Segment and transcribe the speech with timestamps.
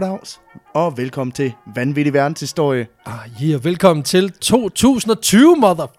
[0.00, 0.40] goddags,
[0.74, 2.86] og velkommen til Vanvittig Verdenshistorie.
[3.06, 5.96] Ah, yeah, velkommen til 2020, motherfuckers!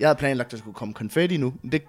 [0.00, 1.82] Jeg havde planlagt, at der skulle komme konfetti nu, men det,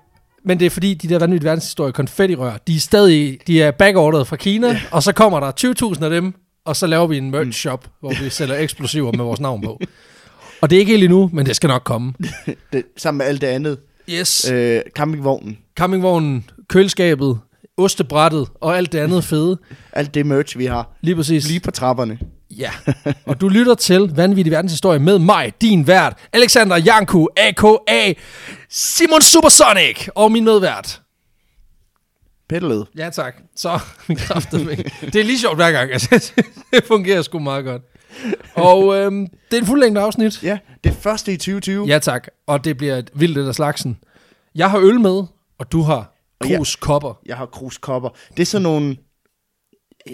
[0.45, 4.27] Men det er fordi, de der vanvittige verdenshistorie konfettirør, de er stadig, de er backorderet
[4.27, 4.81] fra Kina, ja.
[4.91, 5.51] og så kommer der
[5.95, 6.33] 20.000 af dem,
[6.65, 9.79] og så laver vi en merch shop, hvor vi sælger eksplosiver med vores navn på.
[10.61, 12.13] Og det er ikke helt endnu, men det skal nok komme.
[12.73, 13.77] det sammen med alt det andet.
[14.09, 14.51] Yes.
[14.51, 17.39] Øh, campingvognen, Campingvognen, køleskabet,
[17.77, 19.57] ostebrættet og alt det andet fede.
[19.93, 21.47] alt det merch, vi har, Lige præcis.
[21.47, 22.19] lige på trapperne.
[22.51, 22.71] Ja,
[23.25, 28.13] og du lytter til Vanvittig Verdenshistorie med mig, din vært, Alexander Janku, a.k.a.
[28.69, 31.01] Simon Supersonic, og min medvært.
[32.49, 32.83] Pedaled.
[32.97, 33.79] Ja tak, så
[34.17, 34.75] kraftedeme.
[35.01, 36.31] Det er lige sjovt hver gang, altså,
[36.73, 37.81] det fungerer sgu meget godt.
[38.55, 40.43] Og øhm, det er en fuldlængde afsnit.
[40.43, 41.85] Ja, det første i 2020.
[41.87, 43.97] Ja tak, og det bliver et vildt af slagsen.
[44.55, 45.23] Jeg har øl med,
[45.59, 46.12] og du har
[46.43, 47.19] Og jeg- krus kopper.
[47.25, 48.09] Jeg har kruskopper.
[48.37, 48.95] Det er sådan nogle...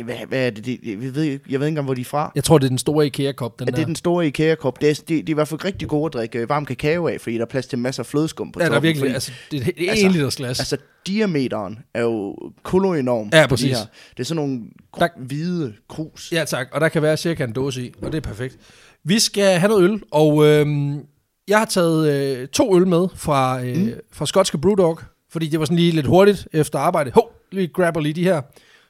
[0.03, 0.65] Hvad, hvad er det?
[0.65, 2.31] det jeg, ved, ikke- jeg ved ikke engang, hvor de er fra.
[2.35, 3.75] Jeg tror, det er den store IKEA-kop, den Ja, der.
[3.75, 4.81] det er den store IKEA-kop.
[4.81, 7.07] Det er, de, de er i hvert fald rigtig gode at drikke øh, varm kakao
[7.07, 9.01] af, fordi der er plads til masser af flødeskum på ja, der er toppen, virkelig,
[9.01, 10.59] fordi- altså, det er et Altså, liters glas.
[10.59, 13.29] Altså, diameteren er jo koloenorm.
[13.33, 13.69] Ja, på de præcis.
[13.77, 13.85] her.
[14.11, 14.61] Det er sådan nogle
[14.99, 16.31] Der- hvide krus.
[16.31, 18.57] Ja tak, og der kan være cirka en dåse i, og det er perfekt.
[19.03, 20.99] Vi skal have noget øl, og øhm,
[21.47, 23.91] jeg har taget øh, to øl med fra, øh, mm.
[24.11, 24.99] fra skotske Brewdog,
[25.31, 27.11] fordi det var sådan lige lidt hurtigt efter arbejde.
[27.13, 28.41] Hov, vi grabber lige de her.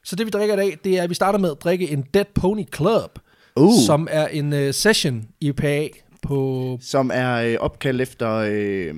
[0.04, 2.06] Så det vi drikker i dag, det er, at vi starter med at drikke en
[2.14, 3.20] Dead Pony Club,
[3.56, 3.72] Uh.
[3.86, 5.88] som er en øh, session IPA
[6.22, 6.78] på...
[6.82, 8.96] Som er øh, opkaldt efter øh,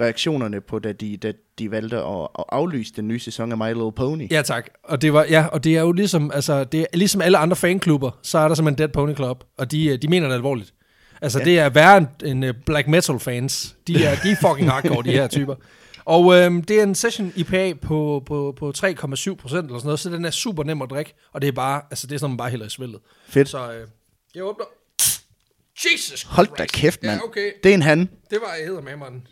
[0.00, 3.66] reaktionerne på, da de, da de valgte at, at aflyse den nye sæson af My
[3.66, 4.30] Little Pony.
[4.30, 7.20] Ja tak, og det, var, ja, og det er jo ligesom, altså, det er ligesom
[7.20, 10.26] alle andre fanklubber, så er der simpelthen Dead Pony Club, og de, øh, de mener
[10.26, 10.74] det alvorligt.
[11.22, 11.44] Altså, ja.
[11.44, 13.76] det er værre end, end øh, black metal fans.
[13.86, 15.54] De er, de er fucking hardcore, de her typer.
[16.08, 20.00] Og øhm, det er en session IPA på, på, på 3,7 procent eller sådan noget,
[20.00, 22.30] så den er super nem at drikke, og det er bare, altså det er sådan,
[22.30, 23.00] man bare hælder i svældet.
[23.28, 23.48] Fedt.
[23.48, 23.88] Så øh,
[24.34, 24.64] jeg åbner.
[25.84, 27.20] Jesus Hold da kæft, mand.
[27.20, 27.52] Ja, okay.
[27.62, 27.98] Det er en han.
[28.30, 29.26] Det var, jeg hedder med mig en,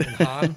[0.00, 0.56] en harn.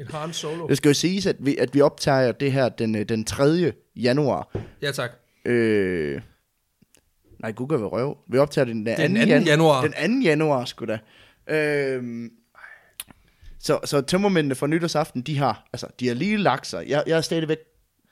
[0.00, 0.66] en harn solo.
[0.68, 3.72] Det skal jo siges, at vi, at vi optager det her den, øh, den 3.
[3.96, 4.56] januar.
[4.82, 5.10] Ja, tak.
[5.44, 6.20] Øh,
[7.38, 8.18] nej, Google vil røv.
[8.28, 9.20] Vi optager den, den, Den 2.
[9.20, 9.50] 2.
[9.50, 9.82] januar.
[9.82, 10.24] Den 2.
[10.24, 10.98] januar, sgu da.
[11.54, 12.30] Øh,
[13.60, 16.84] så, så tømmermændene fra nytårsaften, de har, altså, de har lige lagt sig.
[16.88, 17.58] Jeg, jeg er stadigvæk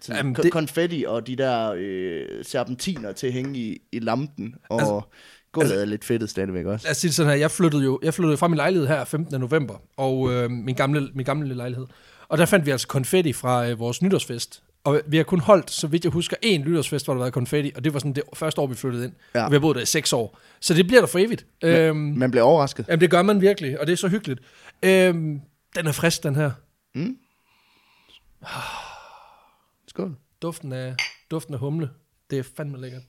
[0.00, 4.54] sådan, Jamen, det- konfetti og de der øh, serpentiner til at hænge i, i lampen.
[4.70, 5.00] Og altså,
[5.52, 6.86] gulvet altså, er lidt fedtet stadigvæk også.
[6.86, 9.04] Lad os sige det sådan her, jeg flyttede jo jeg flyttede fra min lejlighed her
[9.04, 9.40] 15.
[9.40, 11.86] november, og øh, min, gamle, min gamle lejlighed.
[12.28, 14.62] Og der fandt vi altså konfetti fra øh, vores nytårsfest.
[14.84, 17.72] Og vi har kun holdt, så vidt jeg husker, én nytårsfest, hvor der var konfetti,
[17.76, 19.12] og det var sådan det første år, vi flyttede ind.
[19.34, 19.44] Ja.
[19.44, 20.38] Og vi har boet der i seks år.
[20.60, 21.46] Så det bliver der for evigt.
[21.64, 22.84] Øhm, Man bliver overrasket.
[22.88, 24.40] jamen, det gør man virkelig, og det er så hyggeligt.
[24.82, 25.40] Øhm,
[25.76, 26.50] den er frisk, den her.
[29.86, 30.16] Skål.
[30.42, 30.96] Duften af,
[31.30, 31.90] duften af humle.
[32.30, 33.02] Det er fandme lækkert.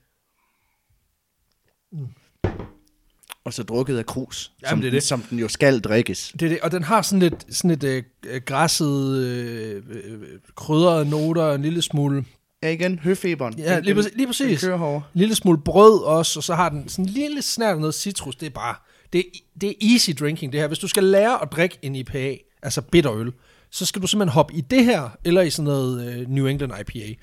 [3.44, 5.04] Og så drukket af krus, Jamen, som, det er den, det.
[5.04, 6.32] som den jo skal drikkes.
[6.40, 11.10] Det er det, og den har sådan lidt, sådan et øh, græsset, øh, øh, krydrede
[11.10, 12.26] noter, en lille smule
[12.64, 13.60] Ja, igen, høfeberen.
[13.60, 14.14] Ja, Den- lige præcis.
[14.16, 14.60] Lige præcis.
[14.62, 15.02] Den kører herovre.
[15.16, 17.96] En lille smule brød også, og så har den sådan en lille snært af noget
[17.96, 18.36] citrus.
[18.36, 18.76] Det er bare,
[19.14, 19.26] det
[19.62, 20.68] det er easy drinking det her.
[20.68, 23.32] Hvis du skal lære at drikke en IPA, altså bitterøl,
[23.72, 26.74] så skal du simpelthen hoppe i det her, eller i sådan noget øh, New England
[26.80, 27.14] IPA.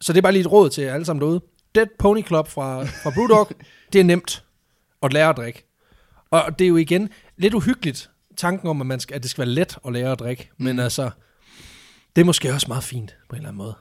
[0.00, 1.40] Så det er bare lige et råd til jer alle sammen derude.
[1.74, 3.48] Dead Pony Club fra, fra Brewdog,
[3.92, 4.44] det er nemt
[5.02, 5.64] at lære at drikke.
[6.30, 9.42] Og det er jo igen lidt uhyggeligt, tanken om, at, man skal, at det skal
[9.46, 10.50] være let at lære at drikke.
[10.58, 10.80] Men Mm.
[10.80, 11.10] altså,
[12.16, 13.74] det er måske også meget fint på en eller anden måde.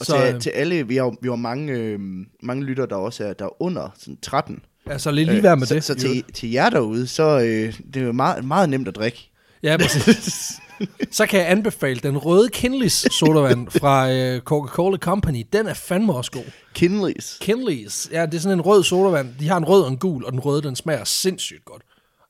[0.00, 2.00] Og Så, til, øh, til alle, vi har, vi har mange, øh,
[2.42, 4.64] mange lytter, der også er der er under sådan 13.
[4.86, 5.84] altså lige, lige være med så, det.
[5.84, 8.96] Så i til, til jer derude, så øh, det er jo meget, meget nemt at
[8.96, 9.30] drikke.
[9.62, 10.52] Ja, præcis.
[11.10, 15.46] så kan jeg anbefale den røde Kinleys sodavand fra øh, Coca-Cola Company.
[15.52, 16.44] Den er fandme også god.
[16.74, 17.38] Kinleys.
[17.40, 19.34] Kinleys, ja, det er sådan en rød sodavand.
[19.40, 21.82] De har en rød og en gul, og den røde, den smager sindssygt godt.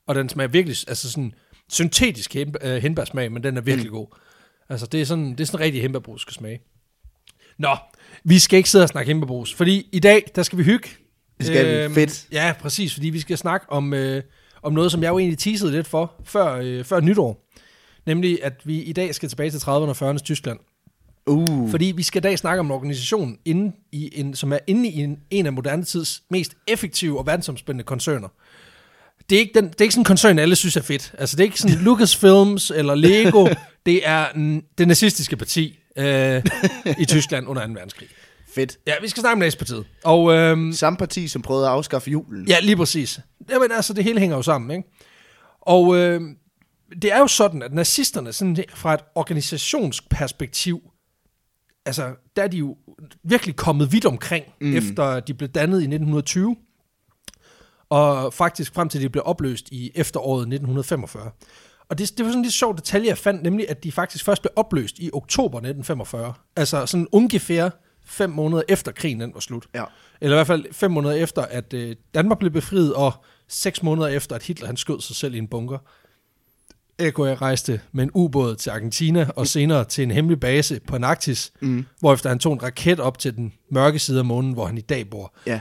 [0.07, 1.33] Og den smager virkelig, altså sådan
[1.71, 3.97] syntetisk øh, hindbærsmag, men den er virkelig mm.
[3.97, 4.07] god.
[4.69, 6.61] Altså, det er sådan, det er sådan rigtig hindbærbrus skal smage.
[7.59, 7.77] Nå,
[8.25, 10.89] vi skal ikke sidde og snakke hindbærbrus, fordi i dag, der skal vi hygge.
[11.47, 11.95] Det skal vi.
[11.95, 12.27] Fedt.
[12.33, 14.23] Ja, præcis, fordi vi skal snakke om, øh,
[14.63, 17.49] om noget, som jeg jo egentlig teasede lidt for, før, øh, før nytår.
[18.07, 20.59] Nemlig, at vi i dag skal tilbage til 30'erne og 40'ernes Tyskland.
[21.27, 24.59] Uh, Fordi vi skal i dag snakke om en organisation, inde i en, som er
[24.67, 28.29] inde i en, en af moderne tids mest effektive og verdensomspændende koncerner.
[29.31, 31.15] Det er, ikke den, det er ikke sådan en koncern, alle synes er fedt.
[31.19, 33.49] Altså, det er ikke sådan Lucasfilms eller Lego.
[33.87, 36.43] Det er mm, det nazistiske parti øh,
[36.99, 37.73] i Tyskland under 2.
[37.73, 38.09] verdenskrig.
[38.55, 38.79] Fedt.
[38.87, 39.87] Ja, vi skal snakke om nazistpartiet.
[40.05, 42.49] Og øhm, Samme parti, som prøvede at afskaffe julen.
[42.49, 43.21] Ja, lige præcis.
[43.51, 44.89] Jamen altså, det hele hænger jo sammen, ikke?
[45.61, 46.21] Og øh,
[47.03, 50.83] det er jo sådan, at nazisterne sådan, fra et organisationsperspektiv
[51.87, 52.77] altså, der er de jo
[53.23, 54.77] virkelig kommet vidt omkring, mm.
[54.77, 56.57] efter de blev dannet i 1920,
[57.89, 61.31] og faktisk frem til de blev opløst i efteråret 1945.
[61.89, 64.25] Og det, det var sådan en lidt sjov detalje, jeg fandt, nemlig at de faktisk
[64.25, 66.35] først blev opløst i oktober 1945.
[66.57, 67.71] Altså sådan ungefær
[68.05, 69.67] fem måneder efter krigen den var slut.
[69.75, 69.85] Ja.
[70.21, 73.13] Eller i hvert fald fem måneder efter, at øh, Danmark blev befriet, og
[73.49, 75.79] seks måneder efter, at Hitler han skød sig selv i en bunker.
[76.99, 81.53] Eko rejste med en ubåd til Argentina, og senere til en hemmelig base på Antarktis,
[81.61, 81.85] mm.
[82.01, 84.81] hvorefter han tog en raket op til den mørke side af månen, hvor han i
[84.81, 85.35] dag bor.
[85.47, 85.61] Ja.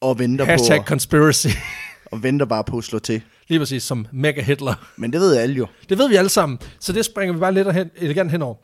[0.00, 1.48] Og venter Hashtag på, conspiracy.
[2.12, 3.22] og venter bare på at slå til.
[3.48, 4.74] Lige præcis som mega Hitler.
[4.96, 5.66] Men det ved alle jo.
[5.88, 8.54] Det ved vi alle sammen, så det springer vi bare lidt hen, elegant henover.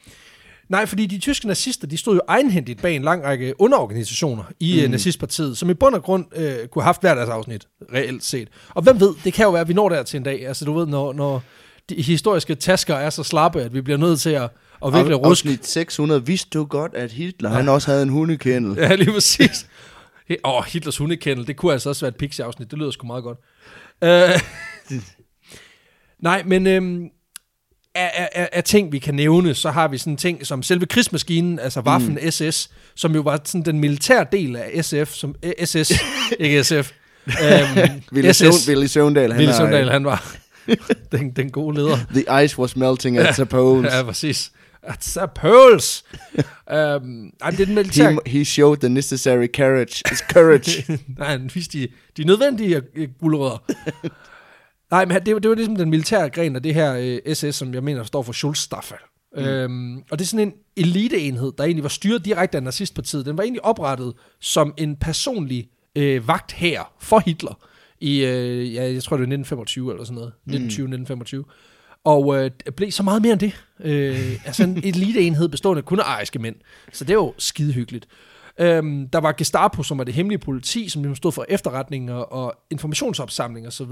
[0.69, 4.83] Nej, fordi de tyske nazister, de stod jo egenhændigt bag en lang række underorganisationer i
[4.85, 4.91] mm.
[4.91, 8.49] nazistpartiet, som i bund og grund øh, kunne have haft hver deres afsnit, reelt set.
[8.69, 10.47] Og hvem ved, det kan jo være, at vi når der til en dag.
[10.47, 11.43] Altså du ved, når, når
[11.89, 14.51] de historiske tasker er så slappe, at vi bliver nødt til at,
[14.85, 15.49] at virkelig ruske.
[15.49, 16.27] Afsnit 600.
[16.27, 18.77] Vidste du godt, at Hitler han også havde en hundekendel?
[18.77, 19.67] Ja, lige præcis.
[20.31, 22.71] Åh, oh, Hitlers hundekendel, det kunne altså også være et pixie-afsnit.
[22.71, 23.39] Det lyder sgu meget godt.
[24.03, 24.41] Uh,
[26.29, 27.09] nej, men øhm,
[27.97, 31.59] af, af, af ting, vi kan nævne, så har vi sådan ting som selve krigsmaskinen,
[31.59, 32.31] altså Waffen mm.
[32.31, 35.93] SS, som jo var sådan den militære del af SF, som eh, SS,
[36.41, 36.73] ikke SF.
[37.27, 38.39] Øhm, Willy, SS.
[38.39, 39.31] Søvn, Willy Søvndal.
[39.33, 40.37] han Ville er- Søndal, han var
[41.13, 41.99] den, den gode leder.
[42.15, 43.93] The ice was melting at the poles.
[43.95, 44.53] Ja, præcis.
[44.87, 46.05] That's a Pearls.
[46.73, 48.19] øhm, ej, det er den militære...
[48.27, 50.03] He, he showed the necessary courage.
[50.33, 50.99] courage.
[51.19, 53.63] Nej, han viste de, de nødvendige øh, gulerødder.
[54.91, 57.55] Nej, men det, var- det var ligesom den militære gren af det her øh, SS,
[57.57, 58.95] som jeg mener står for Schulzstaffe.
[59.37, 59.43] Mm.
[59.43, 63.27] Øhm, og det er sådan en eliteenhed, der egentlig var styret direkte af nazistpartiet.
[63.27, 67.59] Den var egentlig oprettet som en personlig øh, vagt her for Hitler
[68.01, 70.33] i, øh, ja, jeg tror det var 1925 eller sådan noget.
[71.47, 72.01] 1920-1925.
[72.05, 73.65] Og øh, blev så meget mere end det.
[73.85, 76.57] Øh, altså en eliteenhed bestående kun af ariske mænd.
[76.93, 78.07] Så det er jo skide hyggeligt.
[78.61, 82.55] Øhm, der var Gestapo, som var det hemmelige politi, som ligesom stod for efterretninger og
[82.71, 83.85] informationsopsamling og så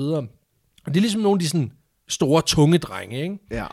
[0.87, 1.73] det er ligesom nogle af de sådan
[2.09, 3.39] store, tunge drenge, ikke?
[3.51, 3.67] ja.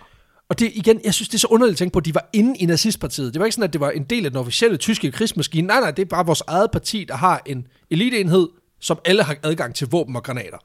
[0.49, 2.29] Og det igen, jeg synes, det er så underligt at tænke på, at de var
[2.33, 3.33] inde i nazistpartiet.
[3.33, 5.67] Det var ikke sådan, at det var en del af den officielle tyske krigsmaskine.
[5.67, 8.47] Nej, nej, det er bare vores eget parti, der har en eliteenhed,
[8.79, 10.57] som alle har adgang til våben og granater.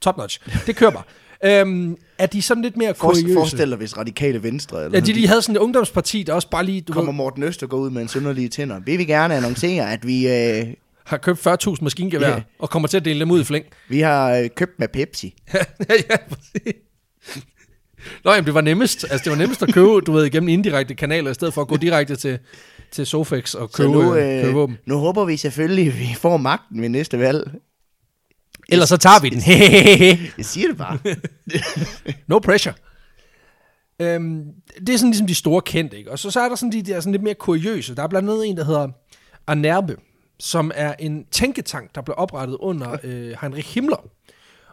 [0.00, 0.40] Top notch.
[0.66, 1.02] Det kører bare.
[1.60, 3.34] øhm, er de sådan lidt mere For, kuriøse?
[3.34, 4.84] forestil dig, hvis radikale venstre...
[4.84, 7.16] Eller Ja, de lige havde sådan et ungdomsparti, der også bare lige, du kommer ved,
[7.16, 8.80] Morten Østergaard ud med en sønderlige tænder.
[8.80, 10.66] Vi vil gerne annoncere, at vi, øh,
[11.04, 12.42] har købt 40.000 maskingevær, Ja.
[12.58, 13.64] og kommer til at dele dem ud i flæng.
[13.88, 15.34] vi har øh, købt med Pepsi.
[15.54, 16.72] ja, ja, præcis.
[18.24, 19.04] Nå, jamen, det var nemmest.
[19.10, 21.68] Altså, det var nemmest at købe, du ved, igennem indirekte kanaler, i stedet for at
[21.68, 22.38] gå direkte til,
[22.90, 24.78] til Sofex og Så købe, nu, øh, købe øh, våben.
[24.86, 27.50] nu håber vi selvfølgelig, at vi får magten ved næste valg.
[28.68, 29.42] Ellers så tager vi den.
[30.38, 30.98] Jeg siger det bare.
[32.28, 32.74] no pressure.
[34.00, 34.44] Øhm,
[34.86, 36.10] det er sådan ligesom de store kendte, ikke?
[36.10, 37.94] Og så, så er der sådan de der sådan lidt mere kuriøse.
[37.96, 38.88] Der er blandt andet en, der hedder
[39.46, 39.96] Anerbe,
[40.42, 44.08] som er en tænketank, der blev oprettet under øh, Heinrich Himmler.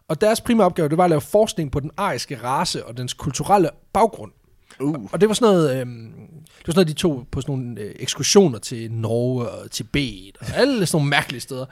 [0.07, 3.13] Og deres primære opgave, det var at lave forskning på den ariske race og dens
[3.13, 4.31] kulturelle baggrund.
[4.79, 4.95] Uh.
[5.11, 7.81] Og det var sådan noget, øh, det var sådan noget, de tog på sådan nogle
[7.81, 11.65] øh, ekskursioner til Norge og Tibet og alle sådan nogle mærkelige steder.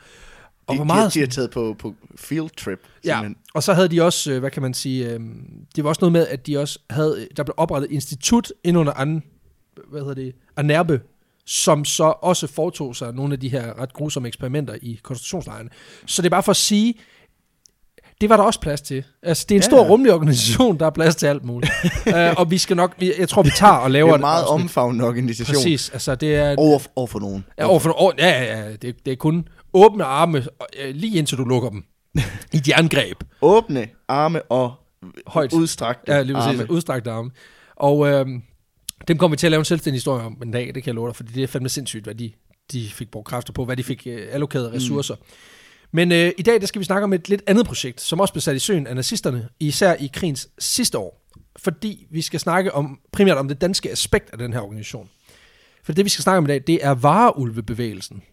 [0.67, 2.79] Og De, hvor de, meget de, har taget på, på field trip.
[3.05, 3.21] Ja,
[3.53, 5.19] og så havde de også, øh, hvad kan man sige, øh,
[5.75, 8.77] det var også noget med, at de også havde, der blev oprettet et institut ind
[8.77, 9.23] under an,
[9.87, 11.01] hvad hedder det, Anerbe,
[11.47, 15.69] som så også foretog sig nogle af de her ret grusomme eksperimenter i koncentrationslejrene.
[16.05, 16.93] Så det er bare for at sige,
[18.21, 19.03] det var der også plads til.
[19.23, 19.65] Altså, det er en Ja.
[19.69, 21.71] stor rummelig organisation, der er plads til alt muligt.
[22.07, 24.21] uh, og vi skal nok, jeg tror, vi tager og Det laver er en et
[24.21, 25.55] meget omfavnende organisation.
[25.55, 26.55] Præcis, altså det er...
[26.57, 27.45] Over, over for nogen.
[27.59, 30.45] Ja, over for, over, ja, ja, ja, det, det er kun åbne arme,
[30.91, 31.83] lige indtil du lukker dem.
[32.53, 33.23] I et jerngreb.
[33.41, 34.73] Åbne arme og
[35.27, 35.53] Højt.
[35.53, 36.59] udstrakte Ja, lige præcis.
[36.59, 36.71] arme.
[36.71, 37.31] Udstrakte arme.
[37.75, 38.25] Og øh,
[39.07, 40.95] dem kommer vi til at lave en selvstændig historie om en dag, det kan jeg
[40.95, 42.31] love dig, fordi det er fandme sindssygt, hvad de,
[42.71, 45.15] de fik brugt kræfter på, hvad de fik øh, allokeret af ressourcer.
[45.15, 45.21] Mm.
[45.91, 48.33] Men øh, i dag, der skal vi snakke om et lidt andet projekt, som også
[48.33, 51.23] blev sat i søen af nazisterne, især i krigens sidste år.
[51.57, 55.09] Fordi vi skal snakke om primært om det danske aspekt af den her organisation.
[55.83, 58.23] For det, vi skal snakke om i dag, det er vareulvebevægelsen.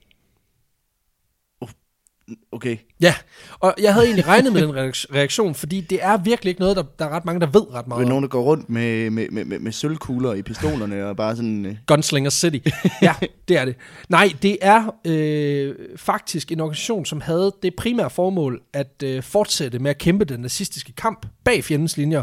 [2.52, 2.76] Okay.
[3.00, 3.14] Ja,
[3.60, 6.76] og jeg havde egentlig regnet med den reak- reaktion, fordi det er virkelig ikke noget,
[6.76, 8.08] der, der er ret mange, der ved ret meget om.
[8.08, 11.66] nogen, der går rundt med, med, med, med, med sølvkugler i pistolerne og bare sådan...
[11.66, 12.68] Øh, Gunslinger City.
[13.02, 13.14] Ja,
[13.48, 13.76] det er det.
[14.08, 19.78] Nej, det er øh, faktisk en organisation, som havde det primære formål at øh, fortsætte
[19.78, 22.22] med at kæmpe den nazistiske kamp bag fjendens linjer,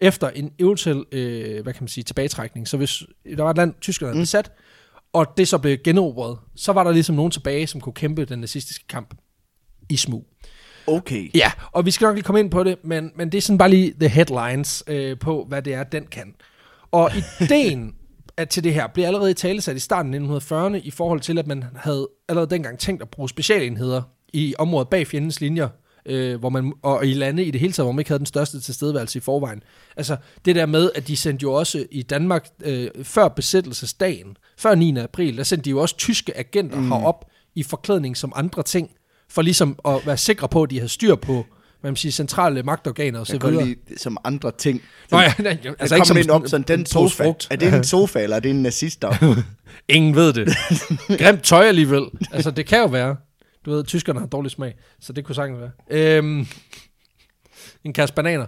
[0.00, 2.68] efter en eventuel, øh, hvad kan man sige, tilbagetrækning.
[2.68, 3.02] Så hvis
[3.36, 4.52] der var et land, tyskerne havde besat,
[5.12, 8.38] og det så blev generobret, så var der ligesom nogen tilbage, som kunne kæmpe den
[8.38, 9.14] nazistiske kamp
[9.88, 10.26] i smug.
[10.86, 11.30] okay.
[11.34, 13.58] Ja, og vi skal nok lige komme ind på det, men, men det er sådan
[13.58, 16.34] bare lige the headlines øh, på, hvad det er, den kan.
[16.92, 17.10] Og
[17.40, 17.94] ideen
[18.36, 21.38] at til det her blev allerede i talesat i starten af 1940'erne i forhold til,
[21.38, 25.68] at man havde allerede dengang tænkt at bruge specialenheder i området bag fjendens linjer,
[26.06, 28.26] øh, hvor man, og i lande i det hele taget, hvor man ikke havde den
[28.26, 29.62] største tilstedeværelse i forvejen.
[29.96, 34.74] Altså det der med, at de sendte jo også i Danmark, øh, før besættelsesdagen, før
[34.74, 34.96] 9.
[34.96, 36.92] april, der sendte de jo også tyske agenter mm.
[36.92, 37.24] herop
[37.54, 38.90] i forklædning som andre ting,
[39.34, 41.46] for ligesom at være sikre på, at de havde styr på
[41.84, 43.66] hvad man siger, centrale magtorganer og så videre.
[43.66, 44.82] lide som andre ting.
[45.10, 47.24] Nå ja, nej, Altså ikke som ind op sådan den sofa.
[47.50, 49.42] Er det en sofa, eller er det en nazist der?
[49.88, 50.48] Ingen ved det.
[51.20, 52.02] Grimt tøj alligevel.
[52.32, 53.16] Altså, det kan jo være.
[53.64, 55.70] Du ved, tyskerne har dårlig smag, så det kunne sagtens være.
[55.90, 56.46] Øhm,
[57.84, 58.46] en kasse bananer.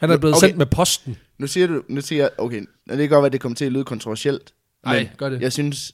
[0.00, 0.46] Han er blevet okay.
[0.46, 1.16] sendt med posten.
[1.38, 3.64] Nu siger du, nu siger jeg, okay, det kan godt være, at det kommer til
[3.64, 4.52] at lyde kontroversielt.
[4.84, 5.40] Nej, gør det.
[5.40, 5.92] Jeg synes,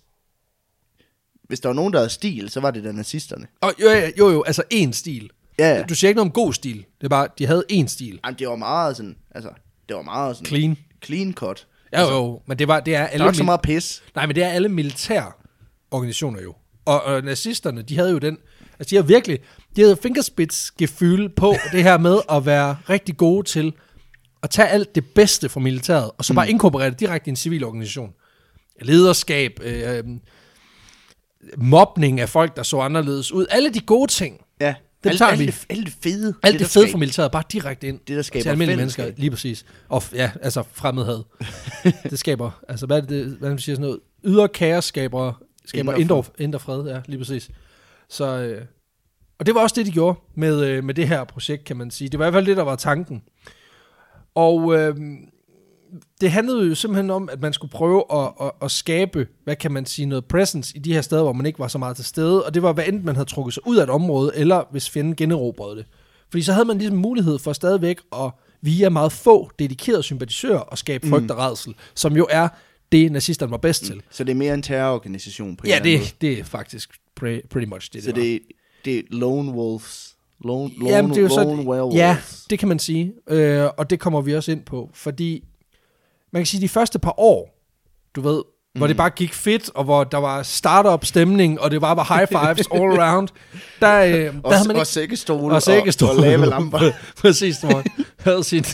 [1.50, 3.46] hvis der var nogen, der havde stil, så var det da nazisterne.
[3.60, 5.30] Og jo, jo, jo, jo, altså én stil.
[5.58, 5.82] Ja, ja.
[5.82, 6.76] Du siger ikke noget om god stil.
[6.76, 8.20] Det er bare, de havde én stil.
[8.24, 9.50] Jamen, det var meget sådan, altså,
[9.88, 10.46] det var meget sådan...
[10.46, 10.76] Clean.
[11.04, 11.66] Clean cut.
[11.92, 13.24] Ja, jo, jo, men det, var, det er Der alle...
[13.24, 14.02] var ikke så meget pis.
[14.14, 15.32] Nej, men det er alle militære
[15.90, 16.54] organisationer jo.
[16.84, 18.38] Og, og nazisterne, de havde jo den...
[18.78, 19.38] Altså, de havde virkelig...
[19.76, 23.72] De havde fingerspidsgefyl på det her med at være rigtig gode til
[24.42, 27.36] at tage alt det bedste fra militæret, og så bare inkorporere det direkte i en
[27.36, 28.12] civil organisation.
[28.82, 30.04] Lederskab, øh,
[31.56, 33.46] mobning af folk, der så anderledes ud.
[33.50, 34.40] Alle de gode ting.
[34.60, 34.74] Ja.
[35.04, 35.46] Dem alt, tager alt, vi.
[35.46, 36.34] det, alt det fede.
[36.42, 39.12] Alt det, det fede fra militæret, bare direkte ind Det, der skaber til almindelige mennesker.
[39.16, 39.64] Lige præcis.
[39.88, 41.22] Og ja, altså fremmedhed.
[42.10, 44.00] det skaber, altså hvad er det, det hvad man siger sådan noget?
[44.24, 45.32] Ydre kaos skaber,
[45.64, 47.50] skaber Indre indre, indre fred, ja, lige præcis.
[48.08, 48.64] Så, øh,
[49.38, 51.90] og det var også det, de gjorde med, øh, med det her projekt, kan man
[51.90, 52.08] sige.
[52.08, 53.22] Det var i hvert fald det, der var tanken.
[54.34, 54.96] Og øh,
[56.20, 59.72] det handlede jo simpelthen om, at man skulle prøve at, at, at skabe, hvad kan
[59.72, 62.04] man sige, noget presence i de her steder, hvor man ikke var så meget til
[62.04, 62.44] stede.
[62.44, 64.90] Og det var, hvad enten man havde trukket sig ud af et område, eller hvis
[64.90, 65.86] fjenden generobrede det.
[66.30, 68.30] Fordi så havde man ligesom mulighed for stadigvæk at
[68.62, 72.48] via meget få dedikerede sympatisører at skabe frygt og redsel, som jo er
[72.92, 74.02] det, nazisterne var bedst til.
[74.10, 77.68] Så det er mere en terrororganisation på en Ja, det, det er faktisk pre- pretty
[77.68, 78.04] much det.
[78.04, 78.40] Så det, det,
[78.84, 80.16] det er lone wolves.
[80.44, 81.96] Lone, lone, Jamen, det er jo så, lone werewolves.
[81.98, 82.16] ja,
[82.50, 85.44] det kan man sige, øh, og det kommer vi også ind på, fordi
[86.32, 87.60] man kan sige, de første par år,
[88.16, 88.42] du ved,
[88.74, 88.78] mm.
[88.78, 92.14] hvor det bare gik fedt, og hvor der var startup stemning, og det bare var
[92.16, 93.28] high fives all around,
[93.80, 94.88] der, øh, der Og, havde man og ikke...
[94.88, 96.12] sækkestole Og sækkestole.
[96.12, 96.80] og, og lave lamper.
[97.22, 97.82] Præcis, hvor
[98.18, 98.64] havde sin,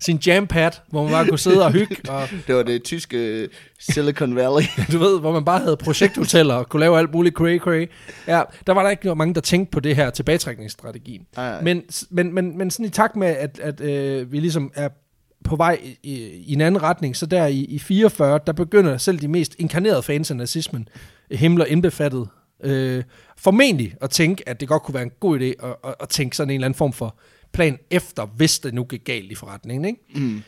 [0.00, 4.36] sin jampad, hvor man bare kunne sidde og hygge, og Det var det tyske Silicon
[4.36, 4.64] Valley.
[4.92, 7.90] du ved, hvor man bare havde projekthoteller og kunne lave alt muligt cray cray.
[8.26, 11.20] Ja, der var der ikke mange, der tænkte på det her tilbagetrækningsstrategi.
[11.36, 11.62] Ej, ej.
[11.62, 14.88] Men, men, men, men sådan i takt med, at, at øh, vi ligesom er
[15.46, 16.12] på vej i,
[16.46, 20.02] i, en anden retning, så der i, i 44, der begynder selv de mest inkarnerede
[20.02, 20.88] fans af nazismen,
[21.30, 22.28] Himmler indbefattet,
[22.64, 23.04] øh,
[23.36, 26.36] formentlig at tænke, at det godt kunne være en god idé at, at, at tænke
[26.36, 27.18] sådan en eller anden form for
[27.52, 29.84] plan efter, hvis det nu gik galt i forretningen.
[29.84, 30.00] Ikke?
[30.14, 30.42] Mm.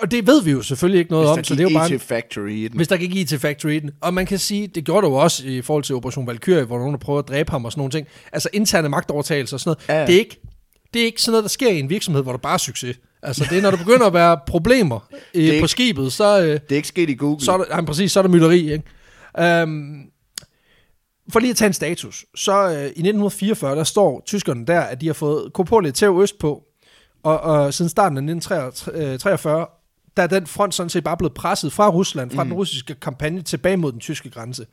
[0.00, 1.94] Og det ved vi jo selvfølgelig ikke noget om, så det er jo bare...
[1.94, 2.76] IT Factory i den.
[2.76, 3.90] Hvis der gik IT Factory i den.
[4.00, 6.78] Og man kan sige, det gjorde der jo også i forhold til Operation Valkyrie, hvor
[6.78, 8.06] nogen der prøver at dræbe ham og sådan nogle ting.
[8.32, 10.00] Altså interne magtovertagelser og sådan noget.
[10.00, 10.06] Ja.
[10.06, 10.40] Det, er ikke,
[10.94, 12.96] det er ikke sådan noget, der sker i en virksomhed, hvor der bare er succes.
[13.22, 15.00] Altså det er, når der begynder at være problemer
[15.34, 17.44] øh, er på ikke- skibet, så, øh, Det er ikke sket i Google.
[17.44, 18.72] så er der, nej, præcis, så er der mytteri.
[18.72, 19.62] Ikke?
[19.62, 20.02] Um,
[21.32, 25.00] for lige at tage en status, så øh, i 1944, der står tyskerne der, at
[25.00, 26.62] de har fået Kopolia tæv øst på,
[27.22, 29.66] og, og siden starten af 1943,
[30.16, 32.50] der er den front sådan set bare blevet presset fra Rusland, fra mm.
[32.50, 34.66] den russiske kampagne tilbage mod den tyske grænse.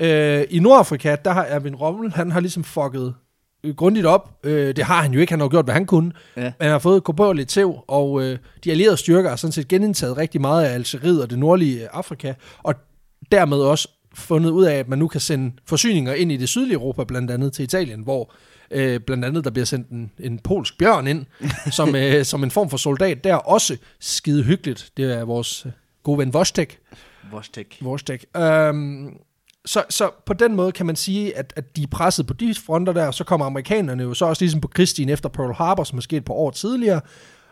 [0.00, 3.12] Øh, I Nordafrika, der har Erwin Rommel, han har ligesom fucket øh,
[3.72, 4.38] grundigt op.
[4.44, 6.12] Øh, det har han jo ikke, han har jo gjort, hvad han kunne.
[6.36, 6.42] Ja.
[6.42, 10.16] Men han har fået Kopolia tæv, og øh, de allierede styrker har sådan set genindtaget
[10.16, 12.74] rigtig meget af Algeriet og det nordlige Afrika, og
[13.32, 16.74] dermed også fundet ud af, at man nu kan sende forsyninger ind i det sydlige
[16.74, 18.32] Europa, blandt andet til Italien, hvor
[18.70, 21.26] øh, blandt andet der bliver sendt en, en polsk bjørn ind,
[21.76, 23.24] som, øh, som en form for soldat.
[23.24, 24.90] Der også skide hyggeligt.
[24.96, 26.78] Det er vores øh, gode ven Vostek.
[27.32, 27.78] Vostek.
[27.80, 28.24] Vostek.
[28.36, 29.16] Øhm,
[29.66, 32.54] så, så på den måde kan man sige, at, at de er presset på de
[32.66, 35.84] fronter der, og så kommer amerikanerne jo så også ligesom på krigsstien efter Pearl Harbor,
[35.84, 37.00] som sket et par år tidligere,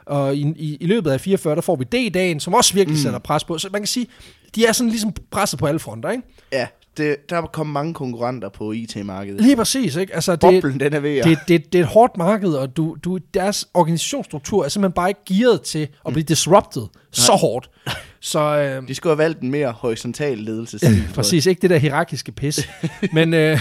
[0.06, 3.02] og i, i, i løbet af 44, der får vi D-dagen, som også virkelig mm.
[3.02, 3.58] sætter pres på.
[3.58, 4.06] Så man kan sige,
[4.54, 6.22] de er sådan ligesom presset på alle fronter, ikke?
[6.52, 6.66] Ja,
[6.96, 9.40] det, der er kommet mange konkurrenter på IT-markedet.
[9.40, 10.14] Lige præcis, ikke?
[10.14, 11.24] Altså, det, Boblen, den er ved at...
[11.24, 15.08] det, det, det er et hårdt marked, og du, du, deres organisationsstruktur er simpelthen bare
[15.08, 17.70] ikke gearet til at blive disrupted så hårdt.
[18.22, 21.08] Så, øh, De skulle have valgt en mere horisontal ledelsesstil.
[21.14, 22.68] Præcis, ikke det der hierarkiske pis.
[23.12, 23.60] Men øh,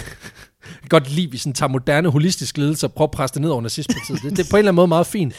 [0.90, 3.50] godt lide, at vi sådan tager moderne holistisk ledelse og prøver at presse det ned
[3.50, 4.22] over nazistpartiet.
[4.22, 5.34] Det, det er på en eller anden måde meget fint.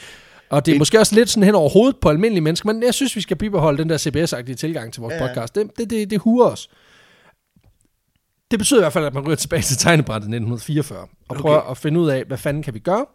[0.51, 2.95] Og det er måske også lidt sådan hen over hovedet på almindelige mennesker, men jeg
[2.95, 5.27] synes, vi skal bibeholde den der CBS-agtige tilgang til vores ja.
[5.27, 5.55] podcast.
[5.55, 6.69] Det, det, det, det huer os.
[8.51, 11.41] Det betyder i hvert fald, at man ryger tilbage til tegnebrættet 1944 og Okay.
[11.41, 13.07] prøver at finde ud af, hvad fanden kan vi gøre.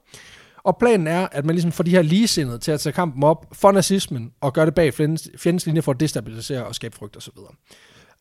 [0.68, 3.46] Og planen er, at man ligesom får de her ligesindede til at tage kampen op
[3.54, 7.38] for nazismen, og gøre det bag fjendens, linje for at destabilisere og skabe frygt osv.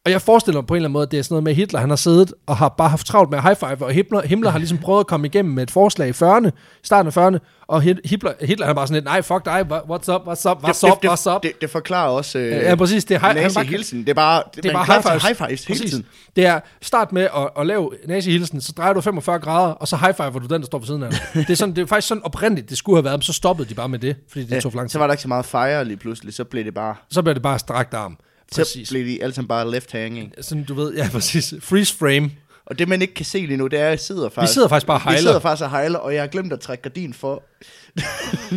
[0.06, 1.52] Og jeg forestiller mig på en eller anden måde, at det er sådan noget med,
[1.52, 4.22] at Hitler han har siddet og har bare haft travlt med high five, og Himmler,
[4.26, 6.50] Himmler har ligesom prøvet at komme igennem med et forslag i 40'erne,
[6.82, 9.90] starten af 40'erne, og Hit- Hitler, Hitler han bare sådan lidt, nej, fuck dig, wha-
[9.90, 11.42] what's up, what's up, what's up, det, what's up.
[11.42, 14.00] Det, det, det forklarer også øh, Ja, præcis, det er nazi bare- hilsen.
[14.00, 15.22] Det er bare, det, Det er bare high fives.
[15.22, 15.90] high fives hele Præcis.
[15.90, 16.06] tiden.
[16.36, 19.96] Det er start med at, at lave nazi-hilsen, så drejer du 45 grader, og så
[19.96, 21.20] high fiver du den, der står ved siden af dig.
[21.34, 23.68] det, er sådan, det er faktisk sådan oprindeligt, det skulle have været, men så stoppede
[23.68, 24.98] de bare med det, fordi det tog for lang Så tid.
[24.98, 27.42] var der ikke så meget fire lige pludselig, så blev det bare, Så blev det
[27.42, 28.16] bare strakt arm.
[28.52, 28.88] Så Præcis.
[28.88, 30.32] blev de alle sammen bare left hanging.
[30.40, 31.54] Sådan, du ved, ja, præcis.
[31.60, 32.30] Freeze frame.
[32.66, 34.52] Og det man ikke kan se lige nu, det er, at jeg sidder faktisk...
[34.54, 35.20] sidder faktisk bare og Vi hejler.
[35.20, 37.42] sidder faktisk og hejler, og jeg har glemt at trække gardin for.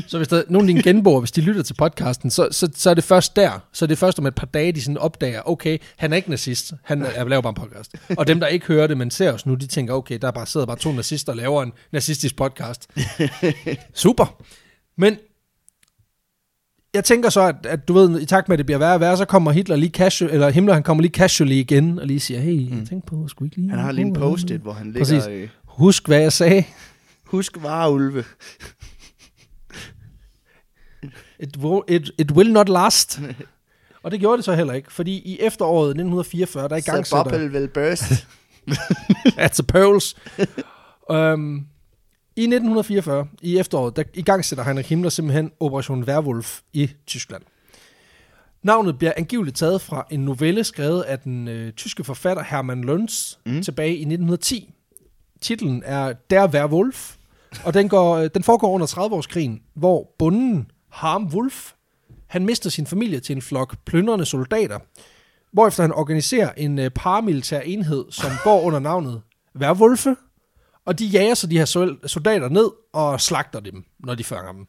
[0.07, 2.69] Så hvis der er nogen af dine genboer, hvis de lytter til podcasten, så, så,
[2.75, 3.59] så er det først der.
[3.73, 6.29] Så er det først om et par dage, de sådan opdager, okay, han er ikke
[6.29, 7.95] nazist, han er, laver bare en podcast.
[8.17, 10.31] Og dem, der ikke hører det, men ser os nu, de tænker, okay, der er
[10.31, 12.87] bare, sidder bare to nazister og laver en nazistisk podcast.
[13.93, 14.41] Super.
[14.97, 15.17] Men
[16.93, 18.99] jeg tænker så, at, at du ved, i takt med, at det bliver værre og
[18.99, 22.19] værre, så kommer Hitler lige casual, eller Himmler, han kommer lige casually igen, og lige
[22.19, 22.85] siger, hey, mm.
[22.85, 23.69] tænk på, skulle ikke lige...
[23.69, 25.25] Han har lige en post-it, hvor han Præcis.
[25.25, 25.43] ligger...
[25.43, 26.63] Øh, Husk, hvad jeg sagde.
[27.25, 28.23] husk vareulve.
[31.39, 33.19] It, wo- it, it will not last.
[34.03, 37.05] og det gjorde det så heller ikke, fordi i efteråret 1944, der er i gang
[37.11, 38.27] Bobbel vil burst.
[39.37, 40.15] at the pearls.
[41.09, 41.65] um,
[42.39, 47.43] I 1944, i efteråret, der i gang sætter Heinrich Himmler simpelthen Operation Werwolf i Tyskland.
[48.63, 53.39] Navnet bliver angiveligt taget fra en novelle skrevet af den øh, tyske forfatter Hermann Löns
[53.45, 53.61] mm.
[53.61, 54.73] tilbage i 1910.
[55.41, 57.15] Titlen er Der Werwolf,
[57.65, 61.71] og den, går, øh, den foregår under 30-årskrigen, hvor bunden Harm Wolf,
[62.27, 64.79] han mister sin familie til en flok plyndrende soldater,
[65.51, 69.21] hvorefter han organiserer en øh, paramilitær enhed, som går under navnet
[69.61, 70.15] Werwolfe,
[70.89, 74.51] og de jager så de her sol- soldater ned og slagter dem, når de fanger
[74.51, 74.65] dem.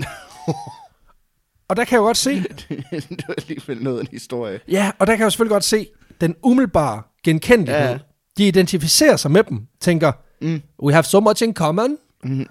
[1.69, 2.31] og der kan jeg jo godt se,
[3.11, 4.61] det var alligevel noget af en historie.
[4.69, 5.87] ja, og der kan jeg jo selvfølgelig godt se
[6.21, 7.89] den umiddelbare genkendelighed.
[7.91, 7.99] Ja.
[8.39, 10.63] De identificerer sig med dem, tænker, mm.
[10.83, 11.97] we have so much in common.
[12.25, 12.47] Mm.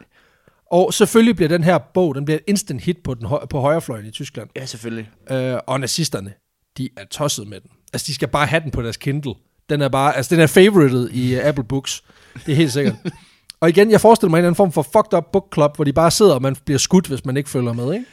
[0.71, 3.59] Og selvfølgelig bliver den her bog, den bliver et instant hit på, den, hø- på
[3.59, 4.49] højrefløjen i Tyskland.
[4.55, 5.09] Ja, selvfølgelig.
[5.31, 6.33] Øh, og nazisterne,
[6.77, 7.69] de er tosset med den.
[7.93, 9.33] Altså, de skal bare have den på deres Kindle.
[9.69, 12.03] Den er bare, altså, den er favorited i uh, Apple Books.
[12.45, 12.95] Det er helt sikkert.
[13.61, 15.83] og igen, jeg forestiller mig en eller anden form for fucked up book club, hvor
[15.85, 18.05] de bare sidder, og man bliver skudt, hvis man ikke følger med, ikke?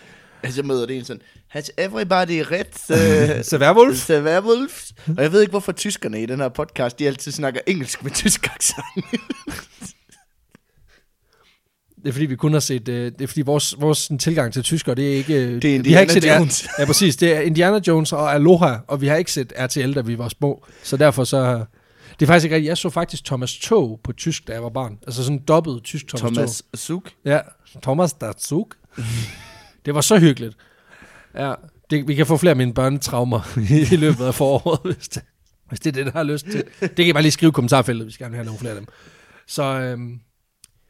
[0.42, 2.66] Altså, jeg møder det en sådan, has everybody read
[3.38, 4.06] uh, Så Werwolf?
[4.06, 4.92] The Werewolves?
[5.16, 8.10] Og jeg ved ikke, hvorfor tyskerne i den her podcast, de altid snakker engelsk med
[8.10, 9.04] tysk accent.
[12.02, 14.52] Det er fordi, vi kun har set, øh, det er fordi vores, vores sådan, tilgang
[14.52, 15.34] til tysker, det er ikke...
[15.34, 16.68] øh, Det er vi har ikke Indiana set, Jones.
[16.78, 17.16] Ja, præcis.
[17.16, 20.28] Det er Indiana Jones og Aloha, og vi har ikke set RTL, da vi var
[20.28, 20.64] små.
[20.82, 21.64] Så derfor så...
[22.20, 22.68] Det er faktisk ikke rigtigt.
[22.68, 24.98] Jeg så faktisk Thomas Tog på tysk, da jeg var barn.
[25.06, 26.78] Altså sådan dobbelt tysk Thomas, Thomas Tog.
[26.78, 27.10] Suk.
[27.24, 27.40] Ja,
[27.82, 28.76] Thomas Datsuk.
[29.84, 30.56] det var så hyggeligt.
[31.34, 31.54] Ja,
[31.90, 33.58] det, vi kan få flere af mine børnetraumer
[33.92, 35.22] i, løbet af foråret, hvis det,
[35.68, 36.64] hvis det er det, der har lyst til.
[36.80, 38.72] Det kan I bare lige skrive i kommentarfeltet, hvis I gerne vil have nogle flere
[38.72, 38.86] af dem.
[39.46, 40.20] Så øhm,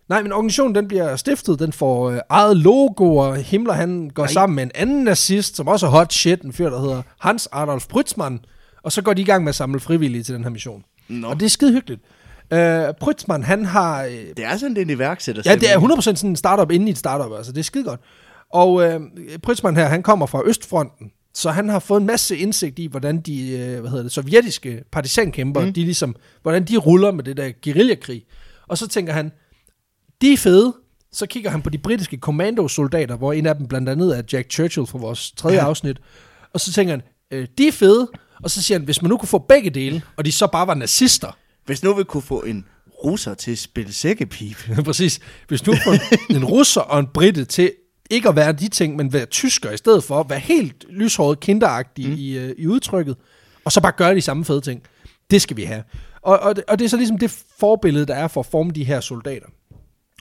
[0.08, 4.22] nej, men organisationen den bliver stiftet, den får øh, eget logo, og Himmler han går
[4.22, 4.32] Nej.
[4.32, 7.48] sammen med en anden nazist, som også er hot shit, en fyr, der hedder Hans
[7.52, 8.40] Adolf Prytzmann,
[8.82, 10.84] og så går de i gang med at samle frivillige til den her mission.
[11.08, 11.28] Nå.
[11.28, 12.00] Og det er skide hyggeligt.
[12.52, 14.04] Øh, Prytzmann, han har...
[14.04, 15.42] Øh, Det er sådan, en iværksætter.
[15.44, 17.84] Ja, det er 100% sådan en startup inde i et startup, altså det er skide
[17.84, 18.00] godt.
[18.52, 19.00] Og øh,
[19.42, 23.20] Prytzmann her, han kommer fra Østfronten, så han har fået en masse indsigt i, hvordan
[23.20, 25.72] de, øh, hvad hedder det, sovjetiske partisankæmper, mm.
[25.72, 28.24] de ligesom, hvordan de ruller med det der guerillakrig.
[28.68, 29.32] Og så tænker han,
[30.20, 30.74] de er fede.
[31.12, 34.50] Så kigger han på de britiske kommandosoldater, hvor en af dem blandt andet er Jack
[34.50, 35.64] Churchill fra vores tredje ja.
[35.64, 35.96] afsnit.
[36.52, 38.08] Og så tænker han, øh, de er fede.
[38.42, 40.66] Og så siger han, hvis man nu kunne få begge dele, og de så bare
[40.66, 42.64] var nazister, Hvis nu vi kunne få en
[43.04, 44.70] russer til at spille sækkepip.
[44.84, 45.20] Præcis.
[45.48, 47.72] Hvis du får en russer og en britte til
[48.10, 52.08] ikke at være de ting, men være tysker i stedet for, være helt lyshåret kinderagtig
[52.08, 52.14] mm.
[52.18, 53.16] i, øh, i udtrykket,
[53.64, 54.82] og så bare gøre de samme fede ting.
[55.30, 55.82] Det skal vi have.
[56.22, 58.70] Og, og, det, og det er så ligesom det forbillede, der er for at forme
[58.70, 59.46] de her soldater.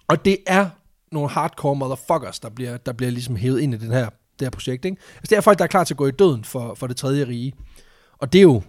[0.08, 0.70] Og det er
[1.12, 4.50] nogle hardcore motherfuckers, der bliver, der bliver ligesom hævet ind i den her, det her
[4.50, 4.86] projekt.
[4.86, 4.98] Ikke?
[5.16, 6.98] Altså det er folk, der er klar til at gå i døden for, for det
[6.98, 7.54] tredje rige.
[8.18, 8.62] Og det er jo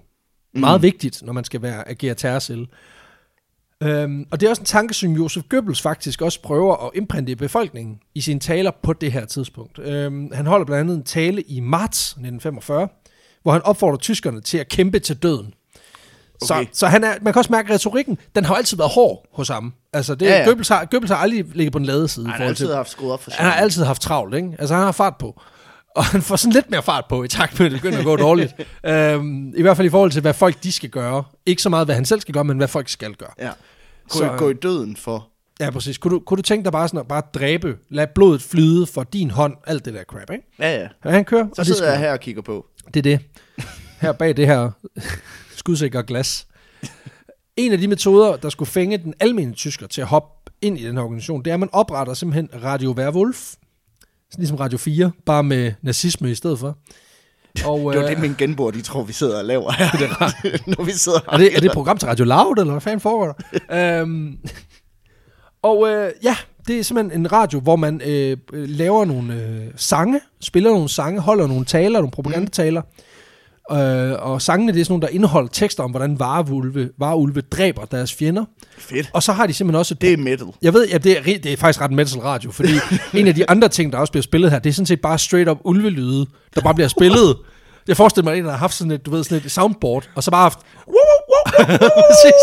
[0.55, 2.67] meget vigtigt, når man skal være agere terrorcelle.
[3.83, 7.33] Øhm, og det er også en tanke, som Josef Goebbels faktisk også prøver at imprinte
[7.33, 9.79] i befolkningen i sine taler på det her tidspunkt.
[9.79, 12.89] Øhm, han holder blandt andet en tale i marts 1945,
[13.43, 15.55] hvor han opfordrer tyskerne til at kæmpe til døden.
[16.43, 16.67] Så, Okay.
[16.73, 19.49] så han er, man kan også mærke, at retorikken, den har altid været hård hos
[19.49, 19.73] ham.
[19.93, 20.45] Altså, det, Ja, ja.
[20.45, 22.25] Goebbels, har, Goebbels har aldrig ligget på den lade side.
[22.27, 23.39] Han har forhold til- altid haft skruet op for sig.
[23.41, 24.57] han har altid haft travlt, ikke?
[24.59, 25.41] Altså, han har fart på.
[25.97, 28.05] Og han får sådan lidt mere fart på, i takt med, at det begynder at
[28.05, 28.55] gå dårligt.
[28.87, 31.25] øhm, I hvert fald i forhold til, hvad folk de skal gøre.
[31.47, 33.31] Ikke så meget, hvad han selv skal gøre, men hvad folk skal gøre.
[33.39, 33.51] Ja.
[34.09, 35.29] Gå, Så- gå i døden for
[35.61, 35.99] Ja, præcis.
[35.99, 39.03] Kunne du, kunne du tænke dig bare sådan at bare dræbe, lad blodet flyde for
[39.03, 40.45] din hånd, alt det der crap, ikke?
[40.59, 40.89] Ja, ja.
[41.05, 42.67] Ja, han kører, Så og sidder jeg her og kigger på.
[42.87, 43.21] Det er det.
[44.01, 44.71] Her bag det her
[45.57, 46.47] skudsikre glas.
[47.57, 50.87] En af de metoder, der skulle fænge den almindelige tysker til at hoppe ind i
[50.87, 53.55] den her organisation, det er, at man opretter simpelthen Radio Werwolf,
[54.31, 56.79] sådan ligesom Radio 4, bare med nazisme i stedet for.
[57.65, 59.91] Og, Det var øh, det, min genboer, de tror, vi sidder og laver her.
[60.01, 62.73] Det er Når vi sidder er, det, er det et program til Radio Loud, eller
[62.73, 64.01] hvad fanden foregår der?
[64.01, 64.39] øhm,
[65.63, 66.37] og øh, ja,
[66.67, 70.89] det er simpelthen en radio, hvor man øh, øh, laver nogle øh, sange, spiller nogle
[70.89, 72.83] sange, holder nogle taler, nogle propagandataler.
[73.73, 77.85] Øh, og sangene, det er sådan nogle, der indeholder tekster om, hvordan vareulve, vareulve dræber
[77.85, 78.45] deres fjender.
[78.79, 79.11] Fedt.
[79.13, 80.47] Og så har de simpelthen også et Det er metal.
[80.63, 82.73] jeg ved, ja, det er, det er faktisk ret metal radio, fordi
[83.21, 85.19] en af de andre ting, der også bliver spillet her, det er sådan set bare
[85.19, 87.37] straight up ulvelyde, der bare bliver spillet.
[87.89, 90.09] Jeg forestiller mig, at en der har haft sådan et, du ved, sådan et soundboard,
[90.15, 90.59] og så bare haft...
[92.11, 92.43] Præcis.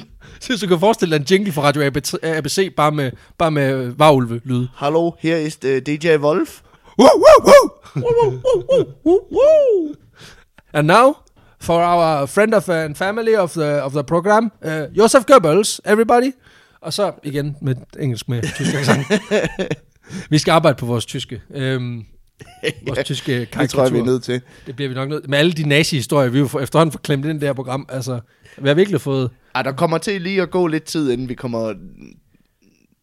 [0.40, 1.82] Så du kan forestille dig en jingle fra Radio
[2.22, 4.68] ABC, bare med, bare med varulve-lyde.
[4.74, 6.60] Hallo, her er uh, DJ Wolf.
[10.72, 11.14] And now,
[11.60, 16.32] for our friend of and family of the, of the program, uh, Josef Goebbels, everybody.
[16.80, 19.06] Og så igen med engelsk med tysk accent.
[20.30, 21.42] vi skal arbejde på vores tyske.
[21.50, 22.04] Øhm,
[22.86, 24.04] vores tyske Det tror jeg, vi er karikatur.
[24.06, 24.40] nødt til.
[24.66, 27.36] Det bliver vi nok nødt Med alle de nazi-historier, vi har efterhånden får klemt ind
[27.36, 27.86] i det her program.
[27.88, 28.20] Altså,
[28.58, 29.30] vi har virkelig fået...
[29.54, 31.74] Ej, der kommer til lige at gå lidt tid, inden vi kommer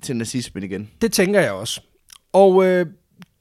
[0.03, 0.89] til nazismen igen.
[1.01, 1.81] Det tænker jeg også.
[2.33, 2.85] Og øh,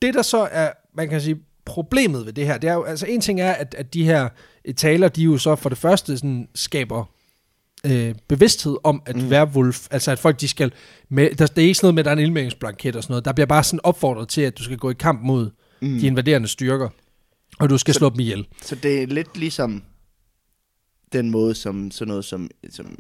[0.03, 3.07] det der så er, man kan sige, problemet ved det her, det er jo, altså
[3.07, 4.29] en ting er, at, at de her
[4.77, 7.05] taler, de jo så for det første sådan skaber
[7.87, 9.29] øh, bevidsthed om, at mm.
[9.29, 10.73] werewolf, altså at folk de skal,
[11.09, 13.13] med, der, det er ikke sådan noget med, at der er en indmeldingsblanket og sådan
[13.13, 15.51] noget, der bliver bare sådan opfordret til, at du skal gå i kamp mod
[15.83, 15.99] mm.
[15.99, 16.89] de invaderende styrker,
[17.59, 18.47] og du skal så, slå dem ihjel.
[18.63, 19.83] Så det er lidt ligesom
[21.13, 22.99] den måde, som sådan noget som, som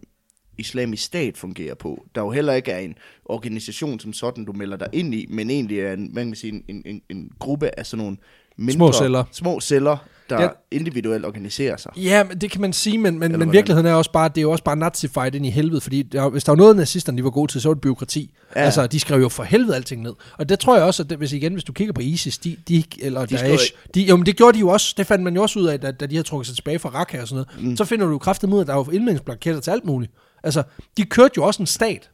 [0.58, 2.04] islamisk stat fungerer på.
[2.14, 5.50] Der jo heller ikke er en organisation som sådan, du melder dig ind i, men
[5.50, 8.16] egentlig er en, man kan sige, en, en, en, gruppe af sådan nogle
[8.56, 9.24] mindre, Små celler.
[9.32, 9.96] små celler
[10.30, 10.48] der Ja.
[10.70, 11.92] individuelt organiserer sig.
[11.96, 13.52] Ja, men det kan man sige, men, men, men hvordan?
[13.52, 16.28] virkeligheden er også bare, det er jo også bare nazified ind i helvede, fordi der,
[16.28, 18.34] hvis der var noget, nazisterne de var gode til, så var det byråkrati.
[18.56, 18.60] Ja.
[18.60, 20.12] Altså, de skrev jo for helvede alting ned.
[20.38, 22.56] Og det tror jeg også, at det, hvis igen, hvis du kigger på ISIS, de,
[22.68, 25.34] de eller De Daesh, de, jo, men det gjorde de jo også, det fandt man
[25.34, 27.44] jo også ud af, da, da de havde trukket sig tilbage fra Raqqa og sådan
[27.56, 27.70] noget.
[27.70, 27.76] Mm.
[27.76, 30.12] Så finder du jo kraftigt ud at der var indmeldingsblanketter til alt muligt.
[30.44, 30.62] Altså,
[30.96, 32.08] de kørte jo også en stat,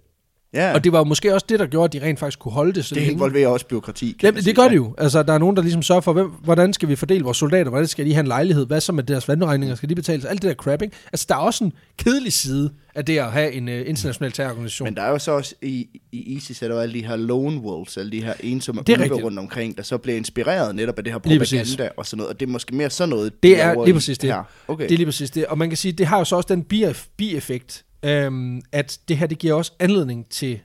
[0.54, 2.72] Ja, og det var måske også det, der gjorde, at de rent faktisk kunne holde
[2.72, 3.12] det så det længe.
[3.14, 4.16] involverer også byråkrati.
[4.20, 4.94] kan Jamen, det gør det jo.
[4.98, 7.70] Altså, der er nogen, der ligesom sørger for, hvem, hvordan skal vi fordele vores soldater,
[7.70, 10.42] hvordan skal de have en lejlighed, hvad så med deres vandregninger, skal de betales, alt
[10.42, 10.96] det der crap, ikke?
[11.12, 14.86] Altså, der er også en kedelig side af det at have en uh, international terrororganisation.
[14.86, 17.60] Men der er jo så også i, i ISIS, er der alle de her lone
[17.60, 19.24] wolves, alle de her ensomme er rigtigt.
[19.24, 22.32] rundt omkring, der så bliver inspireret netop af det her propaganda og sådan noget.
[22.34, 24.30] Og det er måske mere sådan noget, de Det er lige præcis det.
[24.32, 24.42] Her.
[24.68, 24.84] Okay.
[24.84, 25.46] Det er lige præcis det.
[25.46, 29.16] Og man kan sige, det har jo så også den bief- bieffekt, øhm, at det
[29.16, 30.60] her, det giver også anledning til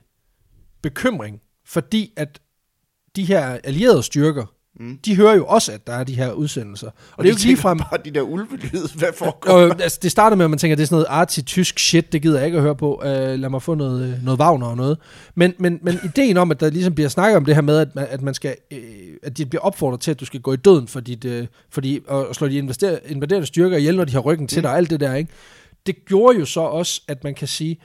[0.82, 2.40] bekymring, fordi at
[3.16, 4.44] de her allierede styrker,
[4.80, 4.98] mm.
[5.04, 6.86] de hører jo også, at der er de her udsendelser.
[6.86, 7.78] Og, og det er jo ikke ligefrem...
[7.78, 9.52] Bare de der ulvelyde, hvad foregår?
[9.52, 12.12] Og, altså, det starter med, at man tænker, at det er sådan noget arti-tysk shit,
[12.12, 12.96] det gider jeg ikke at høre på.
[12.96, 14.98] Uh, lad mig få noget, øh, noget Wagner og noget.
[15.34, 17.94] Men, men, men ideen om, at der ligesom bliver snakket om det her med, at
[17.94, 18.78] man, at man skal, øh,
[19.22, 22.00] at de bliver opfordret til, at du skal gå i døden for dit, øh, fordi,
[22.08, 22.56] og slå de
[23.06, 25.30] invaderende styrker ihjel, når de har ryggen til dig, og alt det der, ikke?
[25.86, 27.80] Det gjorde jo så også, at man kan sige,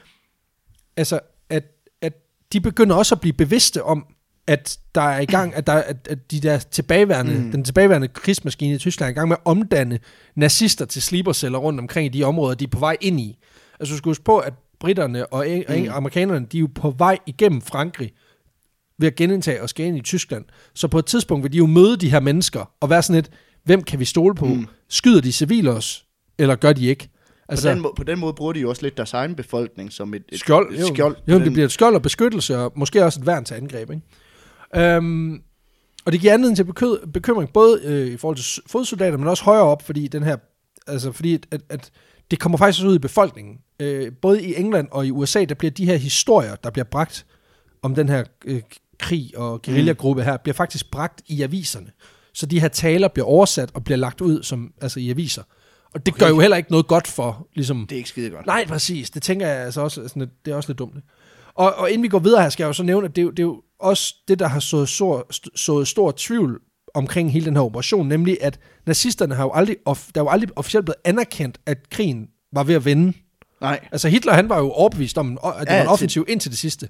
[0.97, 1.63] altså, at,
[2.01, 2.13] at
[2.53, 4.05] de begynder også at blive bevidste om,
[4.47, 7.51] at der er i gang, at, der, at, at de der tilbageværende, mm.
[7.51, 9.99] den tilbageværende krigsmaskine i Tyskland er i gang med at omdanne
[10.35, 13.37] nazister til sliberceller rundt omkring i de områder, de er på vej ind i.
[13.79, 16.89] Altså du skal huske på, at britterne og, eng- og amerikanerne, de er jo på
[16.97, 18.11] vej igennem Frankrig
[18.99, 20.45] ved at genindtage og skære i Tyskland.
[20.73, 23.31] Så på et tidspunkt vil de jo møde de her mennesker og være sådan et,
[23.63, 24.45] hvem kan vi stole på?
[24.45, 24.67] Mm.
[24.89, 26.05] Skyder de civile os,
[26.37, 27.09] eller gør de ikke?
[27.49, 29.93] Altså, på, den måde, på den måde bruger de jo også lidt deres egen befolkning
[29.93, 30.73] som et, et skjold.
[30.73, 33.25] et Jo, skjold jo på det bliver et skjold og beskyttelse, og måske også et
[33.25, 33.89] værn til angreb.
[33.91, 34.97] Ikke?
[34.97, 35.41] Um,
[36.05, 39.43] og det giver anledning til bekø- bekymring, både øh, i forhold til fodsoldater, men også
[39.43, 40.37] højere op, fordi den her,
[40.87, 41.91] altså fordi at, at, at
[42.31, 43.57] det kommer faktisk ud i befolkningen.
[43.79, 47.25] Øh, både i England og i USA, der bliver de her historier, der bliver bragt
[47.81, 48.61] om den her øh,
[48.99, 51.91] krig og guerillagruppe her, bliver faktisk bragt i aviserne.
[52.33, 55.43] Så de her taler bliver oversat og bliver lagt ud som altså i aviser.
[55.93, 56.19] Og det okay.
[56.19, 58.45] gør jo heller ikke noget godt for ligesom, Det er ikke skide godt.
[58.45, 59.09] Nej, præcis.
[59.09, 60.95] Det tænker jeg altså også, sådan, lidt- det er også lidt dumt.
[61.55, 63.23] Og, og inden vi går videre her, skal jeg jo så nævne, at det, er
[63.23, 66.59] jo- det er jo også det, der har sået stor, st- sået stor tvivl
[66.93, 70.29] omkring hele den her operation, nemlig at nazisterne har jo aldrig, off, der er jo
[70.29, 73.13] aldrig officielt blevet anerkendt, at krigen var ved at vinde.
[73.61, 73.79] Nej.
[73.91, 76.51] Altså Hitler, han var jo overbevist om, at det Ja, var en til- offensiv indtil
[76.51, 76.89] det sidste.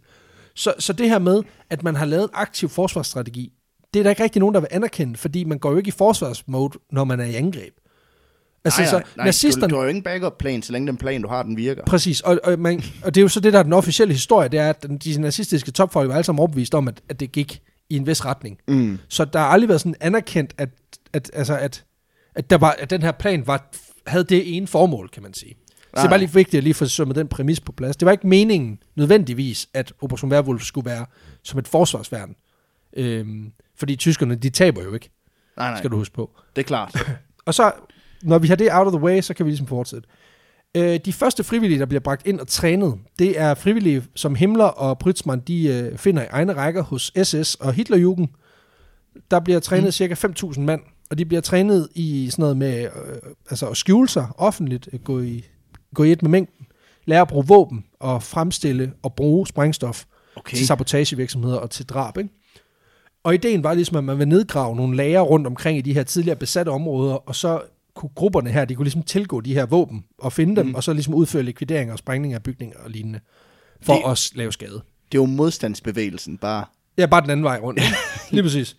[0.56, 3.52] Så, så det her med, at man har lavet en aktiv forsvarsstrategi,
[3.94, 5.92] det er der ikke rigtig nogen, der vil anerkende, fordi man går jo ikke i
[5.92, 7.74] forsvarsmode, når man er i angreb.
[8.66, 9.68] Altså, nej, så nej, nej, nazisterne...
[9.68, 11.84] Du, du har jo ingen backup plan, så længe den plan, du har, den virker.
[11.86, 14.50] Præcis, og, og, man, og det er jo så det, der er den officielle historie,
[14.50, 17.62] det er, at de nazistiske topfolk var alle sammen overbevist om, at, at det gik
[17.90, 18.58] i en vis retning.
[18.68, 19.00] Mm.
[19.08, 20.70] Så der har aldrig været sådan anerkendt, at,
[21.14, 21.84] at, altså at,
[22.36, 23.70] at, der var, at den her plan var,
[24.08, 25.56] havde det ene formål, kan man sige.
[25.70, 26.10] Så det er Nej.
[26.10, 27.96] bare lige vigtigt at lige få sømmet den præmis på plads.
[27.98, 31.06] Det var ikke meningen nødvendigvis, at Operation Werwolf skulle være
[31.44, 32.36] som et forsvarsværn.
[32.98, 35.10] Øhm, fordi tyskerne, de taber jo ikke,
[35.58, 36.32] Nej, nej, skal du huske på.
[36.56, 36.96] det er klart.
[37.46, 37.72] Og så,
[38.24, 40.08] når vi har det out of the way, så kan vi ligesom fortsætte.
[40.78, 44.66] Øh, de første frivillige, der bliver bragt ind og trænet, det er frivillige, som Himmler
[44.66, 48.28] og Pritzmann, de øh, finder i egne rækker hos SS og Hitlerjugend.
[49.32, 49.92] Der bliver trænet mm.
[49.92, 52.90] cirka 5.000 mand, og de bliver trænet i sådan noget med øh,
[53.50, 55.46] altså at skjule sig offentligt, øh, gå i,
[55.96, 56.66] gå i et med mængden,
[57.06, 60.06] lære at bruge våben og fremstille og bruge sprængstof
[60.36, 60.58] Okay.
[60.58, 62.18] til sabotagevirksomheder og til drab.
[62.18, 62.30] Ikke?
[63.24, 66.04] Og ideen var ligesom, at man vil nedgrave nogle lager rundt omkring i de her
[66.04, 67.62] tidligere besatte områder, og så
[68.00, 70.76] kunne grupperne her, de kunne ligesom tilgå de her våben og finde dem, Mm.
[70.76, 73.20] og så ligesom udføre likvideringer og sprængninger af bygninger og lignende,
[73.82, 74.82] for Det- at lave skade.
[75.12, 76.66] Det er jo modstandsbevægelsen, bare.
[76.98, 77.82] Ja, bare den anden vej rundt.
[78.32, 78.78] Lige præcis.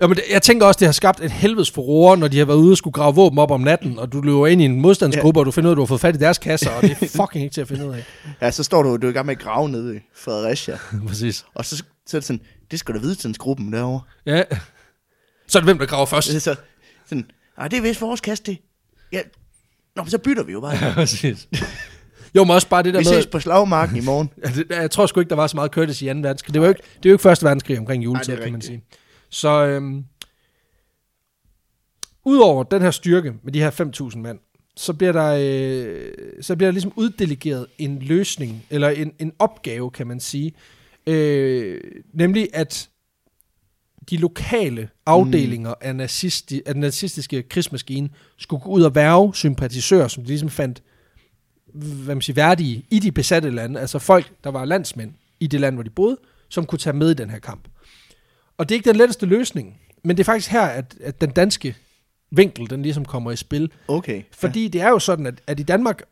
[0.00, 2.56] Ja, men jeg tænker også, det har skabt et helvedes furore, når de har været
[2.58, 5.40] ude og skulle grave våben op om natten, og du løber ind i en modstandsgruppe,
[5.40, 6.90] og du finder ud af, at du har fået fat i deres kasser, og det
[6.90, 8.04] er fucking ikke til at finde ud af.
[8.40, 10.78] Ja, så står du, du er i gang med at grave nede i Fredericia.
[11.08, 11.44] præcis.
[11.54, 11.76] Og så,
[12.06, 14.00] så er det sådan, det skal du vide til gruppen derovre.
[14.26, 14.42] Ja.
[15.46, 16.40] Så er det hvem, der graver først.
[16.42, 16.56] Så
[17.06, 17.24] sådan,
[17.58, 18.58] nej, det er vist vores kasse, det.
[19.12, 19.20] Ja,
[19.96, 20.76] Nå, men så bytter vi jo bare.
[20.86, 21.48] Ja, præcis.
[22.34, 23.12] Jo, men også bare det der Vi med...
[23.22, 24.30] ses på slagmarken i morgen.
[24.82, 26.12] Jeg tror sgu ikke, der var så meget courtesy i 2.
[26.12, 26.54] verdenskrig.
[26.54, 28.62] Det var jo ikke, det er jo ikke første verdenskrig omkring juletid, Nej, kan man
[28.62, 28.84] sige.
[29.30, 30.04] Så øhm,
[32.24, 33.70] udover den her styrke med de her
[34.10, 34.38] 5.000 mand,
[34.76, 39.90] så bliver der, øh, så bliver der ligesom uddelegeret en løsning, eller en, en opgave,
[39.90, 40.52] kan man sige.
[41.06, 41.80] Øh,
[42.14, 42.88] nemlig at
[44.10, 45.88] de lokale afdelinger mm.
[45.88, 50.50] af, nazisti, af den nazistiske krigsmaskine skulle gå ud og værve sympatisører, som de ligesom
[50.50, 50.82] fandt
[51.74, 55.60] hvad man siger, værdige i de besatte lande, altså folk, der var landsmænd i det
[55.60, 56.16] land, hvor de boede,
[56.48, 57.68] som kunne tage med i den her kamp.
[58.58, 61.30] Og det er ikke den letteste løsning, men det er faktisk her, at, at den
[61.30, 61.76] danske
[62.30, 63.72] vinkel, den ligesom kommer i spil.
[63.88, 64.22] Okay.
[64.32, 64.68] Fordi ja.
[64.68, 66.02] det er jo sådan, at, at i Danmark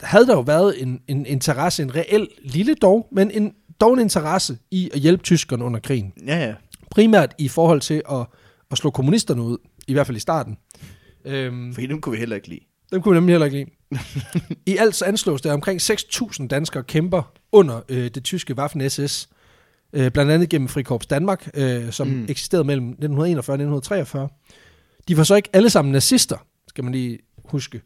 [0.00, 3.54] havde der jo været en, en interesse, en reel lille dog, men en,
[3.84, 6.12] dog en interesse i at hjælpe tyskerne under krigen.
[6.26, 6.54] Ja, ja.
[6.90, 8.26] Primært i forhold til at,
[8.70, 10.56] at slå kommunisterne ud, i hvert fald i starten.
[11.24, 12.60] Øhm, Fordi dem kunne vi heller ikke lide.
[12.92, 13.70] dem kunne vi nemlig heller ikke lide.
[14.72, 19.28] I alt så anslås der omkring 6.000 danskere kæmper under øh, det tyske Waffen-SS,
[19.92, 22.26] øh, blandt andet gennem Frikorps Danmark, øh, som mm.
[22.28, 24.28] eksisterede mellem 1941 og 1943.
[25.08, 26.36] De var så ikke alle sammen nazister,
[26.68, 27.80] skal man lige huske.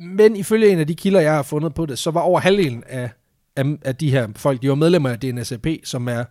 [0.00, 2.84] Men ifølge en af de kilder, jeg har fundet på det, så var over halvdelen
[2.86, 3.10] af,
[3.56, 6.24] af, af de her folk, de var medlemmer af DNSAP, som er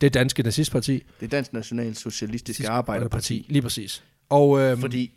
[0.00, 1.02] det danske nazistparti.
[1.20, 3.46] Det er Dansk National Socialistisk Arbejderparti.
[3.48, 4.02] Lige præcis.
[4.28, 5.12] Og øhm, Fordi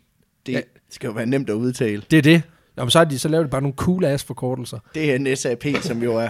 [0.46, 0.60] det Ja.
[0.90, 2.02] skal jo være nemt at udtale.
[2.10, 2.42] det er det.
[2.76, 4.78] Jamen, så, er de, så laver de bare nogle cool ass forkortelser.
[4.94, 6.28] Det er en SAP, som jo er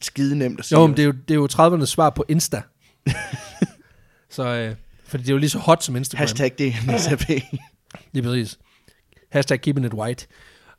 [0.00, 0.78] skide nemt at sige.
[0.78, 2.62] Jo, men det er jo, det er jo 30'ernes svar på Insta.
[4.30, 6.20] så, øh, fordi det er jo lige så hot som Instagram.
[6.20, 7.28] Hashtag det er en SAP.
[8.12, 8.58] Lige præcis.
[9.32, 10.26] Hashtag keeping it white.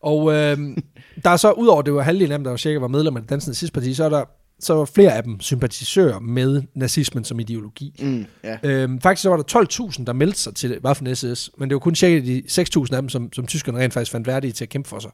[0.02, 0.58] Og øh,
[1.24, 3.22] der er så, udover det var halvdelen af dem, der var cirka var medlem af
[3.22, 4.24] det danske nazistparti, så er der
[4.60, 7.96] så var flere af dem sympatisører med nazismen som ideologi.
[8.00, 8.58] Mm, ja.
[8.64, 11.80] Øhm, faktisk så var der 12.000, der meldte sig til Waffen SS, men det var
[11.80, 14.70] kun cirka de 6.000 af dem, som, som tyskerne rent faktisk fandt værdige til at
[14.70, 15.12] kæmpe for sig.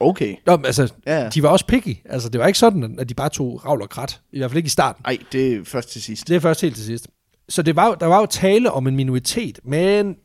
[0.00, 0.36] Okay.
[0.46, 1.28] Nå, men altså, Ja.
[1.28, 1.96] de var også picky.
[2.04, 4.20] Altså, det var ikke sådan, at de bare tog ravl og krat.
[4.32, 5.02] I hvert fald ikke i starten.
[5.04, 6.28] Ej, det er først til sidst.
[6.28, 7.08] Det er først helt til sidst.
[7.48, 10.16] Så det var, der var jo tale om en minoritet, men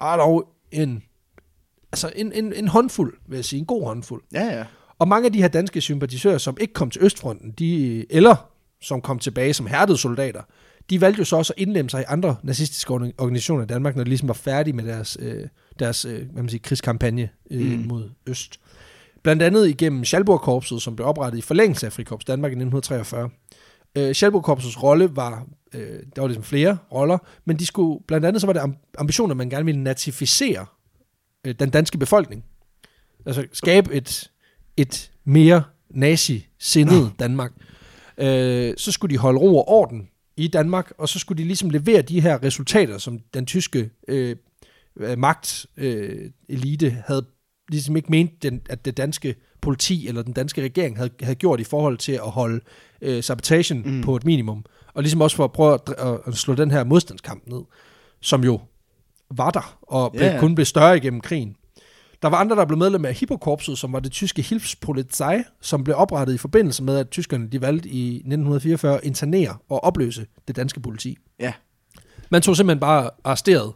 [0.00, 1.02] er dog en,
[1.92, 4.22] altså en, en, en håndfuld, vil jeg sige, en god håndfuld.
[4.32, 4.64] Ja, ja.
[4.98, 8.36] Og mange af de her danske sympatisører, som ikke kom til Østfronten, de, eller
[8.82, 10.42] som kom tilbage som hærdede soldater,
[10.90, 13.96] de valgte jo så også at indlemme sig i andre nazistiske orga- organisationer i Danmark,
[13.96, 15.44] når de ligesom var færdige med deres, øh,
[15.78, 17.84] deres øh, hvad man siger, krigskampagne øh, Mm.
[17.88, 18.60] mod Øst.
[19.22, 23.30] Blandt andet igennem Schalburg-korpset, som blev oprettet i forlængelse af Frikorps Danmark i 1943.
[23.96, 28.40] Øh, Schalburg-korpsets rolle var, øh, der var ligesom flere roller, men de skulle, blandt andet
[28.40, 30.66] så var det am- ambitionen, at man gerne ville natificere
[31.46, 32.44] øh, den danske befolkning.
[33.26, 34.30] Altså skabe et,
[34.76, 37.52] et mere nazi-sindet Danmark.
[38.18, 41.70] Øh, så skulle de holde ro og orden i Danmark, og så skulle de ligesom
[41.70, 44.36] levere de her resultater, som den tyske øh,
[44.96, 47.26] øh, magt øh, elite havde
[47.68, 51.60] ligesom ikke ment, den, at det danske politi eller den danske regering havde, havde gjort
[51.60, 52.60] i forhold til at holde
[53.02, 54.02] øh, sabotagen Mm.
[54.02, 54.64] på et minimum.
[54.94, 57.60] Og ligesom også for at prøve at, at slå den her modstandskamp ned,
[58.20, 58.60] som jo
[59.30, 60.40] var der, og blev, ja.
[60.40, 61.56] kun blev større igennem krigen.
[62.22, 65.96] Der var andre, der blev medlem af Hippokorpset, som var det tyske Hilfspolizei, som blev
[65.96, 70.56] oprettet i forbindelse med, at tyskerne de valgte i 1944 at internere og opløse det
[70.56, 71.16] danske politi.
[71.40, 71.52] Ja.
[72.30, 73.72] Man tog simpelthen bare arresteret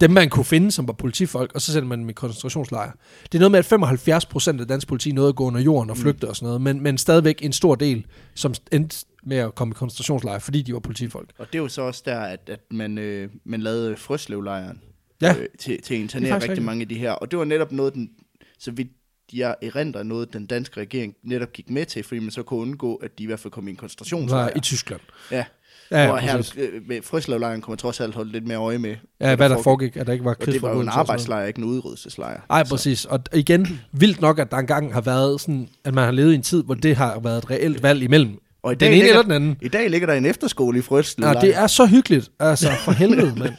[0.00, 2.92] dem man kunne finde, som var politifolk, og så sendte man dem i koncentrationslejre.
[3.32, 5.90] Det er noget med, at 75 procent af dansk politi nåede at gå under jorden
[5.90, 6.30] og flygte mm.
[6.30, 9.74] og sådan noget, men, men stadigvæk en stor del, som endte med at komme i
[9.74, 11.30] koncentrationslejre, fordi de var politifolk.
[11.38, 14.80] Og det er jo så også der, at, at man, øh, man lavede Frøslevlejren
[15.22, 15.34] Ja.
[15.38, 16.64] øh, til, til at internere er rigtig rigtigt.
[16.64, 17.12] mange af de her.
[17.12, 18.10] Og det var netop noget, den,
[18.58, 18.88] så vidt
[19.32, 22.94] jeg erindrer noget, den danske regering netop gik med til, fordi man så kunne undgå,
[22.94, 24.50] at de i hvert fald kom i en koncentrationslejr.
[24.56, 25.00] i Tyskland.
[25.30, 25.44] Ja,
[25.90, 28.78] Ja, hvor ja, her øh, med Frøslevlejren kunne man trods alt holde lidt mere øje
[28.78, 28.96] med.
[29.20, 31.46] ja hvad der foregik, at der ikke var Og det var jo en krigsforbrydelser arbejdslejr,
[31.46, 32.40] ikke en udryddelseslejr.
[32.50, 33.04] Ej, præcis.
[33.04, 36.34] Og igen, vildt nok, at der engang har været sådan, at man har levet i
[36.34, 38.38] en tid, hvor det har været et reelt valg imellem.
[38.62, 39.56] Og i Den dag, ene ligger, eller den anden.
[39.62, 41.40] I dag ligger der en efterskole i Nå, Frøslevlejren.
[41.46, 42.30] det er så hyggeligt.
[42.40, 43.54] Altså, for helvede, mand.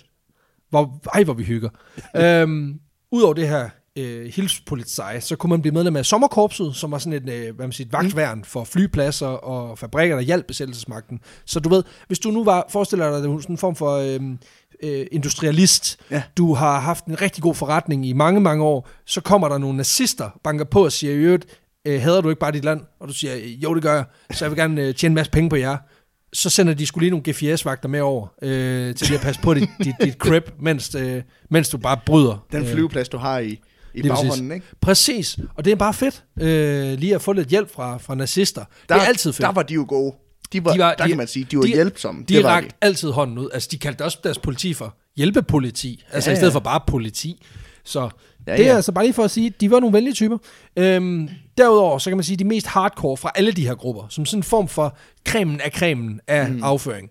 [0.69, 1.69] Hvor, ej, hvor vi hygger.
[2.17, 2.73] øhm,
[3.11, 7.13] Udover det her øh, Hilfspolizei, så kunne man blive medlem af Sommerkorpset, som var sådan
[7.13, 11.19] et, øh, hvad man siger, et vagtværn for flypladser og fabrikker, der hjalp besættelsesmagten.
[11.45, 14.19] Så du ved, hvis du nu var, forestiller dig, sådan en form for øh,
[14.83, 16.23] øh, industrialist, Ja.
[16.37, 19.77] du har haft en rigtig god forretning i mange, mange år, så kommer der nogle
[19.77, 22.81] nazister, banker på og siger, i øvrigt, øh, hader du ikke bare dit land?
[22.99, 25.31] Og du siger, jo, det gør jeg, så jeg vil gerne øh, tjene en masse
[25.31, 25.77] penge på jer.
[26.33, 29.69] Så sender de skulle lige nogle GPS-vagter med over, øh, til at passe på dit,
[29.83, 32.45] dit, dit crib, mens, øh, mens du bare bryder.
[32.51, 33.57] Den øh, flyveplads, du har i, i
[33.93, 34.53] lige baghånden, præcis.
[34.55, 34.65] ikke?
[34.81, 38.63] Præcis, og det er bare fedt, øh, lige at få lidt hjælp fra, fra nazister.
[38.89, 39.45] Der, det er altid fedt.
[39.45, 40.15] Der var de jo gode.
[40.53, 42.23] De var, De var- der de- kan man sige, de var de- hjælpsomme.
[42.29, 43.49] De var rakte altid hånden ud.
[43.53, 46.03] Altså, de kaldte også deres politi for hjælpepoliti.
[46.11, 47.45] Altså, Ja, ja, i stedet for bare politi.
[47.83, 48.09] Så
[48.47, 48.75] Ja, det er ja.
[48.75, 50.37] altså bare lige for at sige, de var nogle venlige typer.
[50.77, 54.25] Øhm, derudover, så kan man sige, de mest hardcore fra alle de her grupper, som
[54.25, 56.63] sådan en form for cremen af cremen af mm.
[56.63, 57.09] afføring,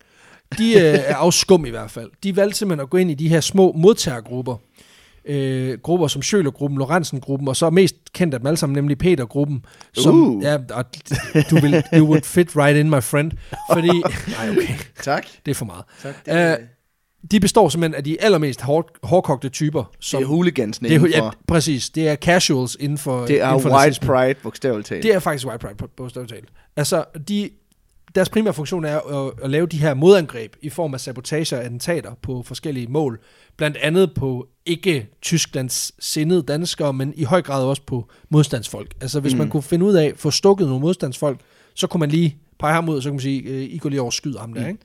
[0.58, 2.10] de øh, er afskum i hvert fald.
[2.22, 4.56] De valgte simpelthen at gå ind i de her små modtagergrupper.
[5.24, 9.64] Øh, grupper som Schøler-gruppen, Lorentzen-gruppen, og så mest kendt af dem alle sammen, nemlig Peter-gruppen.
[9.94, 10.42] Som, Uh.
[10.42, 10.84] ja, og
[11.50, 13.32] du vil, you would fit right in, my friend.
[13.72, 13.88] Fordi,
[14.38, 15.26] nej, okay, Tak.
[15.46, 15.84] det er for meget.
[16.02, 16.66] tak Øh,
[17.30, 19.92] de består simpelthen af de allermest hård, hårdkogte typer.
[20.00, 21.24] Som, det er hooligans det er, indenfor.
[21.24, 21.90] ja, præcis.
[21.90, 24.06] Det er casuals inden for det er inden for white nazismen.
[24.08, 25.02] pride, bogstaveligt talt.
[25.02, 26.48] Det er faktisk white pride, på talt.
[26.76, 27.50] Altså, de,
[28.14, 31.64] deres primære funktion er at, at lave de her modangreb i form af sabotage og
[31.64, 33.20] attentater på forskellige mål.
[33.56, 38.94] Blandt andet på ikke Tysklands sindede danskere, men i høj grad også på modstandsfolk.
[39.00, 39.38] Altså, hvis mm.
[39.38, 41.40] man kunne finde ud af at få stukket nogle modstandsfolk,
[41.74, 43.88] så kunne man lige pege ham ud, og så kunne man sige, øh, I går
[43.88, 44.68] lige over og skyder ham der, Mm.
[44.68, 44.80] ikke?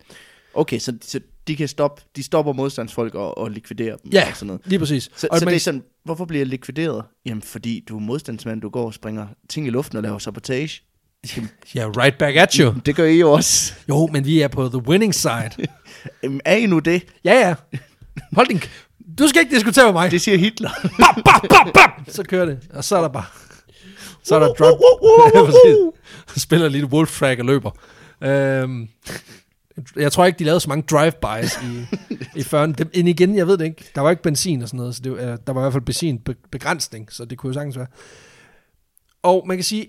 [0.54, 4.36] Okay, så, så de kan stoppe, de stopper modstandsfolk og, og likviderer dem Ja, og
[4.38, 4.62] sådan noget.
[4.66, 5.10] lige præcis.
[5.16, 7.04] Så, og så man, det er sådan, hvorfor bliver jeg likvideret?
[7.26, 10.82] Jamen, fordi du er modstandsmand, du går og springer ting i luften og laver sabotage.
[11.76, 12.74] Ja, right back at you.
[12.86, 13.74] Det gør I jo også.
[13.90, 15.50] Jo, men vi er på the winning side.
[16.24, 17.04] Jamen, er I nu det?
[17.26, 17.56] Ja, ja.
[18.34, 18.62] Hold din...
[19.18, 20.12] Du skal ikke diskutere med mig.
[20.12, 20.70] Det siger Hitler.
[20.82, 21.92] Bam, bam, bam, bam.
[22.08, 22.60] Så kører det.
[22.74, 23.26] Og så er der bare...
[24.24, 24.80] Så er der drop.
[25.02, 26.42] Uh, Ja, præcis.
[26.44, 27.72] Spiller lidt wolf track og løber.
[28.24, 28.88] Øhm,
[29.96, 31.86] jeg tror ikke, de lavede så mange drive-bys i,
[32.40, 32.72] i 40'erne.
[32.72, 33.86] Dem- Men igen, jeg ved det ikke.
[33.96, 35.74] Der var ikke benzin og sådan noget, så det, var- øh, der var i hvert
[35.74, 37.88] fald benzinbegrænsning, så det kunne jo sagtens være.
[39.24, 39.88] Og man kan sige,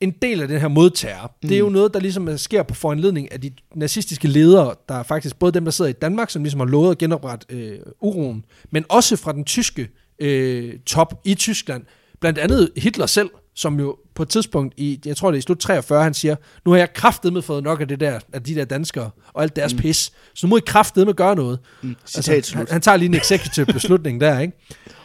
[0.00, 1.48] en del af den her modtager, mm.
[1.48, 5.02] det er jo noget, der ligesom sker på foranledning af de nazistiske ledere, der er
[5.02, 8.44] faktisk både dem, der sidder i Danmark, som ligesom har lovet at genoprette øh, uroen,
[8.70, 11.82] men også fra den tyske øh, top i Tyskland.
[12.20, 15.42] Blandt andet Hitler selv, som jo på et tidspunkt i, jeg tror det er i
[15.42, 18.54] slut 43, han siger, nu har jeg kraftedeme fået nok af det der, af de
[18.54, 19.80] der danskere, og alt deres mm.
[19.80, 21.58] pis, så nu må I kraftedeme gøre noget.
[21.82, 22.70] Mm, citat Altså, han, slut.
[22.70, 24.52] han tager lige en executive beslutning der, ikke?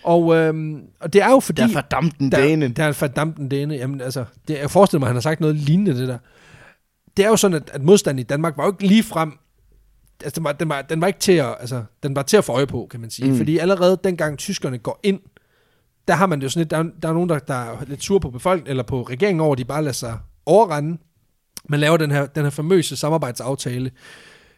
[0.04, 1.62] Og, øhm, og det er jo fordi...
[1.62, 2.68] Der er fordammt den dane.
[2.68, 3.76] Der er fordampt den dane.
[3.76, 6.18] Jamen altså, det, jeg forestiller mig, at han har sagt noget lignende det der.
[7.18, 9.32] Det er jo sådan, at, at modstanden i Danmark var jo ikke lige frem...
[10.24, 12.44] Altså, den var, den var, den var ikke til at, altså, den var til at
[12.46, 13.32] få øje på, kan man sige.
[13.32, 13.38] Mm.
[13.38, 15.20] Fordi allerede dengang tyskerne går ind,
[16.08, 17.78] der har man det jo sådan lidt, der, er- der er nogen, der, der er
[17.88, 20.98] lidt sur på befolkningen, eller på regeringen over, at de bare lader sig overrende.
[21.70, 23.92] Man laver den her, den her famøse samarbejdsaftale,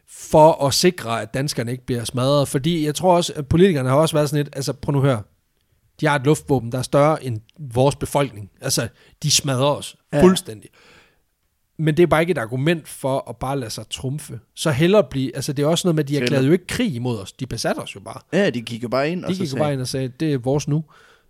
[0.09, 2.47] for at sikre, at danskerne ikke bliver smadret.
[2.47, 5.05] Fordi jeg tror også, at politikerne har også været sådan lidt, altså prøv nu at
[5.05, 5.21] høre,
[6.01, 8.49] de har et luftvåben, der er større end vores befolkning.
[8.61, 8.87] Altså,
[9.23, 10.23] de smadrer os Ja.
[10.23, 10.69] fuldstændig.
[11.79, 14.39] Men det er bare ikke et argument for at bare lade sig trumfe.
[14.55, 16.95] Så hellere blive, altså det er også noget med, at de erklærede jo ikke krig
[16.95, 17.31] imod os.
[17.31, 18.19] De besatte os jo bare.
[18.33, 20.33] Ja, de kigger bare ind, og De så gik jo bare ind og sagde, det
[20.33, 20.83] er vores nu.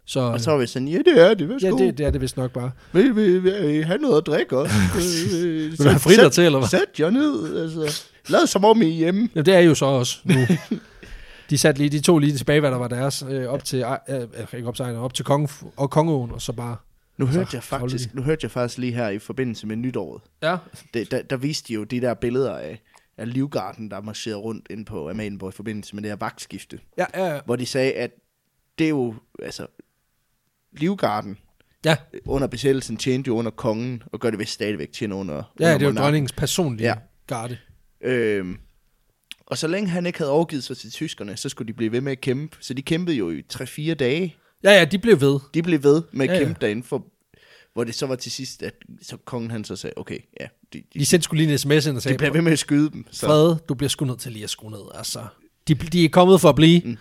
[0.10, 1.78] Så, og så var vi sådan, ja, det er det, ja, værsgo.
[1.78, 2.72] det, det er det vist nok bare.
[2.94, 4.74] Vil, vil, vil I have noget at drikke også?
[4.96, 6.70] vil Vil du have fritter til, eller hvad?
[6.70, 8.04] Sæt jer ned, altså.
[8.30, 9.30] Lad som om I er hjemme.
[9.36, 10.36] Ja, det er jo så også nu.
[11.50, 14.28] De, satte lige, de tog lige tilbage, hvad der var deres, øh, op til, øh,
[14.54, 16.76] ikke op til, op til konge, og kongeåen, og så bare...
[17.18, 20.22] Nu hørte jeg holdt faktisk, nu hørte jeg faktisk lige her i forbindelse med nytåret.
[20.44, 20.58] Ja,
[20.94, 22.82] Det, der, der viste de jo de der billeder af,
[23.18, 26.80] af Livgarden, der marcherede rundt ind på Amalienborg i forbindelse med det her vagtskifte.
[26.98, 27.40] ja, ja, ja.
[27.46, 28.12] Hvor de sagde, at
[28.80, 29.68] det er jo, altså,
[30.74, 31.38] Livgarden
[31.86, 31.96] ja,
[32.26, 35.78] under besættelsen tjente jo under kongen, og gør det vist stadigvæk tjene under, ja under
[35.78, 36.96] det er jo dronningens personlige Ja.
[37.28, 37.58] garde.
[38.02, 38.58] Øhm,
[39.46, 42.02] Og så længe han ikke havde overgivet sig til tyskerne, så skulle de blive ved
[42.02, 42.58] med at kæmpe.
[42.60, 44.36] Så de kæmpede jo i 3-4 dage.
[44.64, 45.40] Ja, ja, de blev ved.
[45.54, 46.46] De blev ved med at Ja, ja, ja.
[46.46, 47.06] kæmpe derinde, for,
[47.74, 50.84] hvor det så var til sidst, at så kongen han så sagde, okay, ja, de,
[50.94, 52.60] de, De sendte skulle lige en sms ind og de sagde, bliver ved med at
[52.60, 53.06] skyde dem.
[53.12, 54.82] Så Fred, du bliver sgu nødt til lige at skrue ned.
[54.96, 55.26] Altså,
[55.68, 56.82] de, de er kommet for at blive.
[56.86, 56.98] Mm.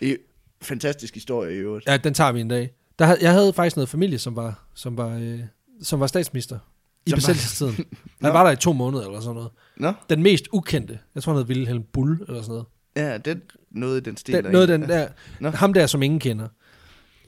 [0.00, 0.16] I,
[0.62, 1.86] fantastisk historie i øvrigt.
[1.86, 2.70] Ja, den tager vi en dag.
[2.98, 5.40] Der, jeg havde faktisk noget familie, som var, som var, øh,
[5.82, 6.58] som var statsminister
[7.06, 7.74] i Som besættelsestiden.
[8.22, 9.50] Han var der i to måneder eller sådan noget.
[9.76, 12.64] Nå, Den mest ukendte, jeg tror han hed Wilhelm Bull eller sådan noget.
[12.96, 13.36] ja, det er
[13.70, 14.34] noget i den stil.
[14.34, 15.08] Den, noget den der,
[15.40, 15.50] Nå.
[15.50, 16.48] ham der, som ingen kender.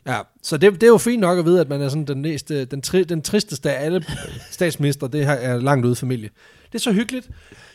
[0.06, 2.22] Ja, så det, det er jo fint nok at vide, at man er sådan den,
[2.22, 4.04] næste, den, tri, den tristeste af alle
[4.50, 6.30] statsminister, det her er langt ude familie.
[6.66, 7.30] Det er så hyggeligt.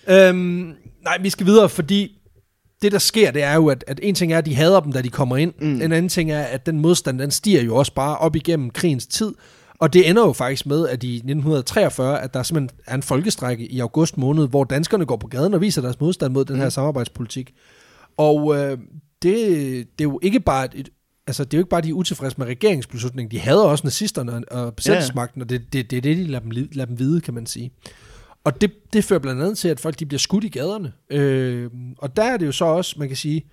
[0.07, 2.20] Øhm, nej, vi skal videre, fordi
[2.81, 4.91] det der sker, det er jo, at, at en ting er, at de hader dem,
[4.91, 5.53] da de kommer ind.
[5.61, 5.81] Mm.
[5.81, 9.07] En anden ting er, at den modstand, den stiger jo også bare op igennem krigens
[9.07, 9.33] tid.
[9.79, 13.65] Og det ender jo faktisk med, at i 1943, at der simpelthen er en folkestrække
[13.71, 16.69] i august måned, hvor danskerne går på gaden og viser deres modstand mod den her
[16.69, 17.53] samarbejdspolitik.
[18.17, 18.77] Og øh,
[19.21, 19.37] det,
[19.99, 20.89] det er jo ikke bare et,
[21.27, 24.43] altså det er jo ikke bare, de er utilfredse med regeringsbeslutningen, de hader også nazisterne
[24.51, 27.33] og- besættelsesmagten, og det, det, det er det, de lader dem, lader dem vide, kan
[27.33, 27.71] man sige.
[28.43, 30.93] Og det, det fører blandt andet til, at folk de bliver skudt i gaderne.
[31.09, 33.45] Øh, og der er det jo så også, man kan sige,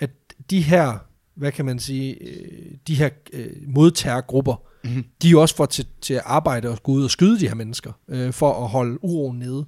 [0.00, 0.10] at
[0.50, 0.98] de her,
[1.34, 5.04] hvad kan man sige, øh, de her øh, modtagergrupper, mm-hmm.
[5.22, 7.48] de er jo også for til, til at arbejde og gå ud og skyde de
[7.48, 9.66] her mennesker, øh, for at holde uroen nede.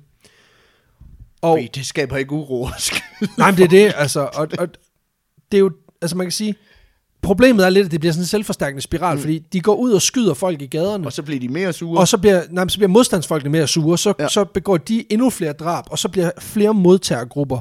[1.43, 2.69] Og, Fordi det skaber ikke uro.
[3.39, 4.69] Nej, men det er det, altså, og, og
[5.53, 5.73] det er jo,
[6.03, 6.55] altså man kan sige,
[7.23, 9.21] problemet er lidt, at det bliver sådan en selvforstærkende spiral, mm.
[9.21, 12.01] fordi de går ud og skyder folk i gaderne, og så bliver de mere sure.
[12.01, 14.15] og så bliver, nej, så bliver modstandsfolkene mere sure, så.
[14.19, 14.29] Ja.
[14.29, 17.61] så begår de endnu flere drab, og så bliver flere modtagergrupper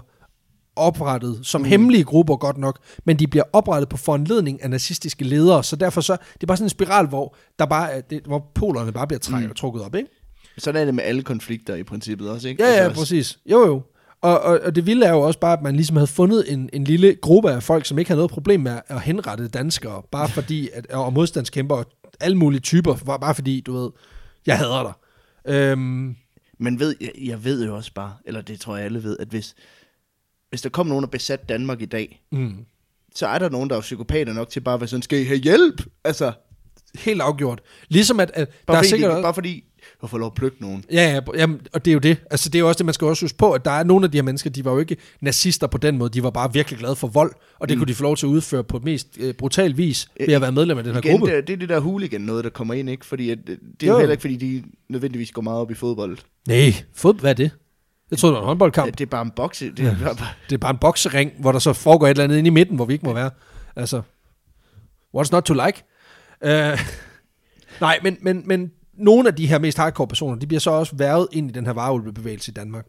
[0.75, 1.67] oprettet, som mm.
[1.67, 6.01] hemmelige grupper godt nok, men de bliver oprettet på foranledning af nazistiske ledere, så derfor
[6.01, 9.07] så, det er bare sådan en spiral, hvor, der bare, er- det, hvor polerne bare
[9.07, 9.51] bliver trækket mm.
[9.51, 10.09] og trukket op, ikke?
[10.57, 12.63] Sådan er det med alle konflikter i princippet også, ikke?
[12.63, 13.39] Ja, ja, Altså, præcis.
[13.51, 13.81] Jo, jo.
[14.21, 16.69] Og, og, og det vilde er jo også bare, at man ligesom havde fundet en,
[16.73, 20.29] en lille gruppe af folk, som ikke havde noget problem med at henrette danskere, bare
[20.29, 21.85] fordi, at, og modstandskæmper og
[22.19, 23.89] alle mulige typer, bare, bare fordi, du ved,
[24.45, 24.93] jeg hader dig.
[25.53, 26.15] Øhm,
[26.59, 29.27] Men ved, jeg, jeg ved jo også bare, eller det tror jeg alle ved, at
[29.27, 29.55] hvis,
[30.49, 32.55] hvis der kom nogen og besat Danmark i dag, mm,
[33.15, 35.23] så er der nogen, der er psykopater nok til bare at være sådan, skal I
[35.23, 35.81] have hjælp?
[36.03, 36.31] Altså,
[36.95, 37.61] helt afgjort.
[37.87, 39.63] Ligesom at, at der bare, er fordi, sikkert de, også, bare fordi,
[40.03, 40.83] at få lov at plukke nogen.
[40.91, 42.17] Ja, ja, jamen, og det er jo det.
[42.31, 44.05] Altså, det er jo også det, man skal også huske på, at der er nogle
[44.05, 46.09] af de her mennesker, de var jo ikke nazister på den måde.
[46.09, 47.81] De var bare virkelig glade for vold, og det mm.
[47.81, 50.51] kunne de få lov til at udføre på mest øh, brutal vis, ved at være
[50.51, 51.35] medlem af den her Igen, gruppe.
[51.35, 53.05] det, det er det der hooligan noget, der kommer ind, ikke?
[53.05, 53.93] Fordi at, det er Jo.
[53.93, 56.17] jo heller ikke, fordi de nødvendigvis går meget op i fodbold.
[56.47, 57.51] Nej, fod, hvad er det?
[58.11, 58.85] Jeg troede, det var en håndboldkamp.
[58.85, 59.71] Ja, det er bare en bokse.
[59.71, 62.23] Det er bare, bare, Det er bare en boksering, hvor der så foregår et eller
[62.23, 63.31] andet inde i midten, hvor vi ikke må være.
[63.75, 64.01] Altså,
[65.17, 65.83] what's not to like?
[66.45, 66.79] Uh,
[67.81, 70.95] nej, men, men, men nogle af de her mest hardcore personer, de bliver så også
[70.95, 72.85] værvet ind i den her vareulvebevægelse i Danmark.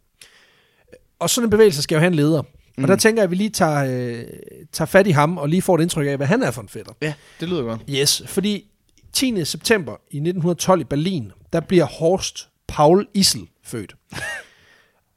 [1.18, 2.42] Og sådan en bevægelse skal jo have en leder.
[2.78, 2.84] Mm.
[2.84, 3.84] Og der tænker jeg, at vi lige tager,
[4.18, 4.24] øh,
[4.72, 6.68] tager fat i ham, og lige får et indtryk af, hvad han er for en
[6.68, 6.92] fætter.
[7.02, 7.80] ja, det lyder godt.
[7.90, 8.64] Yes, fordi
[9.12, 9.44] 10.
[9.44, 13.94] september i 1912 i Berlin, der bliver Horst Paul Issel født.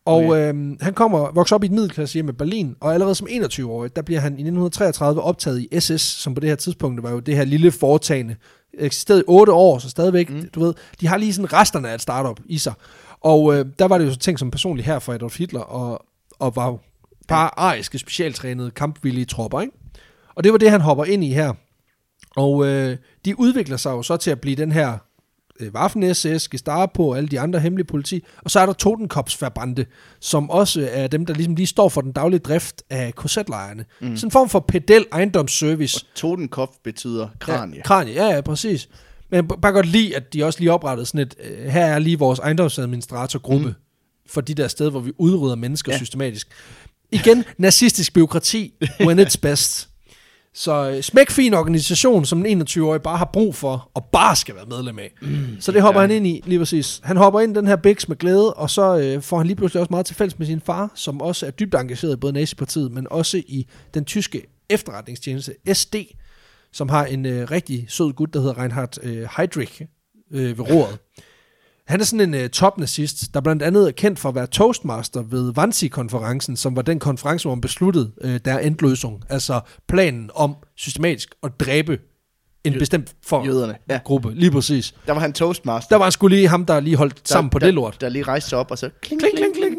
[0.05, 0.49] Og Okay.
[0.49, 3.95] øhm, han kommer vokser op i et middelklasse hjem i Berlin, og allerede som 21-årig,
[3.95, 7.19] der bliver han i 1933 optaget i SS, som på det her tidspunkt var jo
[7.19, 8.35] det her lille foretagende.
[8.79, 10.49] Eksisterede i 8 år, så stadigvæk, mm.
[10.49, 12.73] du ved, de har lige sådan resterne af et startup i sig.
[13.21, 16.05] Og øh, der var det jo så ting som personligt her for Adolf Hitler, og,
[16.39, 16.77] og var
[17.27, 19.73] bare ariske, specialtrænede, kampvillige tropper, ikke?
[20.35, 21.53] Og det var det, han hopper ind i her.
[22.35, 24.97] Og øh, de udvikler sig jo så til at blive den her
[25.69, 28.23] Waffen-SS, Gestapo og alle de andre hemmelige politi.
[28.37, 29.85] Og så er der Totenkopsverbande,
[30.19, 33.85] som også er dem, der ligesom lige står for den daglige drift af korsetlejrene.
[34.01, 34.17] Mm.
[34.17, 36.05] Sådan en form for pedel ejendomsservice.
[36.15, 37.77] Totenkopf betyder kranie.
[37.77, 38.89] Ja, kranie, ja, ja, præcis.
[39.29, 41.99] Men jeg bare godt lide, at de også lige oprettede sådan et, øh, her er
[41.99, 43.73] lige vores ejendomsadministratorgruppe, mm.
[44.29, 45.91] for de der steder, hvor vi udrydder mennesker.
[45.91, 45.97] Ja.
[45.97, 46.47] systematisk.
[47.11, 48.73] Igen, nazistisk byråkrati,
[49.05, 49.87] when it's best.
[50.53, 54.65] Så øh, smækfin organisation, som en 21-årig bare har brug for, og bare skal være
[54.65, 55.13] medlem af.
[55.21, 56.07] Mm, så det hopper ja.
[56.07, 57.01] han ind i, lige præcis.
[57.03, 59.55] Han hopper ind i den her biks med glæde, og så øh, får han lige
[59.55, 62.33] pludselig også meget til fælles med sin far, som også er dybt engageret i både
[62.33, 65.95] nazipartiet, men også i den tyske efterretningstjeneste, SD,
[66.73, 69.81] som har en øh, rigtig sød gut, der hedder Reinhard øh, Heydrich
[70.31, 70.97] øh, ved roret.
[71.87, 75.21] Han er sådan en øh, topnazist, der blandt andet er kendt for at være toastmaster
[75.21, 80.55] ved Wannsee-konferencen, som var den konference, hvor man besluttede øh, der endløsning, altså planen om
[80.75, 81.99] systematisk at dræbe
[82.63, 83.99] en bestemt for Jøderne, ja.
[84.03, 84.31] gruppe.
[84.33, 84.95] Lige præcis.
[85.07, 85.87] Der var han toastmaster.
[85.89, 88.01] Der var han skulle lige ham, der lige holdt der, sammen på der, det lort.
[88.01, 89.75] Der lige rejste sig op, og så kling, Kling, kling, kling.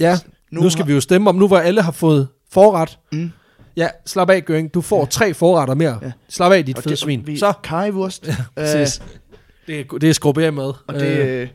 [0.00, 0.18] Ja,
[0.52, 2.98] nu, Nu skal har- vi jo stemme om, nu hvor alle har fået forret.
[3.12, 3.30] Mm.
[3.76, 4.68] Ja, slap af, Göring.
[4.74, 5.04] Du får ja.
[5.06, 5.98] tre forretter mere.
[6.02, 6.12] Ja.
[6.28, 7.26] Slap af, dit Og fede det- svin.
[7.26, 8.26] Vi, Så, Kajwurst.
[8.28, 9.02] Ja, præcis.
[9.66, 10.72] Det er, det er skruberet med.
[10.86, 11.48] og det, øh,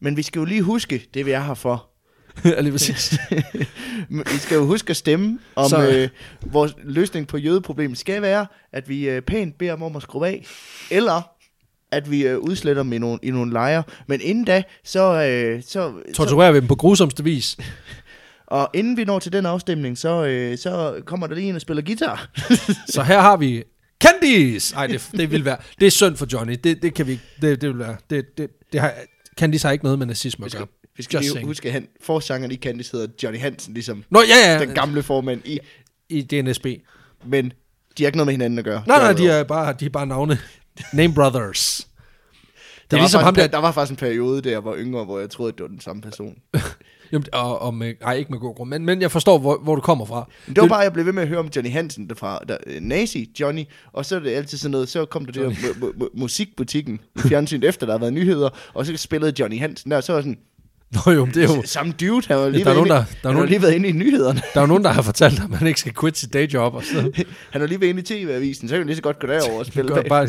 [0.00, 1.88] men vi skal jo lige huske, det vi er her for.
[2.44, 3.18] Ja, lige præcis.
[4.08, 6.08] Men I skal jo huske at stemme, om Så- øh,
[6.52, 10.46] vores løsning på jødeproblemet skal være, at vi øh, pænt beder om at skrue af,
[10.90, 11.22] eller
[11.92, 13.82] at vi øh, udsletter dem i nogle, i nogle lejre.
[14.06, 15.92] Men inden da, så, øh, så, så...
[16.14, 17.56] Torturerer vi dem på grusomste vis.
[18.46, 21.60] Og inden vi når til den afstemning, så, øh, så kommer der lige en og
[21.60, 22.28] spiller guitar.
[22.88, 23.62] Så her har vi
[24.02, 24.74] Candice!
[24.76, 25.56] Ej, det, det vil være...
[25.80, 26.56] Det er synd for Johnny.
[26.64, 27.24] Det, det kan vi ikke...
[27.42, 27.96] Det, det vil være...
[28.10, 28.94] Det, det, det har,
[29.38, 30.66] Candice har ikke noget med nazisme at gøre.
[30.96, 31.48] Vi skal Just lige saying.
[31.48, 34.58] huske, at han, forsangeren i Candice hedder Johnny Hansen, ligesom Nå, ja, ja.
[34.58, 35.58] den gamle formand i...
[36.08, 36.66] I DNSB.
[37.26, 37.52] Men
[37.98, 38.82] de har ikke noget med hinanden at gøre.
[38.86, 40.38] Nej, nej, de er bare, de er bare navne.
[40.92, 41.80] Name Brothers.
[41.80, 43.46] Det Der er var ligesom faktisk ham der...
[43.46, 45.68] der var faktisk en periode, der jeg var yngre, hvor jeg troede, at det var
[45.68, 46.34] den samme person.
[47.12, 49.74] Jamen, og, og med, ej, ikke med god grund, men, men jeg forstår, hvor, hvor
[49.74, 50.28] du kommer fra.
[50.46, 52.38] Det var bare, jeg blev ved med at høre om Johnny Hansen derfra.
[52.48, 55.56] Der, øh, nazi Johnny, og så er det altid sådan noget, så kom der det
[55.56, 60.00] mu- musikbutikken i fjernsynet efter, der har været nyheder, og så spillede Johnny Hansen der,
[60.00, 60.38] så var sådan,
[60.92, 61.62] Nå jo, det er jo...
[61.64, 63.62] samme dude, han var lige, der er nogen, inde, der- der er han nogen- lige
[63.62, 64.42] været inde i nyhederne.
[64.54, 66.82] Der er nogen, der har fortalt ham, at man ikke skal quit sit dayjob og
[66.84, 67.12] sådan.
[67.52, 69.58] Han var lige været inde i TV-avisen, så kan vi lige så godt gå derover
[69.58, 70.04] og spille bag.
[70.08, 70.28] bare,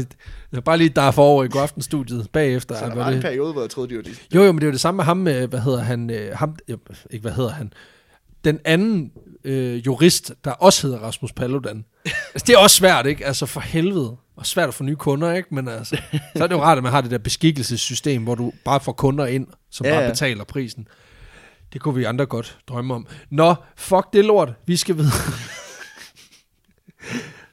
[0.66, 2.76] bare lige der for over i godaftenstudiet bagefter.
[2.76, 4.10] Så der var en det, periode, hvor jeg troede, de var de...
[4.36, 6.32] jo, jo, men det er jo det samme med ham, med, hvad hedder han, øh,
[6.36, 6.78] ham, jo,
[7.12, 7.74] ikke hvad hedder han,
[8.46, 9.12] den anden
[9.44, 11.86] øh, jurist, der også hedder Rasmus Paludan.
[12.06, 13.26] altså, det er også svært, ikke?
[13.26, 14.16] Altså, for helvede.
[14.36, 15.56] Og svært at få nye kunder, ikke?
[15.56, 15.98] Men altså,
[16.36, 18.92] så er det jo rart, at man har det der beskikkelsessystem, hvor du bare får
[18.92, 20.88] kunder ind, som Ja, bare betaler prisen.
[21.74, 23.08] Det kunne vi andre godt drømme om.
[23.32, 24.54] Nå, fuck det lort.
[24.66, 25.14] Vi skal videre.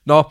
[0.07, 0.23] Nå,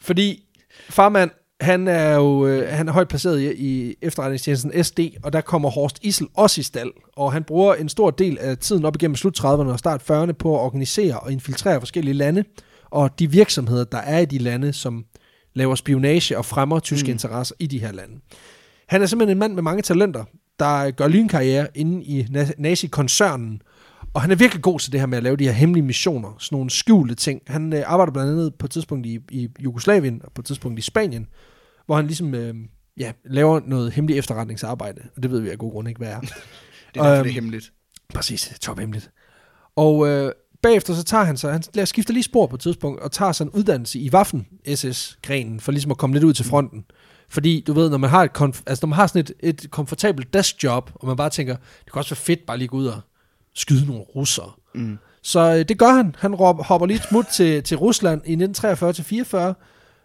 [0.00, 0.44] fordi
[0.90, 1.30] farmand,
[1.60, 5.70] han er jo øh, han er højt placeret i, i efterretningstjenesten SD, og der kommer
[5.70, 9.16] Horst Isel også i stald, og han bruger en stor del af tiden op igennem
[9.16, 12.44] slut 30'erne og start 40'erne på at organisere og infiltrere forskellige lande,
[12.90, 15.04] og de virksomheder, der er i de lande, som
[15.54, 17.12] laver spionage og fremmer tyske mm.
[17.12, 18.20] interesser i de her lande.
[18.88, 20.24] Han er simpelthen en mand med mange talenter,
[20.58, 23.62] der gør lynkarriere inde i na- nazi-koncernen,
[24.14, 26.36] og han er virkelig god til det her med at lave de her hemmelige missioner,
[26.38, 27.42] sådan nogle skjulte ting.
[27.46, 30.78] Han øh, arbejder blandt andet på et tidspunkt i, i Jugoslavien, og på et tidspunkt
[30.78, 31.26] i Spanien,
[31.86, 32.54] hvor han ligesom øh,
[32.96, 36.20] ja, laver noget hemmeligt efterretningsarbejde, og det ved vi af god grund ikke, hvad er.
[36.94, 37.72] Det er derfor, Øhm, det er hemmeligt.
[38.14, 39.10] Præcis, tophemmeligt.
[39.76, 40.32] Og øh,
[40.62, 43.44] bagefter så tager han sig, han skifter lige spor på et tidspunkt, og tager sig
[43.44, 46.84] en uddannelse i Waffen SS-grenen, for ligesom at komme lidt ud til fronten.
[47.28, 49.70] Fordi du ved, når man har, et konf- altså, når man har sådan et, et
[49.70, 52.86] komfortabelt deskjob, og man bare tænker, det kan også være fedt bare lige gå ud
[52.86, 53.00] og
[53.54, 54.50] skyde nogle russere.
[54.74, 54.98] Mm.
[55.22, 56.14] Så øh, det gør han.
[56.18, 59.54] Han råb, hopper lige smut til, til Rusland i 1943-44,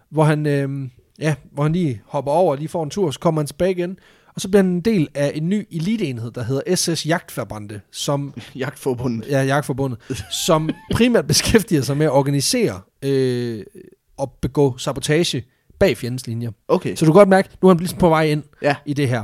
[0.09, 0.89] hvor han, øh,
[1.19, 3.71] ja, hvor han lige hopper over og lige får en tur, så kommer han tilbage
[3.71, 3.97] igen.
[4.36, 8.34] Og så bliver han en del af en ny eliteenhed, der hedder SS Jagtverbande, som
[8.55, 9.27] Jagtforbundet.
[9.29, 9.99] ja, Jagtforbundet,
[10.31, 13.63] som primært beskæftiger sig med at organisere øh,
[14.17, 15.43] og begå sabotage
[15.79, 16.51] bag fjendens linjer.
[16.67, 16.95] Okay.
[16.95, 18.75] Så du kan godt mærke, nu er han ligesom på vej ind Ja.
[18.86, 19.23] i det her.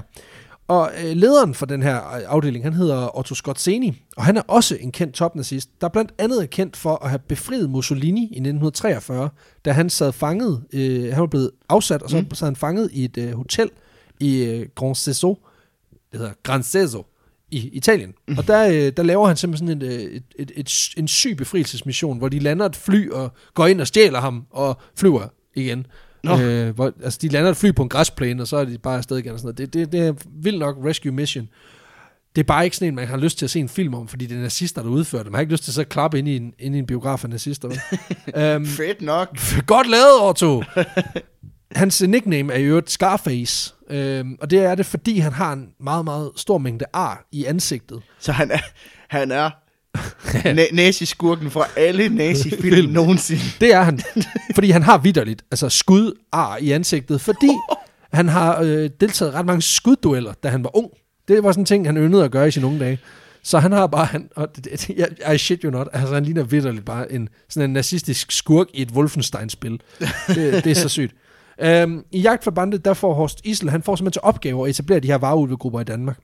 [0.67, 4.41] Og øh, lederen for den her øh, afdeling, han hedder Otto Skorzeny, og han er
[4.47, 8.39] også en kendt topnazist, der blandt andet er kendt for at have befriet Mussolini i
[8.39, 9.29] 1943,
[9.65, 12.33] da han sad fanget, øh, han var blevet afsat, og så Mm.
[12.33, 13.69] sad han fanget i et øh, hotel
[14.19, 15.39] i øh, Grand Seso,
[16.11, 17.05] det hedder Gran Seso,
[17.51, 18.13] i Italien.
[18.27, 18.37] Mm.
[18.37, 21.37] Og der, øh, der laver han simpelthen sådan et, øh, et, et, et, en syg
[21.37, 25.85] befrielsesmission, hvor de lander et fly og går ind og stjæler ham og flyver igen.
[26.23, 26.41] Nå.
[26.41, 28.97] Øh, hvor, altså, de lander et fly på en græsplæne, og så er de bare
[28.97, 29.31] afsted igen.
[29.31, 29.57] Og sådan noget.
[29.57, 30.13] Det, det, det er
[30.43, 31.49] vildt nok rescue mission.
[32.35, 34.07] Det er bare ikke sådan en, man har lyst til at se en film om,
[34.07, 35.31] fordi det er nazister, der udfører det.
[35.31, 37.23] Man har ikke lyst til at så klappe ind i en, ind i en biograf
[37.23, 37.67] af nazister.
[37.67, 39.37] um, Fedt nok.
[39.65, 40.63] Godt lavet, Otto!
[41.71, 45.67] Hans nickname er jo et Scarface, øhm, og det er det, fordi han har en
[45.79, 48.01] meget, meget stor mængde ar i ansigtet.
[48.19, 48.59] Så han er,
[49.07, 49.49] han er
[50.57, 53.41] na- nazi-skurken fra alle nazi-film nogensinde.
[53.61, 53.99] Det er han,
[54.55, 57.49] fordi han har vidderligt, altså skud ar i ansigtet, fordi
[58.13, 60.89] han har øh, deltaget ret mange skuddueller, da han var ung.
[61.27, 62.99] Det var sådan en ting, han yndede at gøre i sine unge dage.
[63.43, 66.23] Så han har bare, han, og det, det, jeg, I shit you not, altså han
[66.23, 69.81] ligner vidderligt bare en, sådan en nazistisk skurk i et Wolfenstein-spil.
[70.27, 71.15] Det, det er så sygt.
[71.65, 75.07] Um, I jagtforbandet, der får Horst Isel, han får simpelthen til opgave at etablere de
[75.07, 76.19] her vareudviklgrupper i Danmark.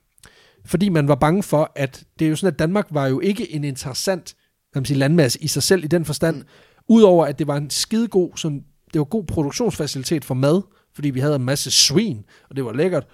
[0.65, 3.55] Fordi man var bange for, at det er jo sådan, at Danmark var jo ikke
[3.55, 4.35] en interessant
[4.75, 6.35] hvad man siger, landmasse i sig selv i den forstand.
[6.35, 6.43] Mm.
[6.87, 8.63] Udover at det var en skidegod, sådan,
[8.93, 10.61] det var god produktionsfacilitet for mad,
[10.95, 13.07] fordi vi havde en masse svin, og det var lækkert.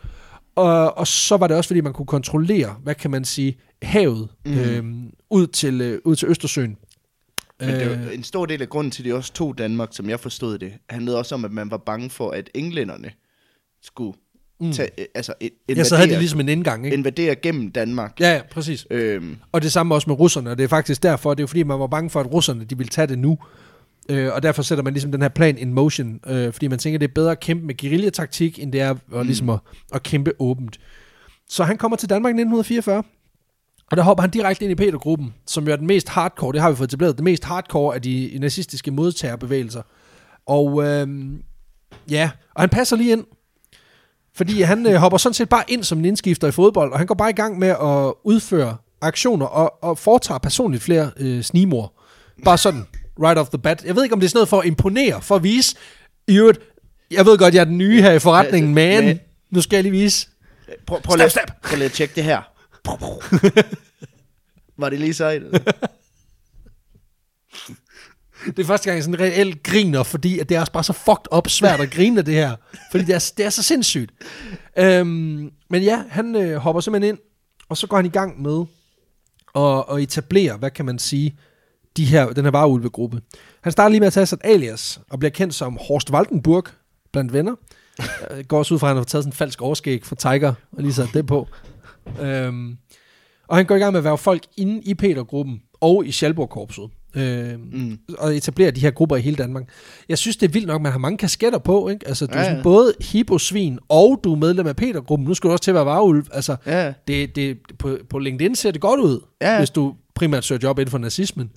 [0.56, 4.30] Og, og så var det også, fordi man kunne kontrollere, hvad kan man sige, havet
[4.46, 4.60] mm.
[4.60, 6.78] øhm, ud, til, øh, ud til Østersøen.
[7.62, 9.90] Men det Øh, var en stor del af grunden til, at de også tog Danmark,
[9.92, 13.12] som jeg forstod det, handlede også om, at man var bange for, at englænderne
[13.82, 14.18] skulle
[14.62, 14.72] Mm.
[14.72, 16.98] tage, øh, altså i- ja, så havde de invadere, ligesom en indgang, ikke?
[16.98, 18.20] invadere gennem Danmark.
[18.20, 18.88] Ja, ja, præcis.
[18.92, 21.64] Øhm, Og det samme også med russerne, og det er faktisk derfor, det er fordi,
[21.64, 23.38] man var bange for, at russerne de ville tage det nu.
[24.10, 27.00] Øh, og derfor sætter man ligesom den her plan in motion, øh, fordi man tænker,
[27.00, 29.60] det er bedre at kæmpe med guerillataktik, end det er at, ligesom at,
[29.94, 30.80] at kæmpe åbent.
[31.50, 33.04] Så han kommer til Danmark i 1944,
[33.92, 36.62] Og der hopper han direkte ind i Peter-gruppen, som jo er den mest hardcore, det
[36.62, 39.82] har vi fået etableret, det mest hardcore af de nazistiske modtagerbevægelser.
[40.46, 41.42] Og øhm,
[42.10, 43.26] ja, og han passer lige ind,
[44.36, 47.08] fordi han øh, hopper sådan set bare ind som en indskifter i fodbold, og han
[47.08, 51.94] går bare i gang med at udføre aktioner og, og foretager personligt flere øh, snimor.
[52.46, 52.88] Bare sådan,
[53.24, 53.86] right off the bat.
[53.86, 55.76] Jeg ved ikke, om det er sådan noget for at imponere, for at vise,
[56.28, 56.60] i øvrigt,
[57.12, 59.20] jeg ved godt, jeg er den nye her i forretningen, men
[59.50, 60.28] nu skal jeg lige vise.
[60.88, 61.52] Prøv, prøv, lige, snap.
[61.64, 62.51] prøv lige at tjekke det her.
[64.78, 65.42] Var det lige sejt?
[68.46, 70.94] Det er første gang, jeg sådan reelt griner, fordi at det er også bare så
[70.94, 72.56] fucked up svært at grine af det her.
[72.92, 74.12] Fordi det er, det er så sindssygt.
[74.78, 77.20] Øhm, men ja, han øh, hopper simpelthen ind,
[77.70, 78.66] og så går han i gang med
[79.56, 81.38] at, at etablere, hvad kan man sige,
[81.98, 83.22] de her, den her vareulvegruppe.
[83.62, 86.64] Han starter lige med at tage sig et alias, og bliver kendt som Horst Waldenburg
[87.12, 87.56] blandt venner.
[88.30, 90.54] Jeg går også ud fra, at han har taget sådan en falsk overskæg fra Tiger,
[90.72, 91.48] og lige sat det på.
[92.22, 92.78] Øhm,
[93.48, 96.84] og han går i gang med at være folk inde i Peter-gruppen og i Schalburg-korpset.
[97.16, 97.98] Øh, mm.
[98.18, 99.64] Og etablere de her grupper i hele Danmark.
[100.10, 101.90] Jeg synes, det er vildt nok, at man har mange kasketter på.
[101.90, 102.08] Ikke?
[102.08, 102.64] Altså, du er Ja, sådan ja.
[102.64, 105.28] både hiposvin, og du er medlem af Peter-gruppen.
[105.28, 106.26] Nu skal du også til at være varulv.
[106.32, 106.94] Altså, Ja.
[107.08, 109.58] det, det, på, på LinkedIn ser det godt ud, Ja.
[109.58, 111.52] hvis du primært søger job inden for nazismen.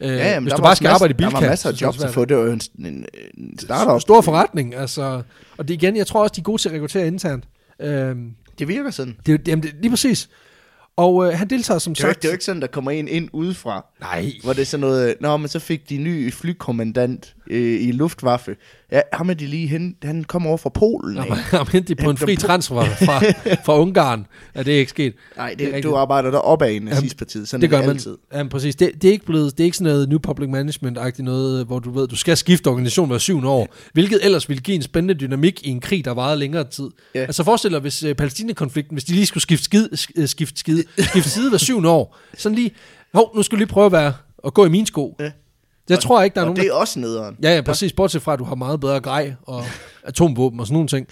[0.00, 1.44] Øh, Ja, jamen, hvis der du bare skal masser- arbejde i Der Bilka.
[1.44, 2.24] var masser af er jobs at få.
[2.24, 3.06] Det var jo en, en,
[3.38, 4.00] en startup.
[4.00, 5.22] Stor forretning, altså.
[5.56, 7.44] Og det igen, jeg tror også, de er gode til at rekruttere internt.
[7.80, 9.16] Øhm, Det virker sådan.
[9.26, 10.28] det, er jamen, det, lige præcis.
[10.96, 12.22] Og øh, han deltager som Det er, sagt...
[12.22, 13.86] det er jo ikke sådan, der kommer en ind udefra.
[14.00, 14.32] Nej.
[14.42, 18.56] Hvor det er sådan noget, nå, men så fik de ny flykommandant øh, i Luftwaffe.
[18.92, 21.16] Ja, ham er de lige hen, han kommer over fra Polen.
[21.24, 21.34] Ikke?
[21.34, 23.18] Ham hente de på en fri transfer fra,
[23.64, 24.26] fra Ungarn.
[24.56, 25.14] Ja, det er ikke sket.
[25.36, 27.48] Nej, Det det, du arbejder der op af i nazistpartiet.
[27.48, 27.90] Sådan det gør man.
[27.90, 28.16] altid.
[28.34, 28.76] Ja, præcis.
[28.76, 31.78] Det, det, er ikke blevet, det er ikke sådan noget new public management-agtigt noget, hvor
[31.78, 35.14] du ved, du skal skifte organisation hver syvende år, hvilket ellers ville give en spændende
[35.14, 36.88] dynamik i en krig, der varede længere tid.
[37.14, 37.20] Ja.
[37.20, 40.82] Altså forestil dig, hvis uh, Palæstina-konflikten, hvis de lige skulle skifte, skid, sk- skifte, skid,
[40.98, 42.70] skifte side hver syvende år, sådan lige,
[43.14, 44.12] hov, nu skal du lige prøve at være,
[44.46, 45.16] at gå i mine sko.
[45.20, 45.30] Ja.
[45.88, 47.36] Jeg tror ikke, der er Og nogen, det er også nederen.
[47.42, 47.92] Ja, ja, præcis.
[47.92, 49.64] Bortset fra, at du har meget bedre grej og
[50.04, 51.06] atomvåben og sådan nogle ting.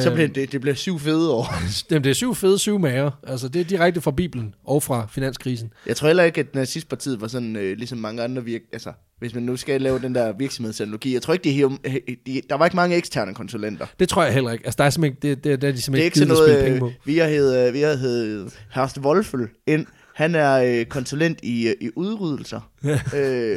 [0.00, 1.54] Så Øh, bliver det, det bliver syv fede år.
[1.90, 3.10] Jamen, det er syv fede, syv mager.
[3.26, 5.72] Altså, det er direkte fra Bibelen og fra finanskrisen.
[5.86, 8.60] Jeg tror heller ikke, at nazistpartiet var sådan, øh, ligesom mange andre virk...
[8.72, 11.14] Altså, hvis man nu skal lave den der virksomhedsanalogi.
[11.14, 13.86] Jeg tror ikke, de, hiver- de, der var ikke mange eksterne konsulenter.
[14.00, 14.64] Det tror jeg heller ikke.
[14.66, 16.58] Altså, der er simpelthen, det, det, det er de Det er simpelthen ikke sådan noget,
[16.64, 16.90] penge øh, på.
[17.04, 19.86] vi har hed, vi har hed Herst Wolfel ind.
[20.14, 22.70] Han er øh, konsulent i, øh, i udryddelser.
[23.16, 23.56] øh,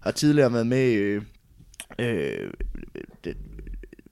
[0.00, 1.22] har tidligere været med øh,
[1.98, 2.50] øh,
[3.24, 3.36] det,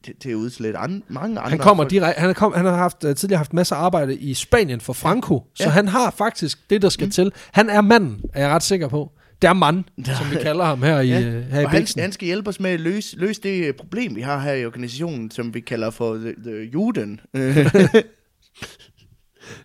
[0.05, 1.51] til, til at udslætte an, mange andre.
[1.51, 4.35] Han kommer direkte, han, kom, han har haft, uh, tidligere haft masser af arbejde i
[4.35, 5.71] Spanien for Franco, så Ja.
[5.71, 7.11] han har faktisk det, der skal mm.
[7.11, 7.33] til.
[7.53, 9.13] Han er manden, er jeg ret sikker på.
[9.43, 12.13] Det er mand, som vi kalder ham her i, Ja, uh, her i han, han
[12.13, 15.31] skal hjælpe os med at løse, løse det øh, problem, vi har her i organisationen,
[15.31, 17.21] som vi kalder for the, the Juden.
[17.35, 17.57] Øh,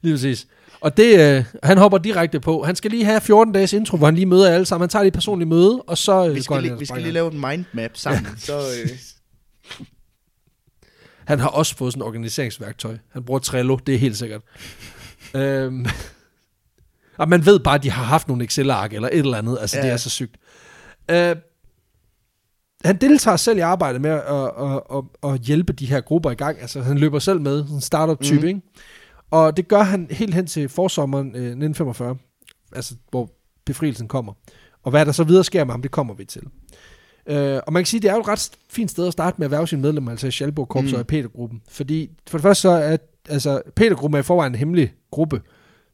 [0.01, 0.47] Lige præcis.
[0.81, 2.63] Og det, uh, han hopper direkte på.
[2.63, 4.83] Han skal lige have 14 dages intro, hvor han lige møder alle sammen.
[4.83, 6.85] Han tager lige personligt møde, og så uh, vi, går skal han lige, og vi
[6.85, 8.27] skal lige lave en mindmap sammen.
[8.37, 8.89] så, øh,
[11.25, 12.97] Han har også fået sådan et organiseringsværktøj.
[13.11, 14.41] Han bruger Trello, det er helt sikkert.
[15.35, 15.85] øhm,
[17.17, 19.57] og man ved bare, at de har haft nogle Excel-ark eller et eller andet.
[19.61, 19.83] Altså, ja.
[19.83, 20.35] Det er så sygt.
[21.11, 21.35] Øh,
[22.85, 26.35] han deltager selv i arbejdet med at, at, at, at hjælpe de her grupper i
[26.35, 26.61] gang.
[26.61, 28.47] Altså, han løber selv med, sådan en startup-type, mm.
[28.47, 28.61] ikke?
[29.31, 32.15] Og det gør han helt hen til forsommeren øh, 1945,
[32.75, 33.29] altså hvor
[33.65, 34.33] befrielsen kommer.
[34.83, 36.41] Og hvad der så videre sker med ham, det kommer vi til.
[37.27, 39.45] Øh, og man kan sige, det er jo et ret fint sted at starte med
[39.45, 40.95] at være sine medlemmer, altså i Schalburg Korps mm.
[40.95, 41.61] Og i Petergruppen.
[41.69, 42.97] Fordi for det første så er,
[43.29, 45.41] altså Petergruppen er i forvejen en hemmelig gruppe,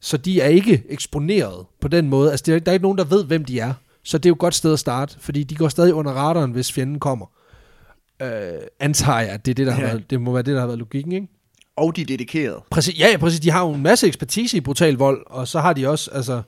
[0.01, 2.31] så de er ikke eksponeret på den måde.
[2.31, 3.73] Altså er, der er ikke nogen, der ved, hvem de er.
[4.03, 6.51] Så det er jo et godt sted at starte, fordi de går stadig under radaren,
[6.51, 7.25] hvis fjenden kommer.
[8.21, 8.29] Øh,
[8.79, 9.87] antager jeg, at det, er det, der har Ja.
[9.87, 11.27] været, det må være det, der har været logikken, ikke?
[11.77, 12.61] Og de er dedikerede.
[12.69, 13.39] Præcis, ja, præcis.
[13.39, 16.41] De har jo en masse ekspertise i brutal vold, og så har de også, altså,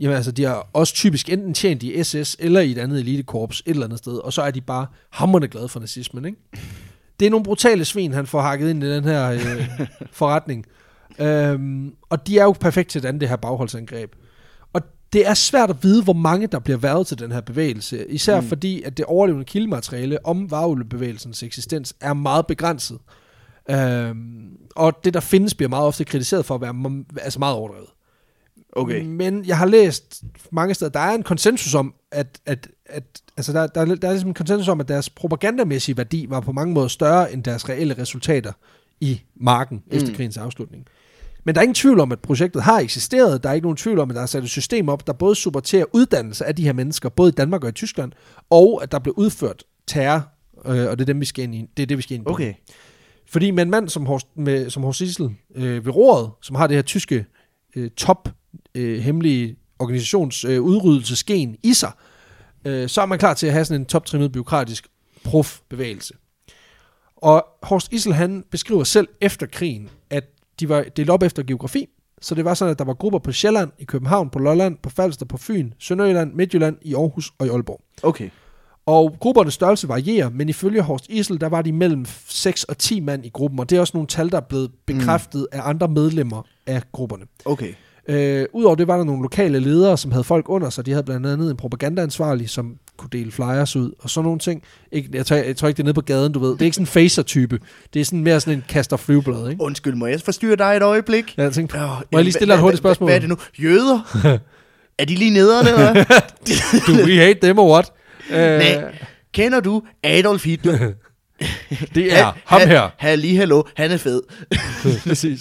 [0.00, 3.60] jamen, altså, de har også typisk enten tjent i SS eller i et andet elitekorps
[3.60, 6.38] et eller andet sted, og så er de bare hammerende glade for nazismen, ikke?
[7.20, 9.70] Det er nogle brutale svin, han får hakket ind i den her øh,
[10.12, 10.66] forretning.
[11.18, 14.12] Øhm, og de er jo perfekt til det her bagholdsangreb.
[14.72, 14.82] Og
[15.12, 18.10] det er svært at vide, hvor mange der bliver været til den her bevægelse.
[18.10, 18.46] Især mm.
[18.46, 22.98] fordi, at det overlevende kildemateriale om varulvebevægelsens eksistens er meget begrænset.
[23.70, 27.88] Øhm, og det, der findes, bliver meget ofte kritiseret for at være altså meget overdrevet.
[28.72, 29.02] Okay.
[29.04, 33.04] Men jeg har læst mange steder, der er en konsensus om, at, at, at
[33.36, 36.40] altså der, der, er- der er ligesom en konsensus om, at deres propagandamæssige værdi var
[36.40, 38.52] på mange måder større end deres reelle resultater
[39.00, 39.96] i marken mm.
[39.96, 40.86] efter krigens afslutning.
[41.44, 43.42] Men der er ingen tvivl om, at projektet har eksisteret.
[43.42, 45.34] Der er ikke nogen tvivl om, at der er sat et system op, der både
[45.34, 48.12] supporterer uddannelse af de her mennesker, både i Danmark og i Tyskland,
[48.50, 50.28] og at der blev udført terror,
[50.66, 51.66] øh, og det er, dem, vi skal ind i.
[51.76, 52.30] det er det, vi skal ind på.
[52.30, 52.54] Okay.
[53.30, 56.66] Fordi med en mand som Horst, med, som Horst Sissel øh, ved roret, som har
[56.66, 57.26] det her tyske
[57.76, 58.28] øh, top
[58.74, 61.92] øh, hemmelige organisations øh, udryddelsesgen i sig,
[62.64, 64.86] øh, så er man klar til at have sådan en toptrimmet byråkratisk
[65.24, 66.14] prof-bevægelse.
[67.16, 70.24] Og Horst Issel, han beskriver selv efter krigen, at
[70.60, 71.86] de var delt op efter geografi,
[72.20, 74.90] så det var sådan, at der var grupper på Sjælland, i København, på Lolland, på
[74.90, 77.80] Falster, på Fyn, Sønderjylland, Midtjylland, i Aarhus og i Aalborg.
[78.02, 78.30] Okay.
[78.90, 83.00] Og gruppernes størrelse varierer, men ifølge Horst Isel, der var de mellem 6 og 10
[83.00, 85.58] mand i gruppen, og det er også nogle tal, der er blevet bekræftet mm.
[85.58, 87.24] af andre medlemmer af grupperne.
[87.44, 87.72] Okay.
[88.08, 90.86] Øh, Udover det var der nogle lokale ledere, som havde folk under sig.
[90.86, 94.62] De havde blandt andet en propagandaansvarlig, som kunne dele flyers ud, og sådan nogle ting.
[94.92, 96.52] Ikke, jeg, tror, jeg tror ikke, det er nede på gaden, du ved.
[96.52, 97.58] Det er ikke sådan en facer-type.
[97.94, 99.62] Det er sådan mere sådan en kaster flyveblad, ikke?
[99.62, 101.34] Undskyld, må jeg forstyrre dig et øjeblik?
[101.38, 103.08] Ja, jeg tænkte, Åh, må jeg lige stille dig et hurtigt spørgsmål?
[103.08, 103.36] Hvad er det nu?
[103.62, 104.00] Jøder?
[104.98, 106.04] er de lige nederne, eller?
[106.86, 107.92] Do we hate them or what?
[108.30, 108.98] Øh, Nej.
[109.32, 110.78] Kender du Adolf Hitler?
[111.94, 112.90] det er ham her.
[112.98, 114.22] Han, lige hallo, han er fed.
[115.08, 115.40] Præcis.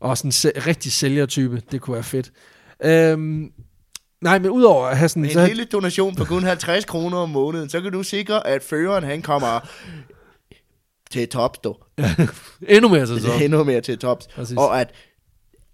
[0.00, 2.30] Og sådan en se- rigtig sælgertype, det kunne være fedt.
[2.84, 3.52] Øhm,
[4.20, 5.22] nej, men udover at have sådan...
[5.22, 8.46] Med så, en lille donation på kun 50 kroner om måneden, så kan du sikre,
[8.46, 9.68] at føreren han kommer
[11.10, 11.76] til tops, du.
[12.68, 13.32] endnu mere til så.
[13.42, 14.26] Endnu mere til tops.
[14.26, 14.56] Præcis.
[14.56, 14.90] Og at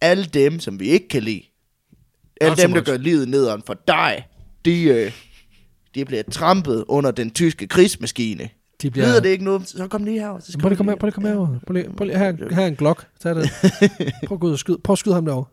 [0.00, 1.42] alle dem, som vi ikke kan lide,
[2.40, 2.90] alle Not so dem, der much.
[2.90, 4.26] gør livet nederen for dig,
[4.64, 5.12] de, øh,
[5.94, 8.48] de bliver trampet under den tyske krigsmaskine.
[8.82, 9.06] De Bliver...
[9.06, 9.68] Lyder det ikke noget?
[9.68, 10.38] Så kom lige her.
[10.40, 11.58] Så Prøv lige komme her, prøv lige at komme herover.
[11.66, 13.06] Prøv lige, prøv lige, her, er- her er en glok.
[13.22, 13.50] Tag det.
[14.26, 15.44] Prøv at gå ud og skyde, prøv at skyde ham derovre.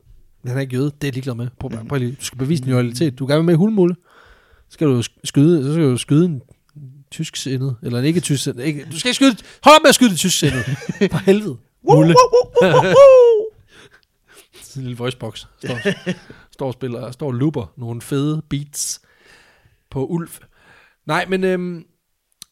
[0.43, 1.47] Men han er ikke jøde, det er ligeglad med.
[1.59, 3.19] Prøv, prøv lige, du skal bevise din loyalitet.
[3.19, 3.95] Du er gerne med i hulmulle.
[4.69, 6.41] Så skal du sk- skyde, så skal du skyde en
[7.11, 8.63] tysk sindet, eller en ikke tysk sindet.
[8.63, 10.65] Ikke, du skal ikke skyde, hold op med at skyde det tysk sindet.
[11.11, 11.57] For helvede.
[11.89, 12.15] Mulle.
[14.61, 15.37] Sådan en lille voicebox.
[15.59, 15.77] Står,
[16.51, 19.01] står og spiller, står og looper nogle fede beats
[19.91, 20.39] på Ulf.
[21.05, 21.85] Nej, men øhm,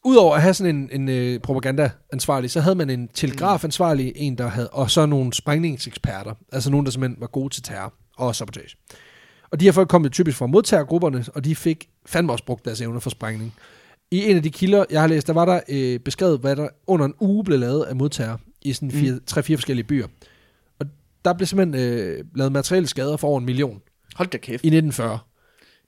[0.04, 4.48] udover at have sådan en, en øh, propagandaansvarlig, så havde man en telegrafansvarlig, en der
[4.48, 8.76] havde, og så nogle sprængningseksperter, altså nogen, der simpelthen var gode til terror og sabotage.
[9.50, 12.64] Og de her folk kom jo typisk fra modtagergrupperne, og de fik fandme også brugt
[12.64, 13.54] deres evner for sprængning.
[14.10, 16.68] I en af de kilder, jeg har læst, der var der øh, beskrevet, hvad der
[16.86, 19.20] under en uge blev lavet af modtager i sådan fire, mm.
[19.26, 20.06] tre-fire forskellige byer.
[20.78, 20.86] Og
[21.24, 23.80] der blev simpelthen øh, lavet materielle skader for over en million
[24.14, 24.64] Hold da kæft.
[24.64, 25.18] i 1940.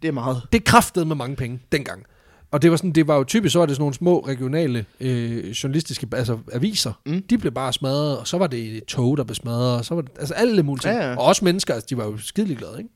[0.02, 0.42] Det er meget.
[0.52, 2.02] Det kræftede med mange penge dengang.
[2.50, 4.84] Og det var, sådan, det var jo typisk, så var det sådan nogle små regionale
[5.00, 6.92] øh, journalistiske altså aviser.
[7.06, 7.22] Mm.
[7.22, 9.94] De blev bare smadret, og så var det et tog, der blev smadret, og så
[9.94, 10.94] var det, altså alle mulige ting.
[10.94, 11.16] Ja, ja.
[11.16, 12.90] Og også mennesker, altså, de var jo skidelig glade, ikke?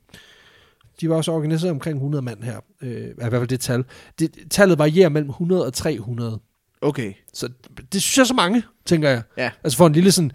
[1.01, 2.61] De var også organiseret omkring 100 mand her.
[2.83, 3.85] Øh, i hvert fald det tal.
[4.19, 6.41] Det, tallet varierer mellem 100 og 300.
[6.81, 7.13] Okay.
[7.35, 7.49] Så
[7.93, 9.23] det, synes jeg er så mange, tænker jeg.
[9.37, 9.51] Ja.
[9.65, 10.33] Altså for en lille sådan,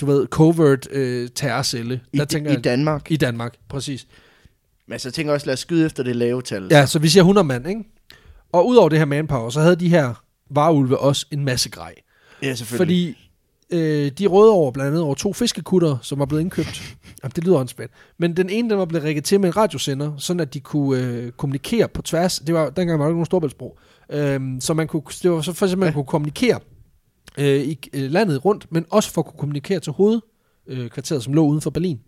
[0.00, 2.00] du ved, covert øh, terrorcelle.
[2.12, 3.10] I, Der tænker I jeg, Danmark.
[3.10, 4.06] I Danmark, præcis.
[4.88, 6.68] Men så tænker jeg også, lad os skyde efter det lave tal.
[6.70, 7.84] Ja, så vi siger 100 mand, ikke?
[8.52, 10.14] Og udover det her manpower, så havde de her
[10.50, 11.94] varulve også en masse grej.
[12.42, 13.14] ja selvfølgelig.
[13.70, 16.96] Fordi øh, de rådede over blandt andet over to fiskekutter, som var blevet indkøbt.
[17.22, 17.92] Jamen, det lyder åndssvagt.
[18.18, 21.02] Men den ene, den var blevet rækket til med en radiosender, sådan at de kunne
[21.02, 22.38] øh, kommunikere på tværs.
[22.38, 23.78] Det var, dengang var der ikke nogen storbæltsbro.
[24.10, 25.94] Øhm, så man kunne, det var så for eksempel, man Ja.
[25.94, 26.60] kunne kommunikere
[27.38, 31.34] øh, i øh, landet rundt, men også for at kunne kommunikere til hovedkvarteret, øh, som
[31.34, 32.00] lå uden for Berlin.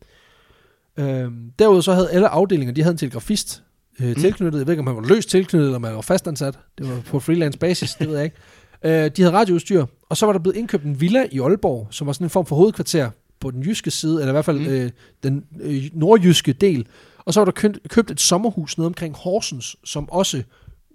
[0.99, 3.63] Øhm, derudover så havde alle afdelinger, de havde en telegrafist
[4.01, 4.59] øh, tilknyttet.
[4.59, 6.59] Jeg ved ikke, om han var løst tilknyttet, eller om han var fastansat.
[6.79, 8.37] Det var på freelance basis, det ved jeg ikke.
[8.85, 12.07] Øh, de havde radioudstyr, og så var der blevet indkøbt en villa i Aalborg, som
[12.07, 14.67] var sådan en form for hovedkvarter på den jyske side, eller i hvert fald Mm.
[14.67, 14.91] øh,
[15.23, 16.87] den øh, nordjyske del.
[17.19, 20.43] Og så var der købt, købt et sommerhus nede omkring Horsens, som også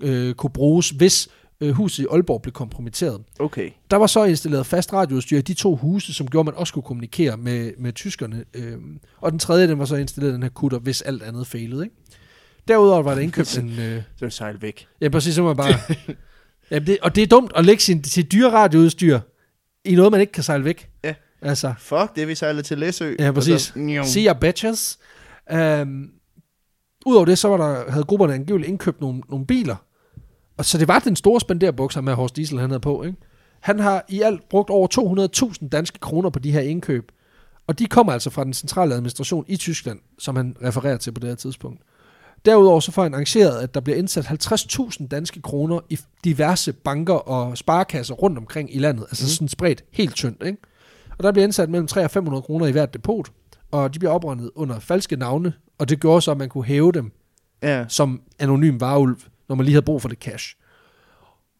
[0.01, 1.29] øh, kunne bruges, hvis
[1.61, 3.21] øh, huset i Aalborg blev kompromitteret.
[3.39, 3.69] Okay.
[3.91, 6.73] Der var så installeret fast radioudstyr i de to huse, som gjorde, at man også
[6.73, 8.43] kunne kommunikere med, med tyskerne.
[8.53, 11.83] Øhm, og den tredje, den var så installeret den her kutter, hvis alt andet failede.
[11.83, 11.95] Ikke?
[12.67, 13.79] Derudover var der indkøbt en...
[13.79, 14.87] Øh, Så sejl væk.
[15.01, 15.95] ja, præcis, så var man bare...
[16.71, 19.19] ja, det, og det er dumt at lægge sin, sit dyre radioudstyr
[19.85, 20.89] i noget, man ikke kan sejle væk.
[21.03, 21.13] Ja.
[21.41, 23.15] Altså, Fuck, det er vi sejlet til Læsø.
[23.19, 23.61] Ja, præcis.
[23.61, 24.99] Så, see ya bitches.
[25.53, 26.09] Um,
[27.05, 29.75] Udover det, så var der, havde grupperne angiveligt indkøbt nogle, nogle biler.
[30.61, 33.03] Og så det var den store spenderbukser med Horst Diesel, han havde på.
[33.03, 33.17] Ikke?
[33.59, 34.87] Han har i alt brugt over
[35.61, 37.11] 200.000 danske kroner på de her indkøb.
[37.67, 41.19] Og de kommer altså fra den centrale administration i Tyskland, som han refererer til på
[41.19, 41.81] det her tidspunkt.
[42.45, 47.13] Derudover så får han arrangeret, at der bliver indsat 50.000 danske kroner i diverse banker
[47.13, 49.03] og sparekasser rundt omkring i landet.
[49.09, 49.29] Altså Mhm.
[49.29, 50.43] sådan spredt helt tyndt.
[50.45, 50.57] Ikke?
[51.17, 53.31] Og der bliver indsat mellem 300 og 500 kroner i hvert depot.
[53.71, 56.91] Og de bliver oprettet under falske navne, og det gjorde så, at man kunne hæve
[56.91, 57.11] dem
[57.63, 59.17] Ja, som anonym vareulv,
[59.51, 60.55] når man lige havde brug for det cash.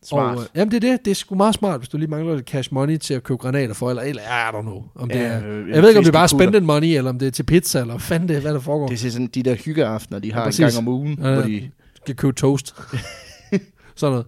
[0.04, 0.38] smart.
[0.38, 1.06] Og, øh, jamen det er det.
[1.06, 3.38] Det er sgu meget smart, hvis du lige mangler lidt cash money til at købe
[3.38, 4.84] granater for, eller, eller I don't know.
[4.96, 7.10] Om det Ja, er, øh, jeg ved ikke, om det er bare spending money, eller
[7.10, 8.88] om det er til pizza, eller fanden det hvad der foregår.
[8.88, 11.20] Det er sådan de der hyggeaftener, de har Ja, en gang om ugen.
[11.22, 11.34] Ja.
[11.34, 12.76] Hvor de, skal købe toast.
[13.96, 14.26] Sådan noget.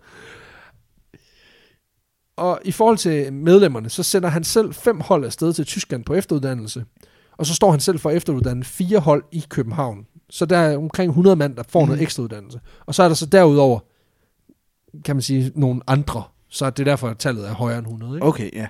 [2.37, 6.13] Og i forhold til medlemmerne, så sender han selv fem hold afsted til Tyskland på
[6.13, 6.85] efteruddannelse.
[7.37, 10.05] Og så står han selv for at efteruddanne fire hold i København.
[10.29, 11.87] Så der er omkring 100 mand, der får mm.
[11.87, 12.59] noget ekstra uddannelse.
[12.85, 13.79] Og så er der så derudover,
[15.05, 16.23] kan man sige, nogle andre.
[16.49, 18.15] Så det er derfor, at tallet er højere end 100.
[18.15, 18.27] Ikke?
[18.27, 18.67] Okay, ja.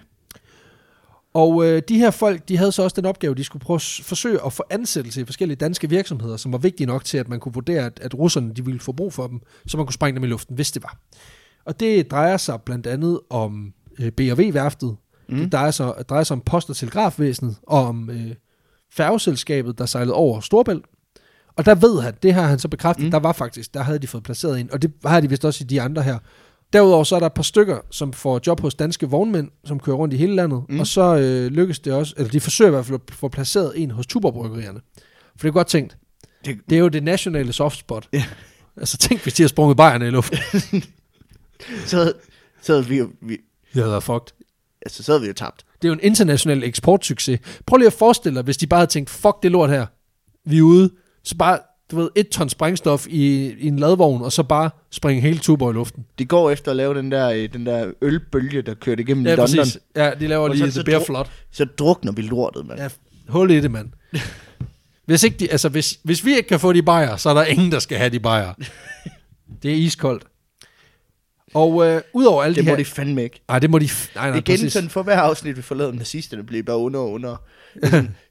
[1.34, 4.00] Og øh, de her folk, de havde så også den opgave, de skulle prøve at
[4.04, 7.40] forsøge at få ansættelse i forskellige danske virksomheder, som var vigtige nok til, at man
[7.40, 10.16] kunne vurdere, at, at russerne de ville få brug for dem, så man kunne sprænge
[10.16, 10.98] dem i luften, hvis det var.
[11.66, 14.96] Og det drejer sig blandt andet om øh, B&V-værftet,
[15.30, 15.38] mm.
[15.38, 18.36] det drejer sig, drejer sig om post- og telegrafvæsenet, og om øh,
[18.92, 20.86] færgeselskabet, der sejlede over Storbælt.
[21.56, 23.12] Og der ved han, det har han så bekræftet, mm.
[23.12, 25.64] der var faktisk, der havde de fået placeret en, og det har de vist også
[25.64, 26.18] i de andre her.
[26.74, 29.96] Derudover så er der et par stykker, som får job hos danske vognmænd, som kører
[29.96, 30.80] rundt i hele landet, mm.
[30.80, 33.74] og så øh, lykkes det også, eller de forsøger i hvert fald at få placeret
[33.76, 34.80] en hos Tuberbryggerierne.
[35.32, 35.98] For det er godt tænkt.
[36.46, 38.08] Det- Det er jo det nationale softspot.
[38.14, 38.26] Ja.
[38.78, 40.38] Altså tænk, hvis de har sprunget bajerne i luften.
[41.86, 42.14] Så,
[42.62, 43.38] så havde vi jo, vi,
[43.74, 44.28] Det havde fucked.
[44.82, 45.66] altså, så havde vi jo tabt.
[45.82, 47.40] Det er jo en international eksportsucces.
[47.66, 49.86] Prøv lige at forestille dig, hvis de bare havde tænkt, fuck det lort her,
[50.46, 50.90] vi er ude,
[51.24, 51.60] så bare,
[51.92, 55.72] du ved, et ton sprængstof i, i en ladvogn, og så bare springe hele Tuborg
[55.72, 56.06] i luften.
[56.20, 59.36] De går efter at lave den der, øh, den der ølbølge, der kørte igennem Ja,
[59.36, 59.58] London.
[59.58, 59.78] præcis.
[59.96, 61.26] Ja, de laver Og lige så- Bear dro- Flood.
[61.52, 62.80] Så drukner vi lortet, mand.
[62.80, 62.88] Ja,
[63.28, 63.90] hul i det, mand.
[65.06, 67.44] Hvis, ikke de, altså, hvis, hvis vi ikke kan få de bajer, så er der
[67.44, 68.54] ingen, der skal have de bajer.
[69.64, 70.24] Det er iskoldt.
[71.54, 72.84] Og øh, udover alle det de må her...
[72.84, 73.42] de fandme ikke.
[73.48, 73.90] Nej, det må de...
[74.16, 74.74] Nej, nej, Igen, præcis.
[74.74, 77.36] sådan for hver afsnit, vi forlader nazisterne, bliver bare under og under.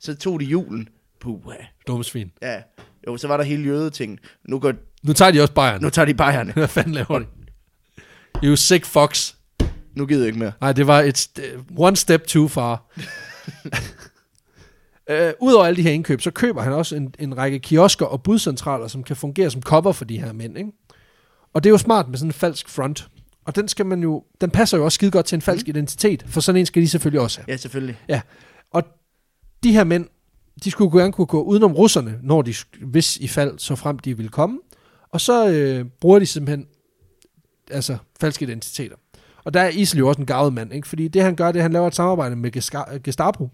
[0.01, 0.88] Så tog de julen.
[1.23, 1.41] Puh,
[1.87, 2.33] Dumme svin.
[2.43, 2.62] ja.
[3.07, 4.18] Jo, så var der hele jødetingen.
[4.49, 5.83] Nu, går, Nu tager de også bajerne.
[5.83, 6.53] nu tager de bajerne.
[6.62, 7.27] Hvad fanden laver de?
[8.45, 9.35] You sick fox.
[9.97, 10.53] Nu gider jeg ikke mere.
[10.61, 12.85] Nej, det var et st- one step too far.
[15.11, 18.23] Uh, Udover alle de her indkøb, så køber han også en, en række kiosker og
[18.23, 20.59] budcentraler, som kan fungere som cover for de her mænd.
[20.59, 20.70] Ikke?
[21.55, 23.09] Og det er jo smart med sådan en falsk front.
[23.45, 25.70] Og den skal man jo, den passer jo også skide godt til en falsk mm.
[25.70, 27.47] identitet, for sådan en skal de selvfølgelig også have.
[27.49, 27.99] Ja, selvfølgelig.
[28.09, 28.20] Ja.
[28.70, 28.83] Og
[29.62, 30.07] de her mænd,
[30.64, 34.16] de skulle gerne kunne gå udenom russerne, når de, hvis i fald, så frem de
[34.16, 34.59] ville komme.
[35.11, 36.66] Og så øh, bruger de simpelthen
[37.70, 38.96] altså falske identiteter.
[39.44, 40.88] Og der er Isel jo også en gavet mand, ikke?
[40.88, 43.48] fordi det han gør, det er, at han laver et samarbejde med Gesta- Gestapo.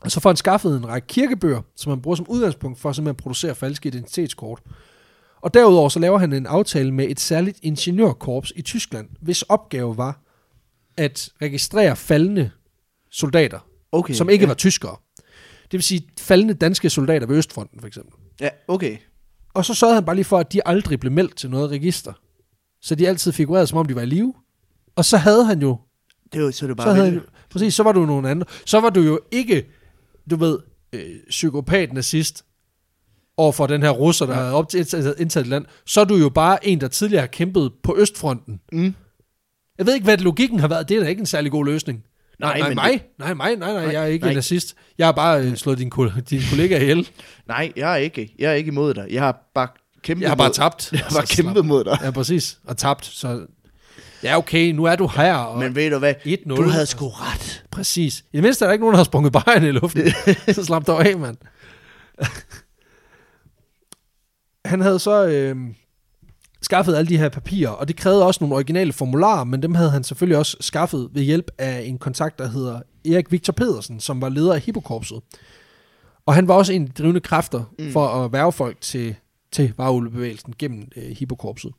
[0.00, 3.10] Og så får han skaffet en række kirkebøger, som han bruger som udgangspunkt for simpelthen
[3.10, 4.60] at producere falske identitetskort.
[5.40, 9.96] Og derudover så laver han en aftale med et særligt ingeniørkorps i Tyskland, hvis opgave
[9.96, 10.20] var
[10.96, 12.50] at registrere faldende
[13.10, 13.58] soldater,
[13.92, 14.14] Okay.
[14.14, 14.48] som ikke ja.
[14.48, 14.96] var tyskere.
[15.70, 18.14] Det vil sige faldende danske soldater ved Østfronten for eksempel.
[18.40, 18.96] Ja, okay.
[19.54, 22.12] Og så sørgede han bare lige for, at de aldrig blev meldt til noget register.
[22.82, 24.34] Så de altid figurerede, som om de var i live.
[24.96, 25.78] Og så havde han jo,
[26.32, 28.46] Det var, så det bare så havde han, præcis, så var du nogen andre.
[28.66, 29.66] Så var du jo ikke,
[30.30, 30.58] du ved,
[30.92, 32.44] øh, psykopat nazist
[33.36, 34.40] over for den her russer, der ja.
[34.40, 35.64] havde op til indtaget indtaget et land.
[35.86, 38.60] Så er du jo bare en, der tidligere har kæmpet på Østfronten.
[38.72, 38.94] Mm.
[39.78, 40.88] Jeg ved ikke, hvad logikken har været.
[40.88, 42.04] Det er da ikke en særlig god løsning.
[42.38, 43.04] Nej, nej, men mig?
[43.18, 43.56] Nej, mig?
[43.56, 44.34] Nej, nej, jeg er ikke nej.
[44.34, 44.74] nazist.
[44.98, 47.08] Jeg har bare øh, slået din, ko- din kollega ihjel.
[47.48, 48.34] Nej, jeg er ikke.
[48.38, 49.06] Jeg er ikke imod dig.
[49.10, 49.68] Jeg har bare
[50.02, 50.88] kæmpet Jeg har bare mod, tabt.
[50.92, 51.98] Jeg har bare kæmpet mod dig.
[52.02, 52.58] Ja, præcis.
[52.66, 53.04] Og tabt.
[53.06, 53.46] Så
[54.22, 55.34] ja, okay, nu er du her.
[55.34, 56.14] Og Men ved du hvad?
[56.26, 56.56] 1-0.
[56.56, 57.64] Du havde sgu ret.
[57.70, 58.18] Præcis.
[58.32, 60.10] I det mindste er der ikke nogen, der har sprunget bajerne i luften.
[60.54, 61.36] så slap dog af, mand.
[64.64, 65.56] Han havde så øh,
[66.68, 69.90] skaffet alle de her papirer, og det krævede også nogle originale formularer, men dem havde
[69.90, 74.20] han selvfølgelig også skaffet ved hjælp af en kontakt, der hedder Erik Victor Pedersen, som
[74.20, 75.20] var leder af Hippokorpset.
[76.26, 77.92] Og han var også en af de drivende kræfter mm.
[77.92, 79.14] for at værve folk til,
[79.52, 81.72] til varulvebevægelsen gennem øh, Hippokorpset.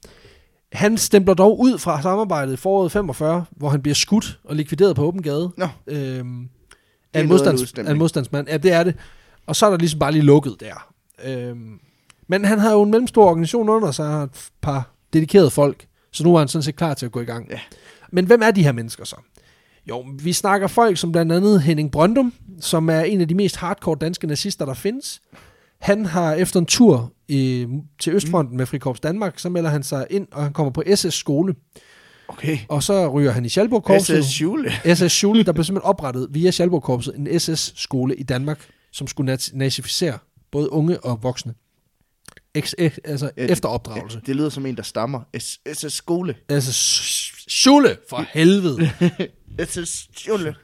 [0.71, 4.95] Han stempler dog ud fra samarbejdet i foråret 45, hvor han bliver skudt og likvideret
[4.95, 5.51] på åben gade.
[5.57, 6.49] Nå, Øhm,
[7.13, 8.47] af, en modstands, af en modstandsmand.
[8.49, 8.95] Ja, det er det.
[9.47, 10.93] Og så er der ligesom bare lige lukket der.
[11.25, 11.79] Øhm,
[12.29, 16.23] men han havde jo en mellemstor organisation under sig, og et par dedikerede folk, så
[16.23, 17.49] nu er han sådan set klar til at gå i gang.
[17.51, 17.59] Ja.
[18.11, 19.15] Men hvem er de her mennesker så?
[19.89, 23.55] Jo, vi snakker folk som blandt andet Henning Brøndum, som er en af de mest
[23.55, 25.21] hardcore danske nazister, der findes.
[25.79, 27.67] Han har efter en tur i,
[27.99, 31.13] til Østfronten med Frikorps Danmark, så melder han sig ind, og han kommer på SS
[31.13, 31.55] skole.
[32.27, 32.57] okay.
[32.67, 34.25] Og så ryger han i Schalburg-korpset.
[34.25, 34.71] SS Schule.
[34.95, 38.59] SS Schule, der blev simpelthen oprettet via Schalburg-korpset, en SS-skole i Danmark,
[38.91, 40.17] som skulle nazificere
[40.51, 41.53] både unge og voksne.
[42.57, 44.17] Ex- e- altså Ja, efter opdragelse.
[44.17, 45.21] Ja, det lyder som en, der stammer.
[45.73, 46.35] SS Skole.
[46.49, 48.89] Altså, sch- Schule, for helvede.
[49.65, 50.55] SS Schule.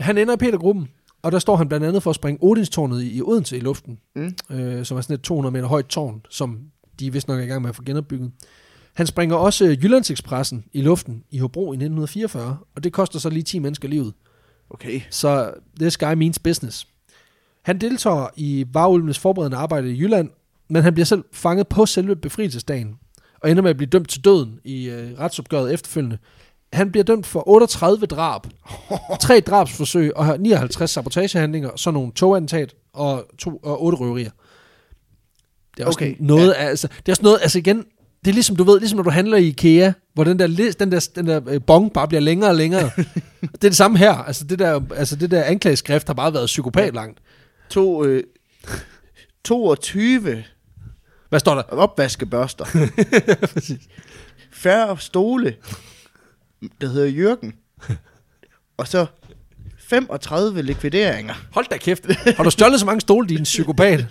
[0.00, 0.88] Han ender i Petergruppen,
[1.22, 3.98] og der står han blandt andet for at springe Odinstårnet i, i Odense i luften,
[4.16, 4.34] Mm.
[4.50, 6.60] øh, som er sådan et 200 meter højt tårn, som
[7.00, 8.32] de vist nok er i gang med at få genopbygget.
[8.94, 13.42] Han springer også Jyllandsekspressen i luften i Hobro i 1944, og det koster så lige
[13.42, 14.14] 10 mennesker livet.
[14.70, 15.00] Okay.
[15.10, 16.86] Så this guy means business.
[17.62, 20.30] Han deltager i varulvenes forberedende arbejde i Jylland,
[20.68, 22.94] men han bliver selv fanget på selve befrielsesdagen,
[23.40, 26.18] og ender med at blive dømt til døden i øh, retsopgøret efterfølgende
[26.74, 28.42] han bliver dømt for 38 drab,
[29.20, 34.30] tre drabsforsøg og har 59 sabotagehandlinger, så nogle togattentat og, to, og otte røverier.
[35.76, 36.52] Det er også Okay, noget, ja.
[36.52, 37.76] altså, det er også noget, altså igen,
[38.24, 40.92] det er ligesom, du ved, ligesom når du handler i IKEA, hvor den der, den
[40.92, 42.90] der, den der øh, bong bare bliver længere og længere.
[43.40, 44.12] det er det samme her.
[44.12, 47.18] Altså det der, altså det der anklageskrift har bare været psykopat langt.
[47.70, 48.22] To, øh,
[49.44, 50.44] 22
[51.34, 51.62] Hvad står der?
[51.62, 52.64] opvaskebørster.
[54.62, 55.54] Færre stole,
[56.80, 57.54] der hedder Jørgen.
[58.76, 59.06] Og så
[59.78, 61.34] 35 likvideringer.
[61.52, 62.06] Hold da kæft.
[62.36, 64.06] Har du stjålet så mange stole, din psykopat?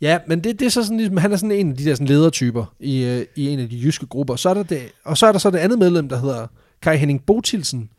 [0.00, 1.94] Ja, men det, det er så sådan, ligesom, han er sådan en af de der
[1.94, 4.36] sådan ledertyper i, øh, i en af de jyske grupper.
[4.36, 6.46] Så er der det, og så er der så det andet medlem, der hedder
[6.82, 7.90] Kai Henning Botilsen.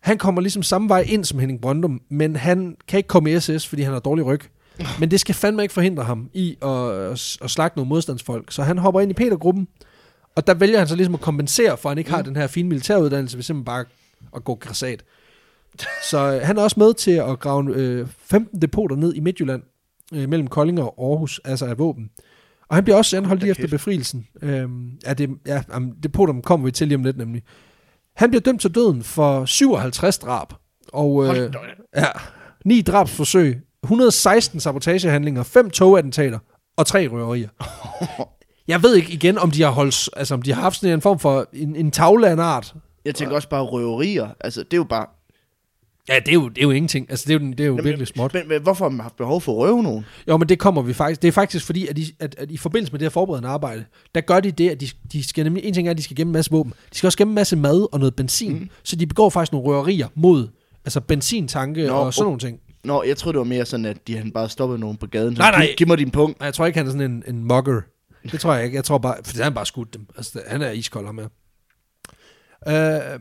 [0.00, 3.40] Han kommer ligesom samme vej ind som Henning Brøndum, men han kan ikke komme i
[3.40, 4.40] SS, fordi han har dårlig ryg.
[5.00, 8.52] Men det skal fandme ikke forhindre ham i at, at, at slagte nogle modstandsfolk.
[8.52, 9.68] Så han hopper ind i Peter-gruppen,
[10.36, 12.46] og der vælger han så ligesom at kompensere for, at han ikke har den her
[12.46, 13.84] fine militæruddannelse, ved simpelthen bare
[14.36, 15.04] at gå græsat.
[16.10, 19.62] Så øh, han er også med til at grave øh, 15 depoter ned i Midtjylland,
[20.14, 22.10] øh, mellem Kolding og Aarhus, altså af våben.
[22.68, 24.26] Og han bliver også anholdt lige efter befrielsen.
[24.42, 27.42] Øhm, ja, det, ja, jamen, depoter kommer vi til lige om lidt nemlig.
[28.16, 30.52] Han bliver dømt til døden for 57 drab.
[30.92, 31.54] Og øh,
[31.96, 32.06] ja,
[32.64, 36.38] 9 drabsforsøg, 116 sabotagehandlinger, 5 togattentater
[36.76, 37.48] og 3 røverier.
[38.68, 41.00] Jeg ved ikke igen, om de har holdt, altså om de har haft sådan en
[41.00, 42.74] form for en, en tavle af en art.
[43.04, 44.28] Jeg tænker også bare røverier.
[44.40, 45.06] Altså, det er jo bare...
[46.08, 47.06] Ja, det er jo, det er jo ingenting.
[47.10, 48.34] Altså, det er jo, det er jo virkelig småt.
[48.34, 50.04] Men, men hvorfor har man haft behov for at røve nogen?
[50.28, 51.22] Jo, men det kommer vi faktisk.
[51.22, 53.84] Det er faktisk fordi, at, de, at, at i forbindelse med det her forberedende arbejde,
[54.14, 56.16] der gør de det, at de, de skal nemlig, en ting er, at de skal
[56.16, 56.72] gemme en masse våben.
[56.92, 58.52] De skal også gemme en masse mad og noget benzin.
[58.52, 58.68] Mm.
[58.82, 60.48] Så de begår faktisk nogle røverier mod
[60.84, 62.60] altså benzintanke Nå, og sådan nogle ting.
[62.84, 65.36] Nå, jeg troede, det var mere sådan, at de han bare stoppede nogen på gaden.
[65.36, 65.66] Så Nej, nej.
[65.66, 66.40] Giv, giv mig din punkt.
[66.40, 67.80] Nej, jeg tror ikke, han er sådan en, en mugger.
[68.32, 68.76] Det tror jeg ikke.
[68.76, 70.06] Jeg tror bare, for han bare skudt dem.
[70.16, 71.26] Altså, det- han er iskold ham her.
[72.66, 73.20] Uh,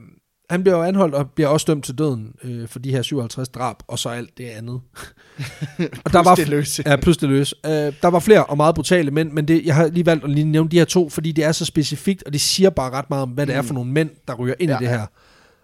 [0.49, 3.49] han bliver jo anholdt og bliver også dømt til døden øh, for de her 57
[3.49, 4.73] drab, og så alt det andet.
[6.05, 6.83] og der var, det løse.
[6.85, 7.53] Ja, plus det løs.
[7.63, 10.29] Uh, der var flere og meget brutale mænd, men det, jeg har lige valgt at
[10.29, 13.09] lige nævne de her to, fordi det er så specifikt, og det siger bare ret
[13.09, 15.05] meget om, hvad det er for nogle mænd, der ryger ind Ja, i det her.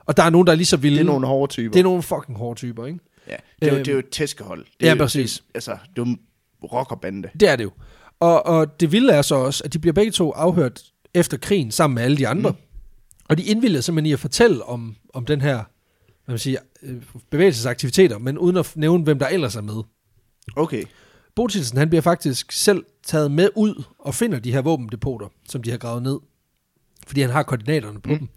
[0.06, 0.96] Og der er nogen, der er lige så vilde.
[0.98, 1.72] Det er nogle hårde typer.
[1.74, 3.00] det er nogle fucking hårde typer, ikke?
[3.28, 4.66] Ja, det, er jo, Øhm, det er jo et tæskehold.
[4.66, 5.34] Det ja, er jo, præcis.
[5.34, 6.18] Det, altså, det er jo
[6.64, 7.30] rockerbande.
[7.40, 7.72] Det er det jo.
[8.20, 11.72] Og, og det vilde er så også, at de bliver begge to afhørt efter krigen
[11.72, 12.50] sammen med alle de andre.
[12.50, 12.58] Mm.
[13.30, 15.64] Og de indvilder simpelthen i at fortælle om, om den her
[16.28, 19.84] hvad man siger, øh, bevægelsesaktiviteter, men uden at nævne, hvem der ellers er med.
[20.56, 20.84] Okay.
[21.36, 25.72] Botilsen, han bliver faktisk selv taget med ud og finder de her våbendepoter, som de
[25.72, 26.20] har gravet ned.
[27.08, 28.18] Fordi han har koordinaterne på mm.
[28.18, 28.30] dem.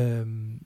[0.00, 0.60] Øhm,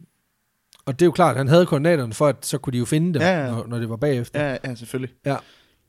[0.90, 3.14] og det er jo klart, han havde koordinaterne for, at så kunne de jo finde
[3.14, 3.50] dem, Ja, ja.
[3.50, 4.44] Når, når det var bagefter.
[4.44, 5.14] Ja, ja, selvfølgelig.
[5.26, 5.36] Ja.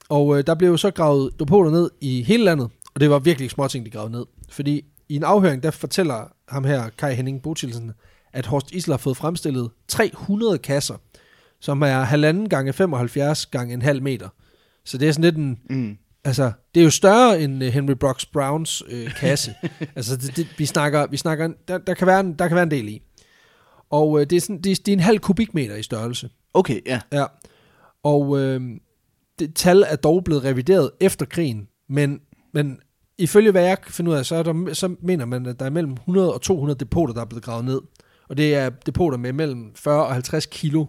[0.09, 3.19] Og øh, der blev jo så gravet depoter ned i hele landet, og det var
[3.19, 4.25] virkelig små ting, de gravede ned.
[4.49, 7.91] Fordi i en afhøring, der fortæller ham her, Kai Henning Botilsen,
[8.33, 10.95] at Horst Isler har fået fremstillet 300 kasser,
[11.61, 14.29] som er halvanden gange 75 gange en halv meter.
[14.85, 15.97] Så det er sådan lidt en, Mm.
[16.23, 19.53] altså, det er jo større end øh, Henry Brooks Browns øh, kasse.
[19.95, 22.63] altså, det, det, vi snakker, vi snakker der, der, kan være en, der kan være
[22.63, 23.01] en del i.
[23.91, 26.29] Og øh, det, er sådan, det, er, det er en halv kubikmeter i størrelse.
[26.53, 27.01] Okay, ja.
[27.11, 27.25] Ja.
[28.03, 28.61] Og øh,
[29.39, 32.19] det tal er dog blevet revideret efter krigen, men,
[32.53, 32.79] men
[33.17, 35.65] ifølge hvad jeg kan finde ud af, så, er der, så mener man, at der
[35.65, 37.81] er mellem 100 og 200 depoter, der er blevet gravet ned.
[38.29, 40.85] Og det er depoter med mellem 40 og 50 kilo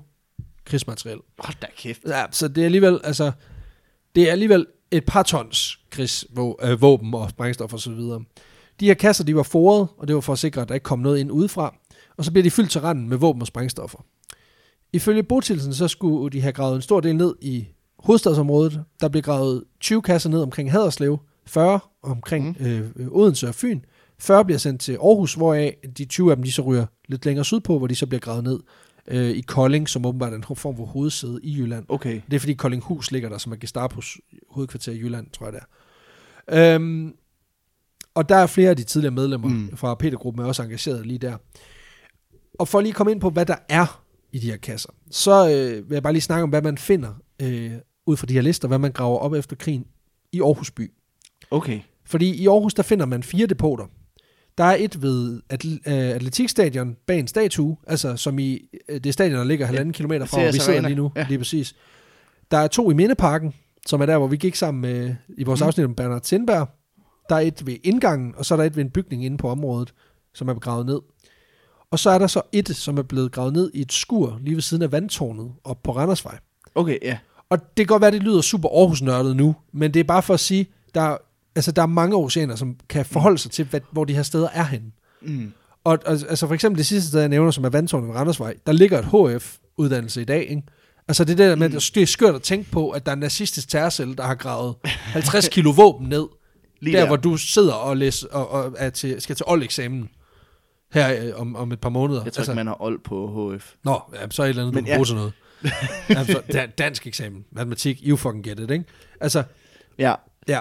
[0.64, 1.18] krigsmateriel.
[1.38, 2.00] Hold da kæft.
[2.06, 3.32] Ja, så det er alligevel, altså,
[4.14, 8.24] det er alligevel et par tons krigsvåben og sprængstof og så videre.
[8.80, 10.84] De her kasser, de var foret, og det var for at sikre, at der ikke
[10.84, 11.74] kom noget ind udefra.
[12.16, 13.98] Og så bliver de fyldt til randen med våben og sprængstoffer.
[14.92, 17.66] Ifølge Botilsen, så skulle de have gravet en stor del ned i
[17.98, 18.84] hovedstadsområdet.
[19.00, 22.66] Der blev gravet 20 kasser ned omkring Haderslev, 40 omkring mm.
[22.66, 23.80] øh, Odense og Fyn.
[24.18, 27.44] 40 bliver sendt til Aarhus, hvoraf de 20 af dem de så ryger lidt længere
[27.44, 28.60] sydpå, hvor de så bliver gravet ned
[29.08, 31.84] øh, i Kolding, som åbenbart er en form for hovedsæde i Jylland.
[31.88, 32.20] Okay.
[32.30, 34.18] Det er fordi Koldinghus ligger der, som er Gestapos
[34.50, 35.60] hovedkvarter i Jylland, tror jeg det
[36.48, 36.74] er.
[36.74, 37.14] Øhm,
[38.14, 39.54] og der er flere af de tidligere medlemmer mm.
[39.54, 39.76] Mm.
[39.76, 41.36] fra Petergruppen er også engageret lige der.
[42.58, 45.48] Og for lige at komme ind på, hvad der er i de her kasser, så
[45.50, 47.72] øh, vil jeg bare lige snakke om, hvad man finder øh,
[48.06, 49.84] ud fra de her lister, hvad man graver op efter krigen
[50.32, 50.90] i Aarhus by.
[51.50, 51.80] Okay.
[52.04, 53.84] Fordi i Aarhus, der finder man fire depoter.
[54.58, 59.12] Der er et ved atl- øh, atletikstadion bag en statue, altså som i øh, det
[59.14, 61.26] stadion, der ligger halvanden kilometer fra, hvor vi sidder lige nu, Ja.
[61.28, 61.74] lige præcis.
[62.50, 63.54] Der er to i Mindeparken,
[63.86, 65.66] som er der, hvor vi gik sammen med, i vores mm.
[65.66, 66.68] Afsnit om Bernard Sindberg.
[67.28, 69.48] Der er et ved indgangen, og så er der et ved en bygning inde på
[69.48, 69.94] området,
[70.34, 70.98] som er gravet ned.
[71.92, 74.54] Og så er der så et, som er blevet gravet ned i et skur lige
[74.54, 76.38] ved siden af vandtårnet op på Randersvej.
[76.74, 77.18] Okay, ja.
[77.50, 80.34] Og det kan godt være, det lyder super Aarhus-nørdet nu, men det er bare for
[80.34, 81.16] at sige, der er,
[81.56, 84.48] altså, der er mange oceaner, som kan forholde sig til, hvad, hvor de her steder
[84.52, 84.86] er henne.
[85.22, 85.52] Mm.
[85.84, 88.54] Og, og altså for eksempel det sidste sted, jeg nævner, som er Vandtårnet ved Randersvej,
[88.66, 90.62] der ligger et HF-uddannelse i dag, ikke?
[91.08, 91.80] Altså det der med, mm.
[91.94, 94.74] det er skørt at tænke på, at der er en nazistisk terrorcelle, der har gravet
[94.84, 96.26] 50 kilo våben ned,
[96.80, 97.06] Lige der, der.
[97.06, 100.10] hvor du sidder og, læser, og, og er til, skal til old-eksamen
[100.92, 102.24] her øh, om, om et par måneder.
[102.24, 103.72] Jeg tror ikke, man har old på HF.
[103.84, 104.94] Nå, ja, så er et eller andet, Men du ja.
[104.94, 105.32] kan bruge til noget.
[106.18, 108.84] altså, da, dansk eksamen, matematik, you fucking get it, ikke?
[109.20, 109.42] Altså,
[109.98, 110.14] Ja.
[110.48, 110.60] ja.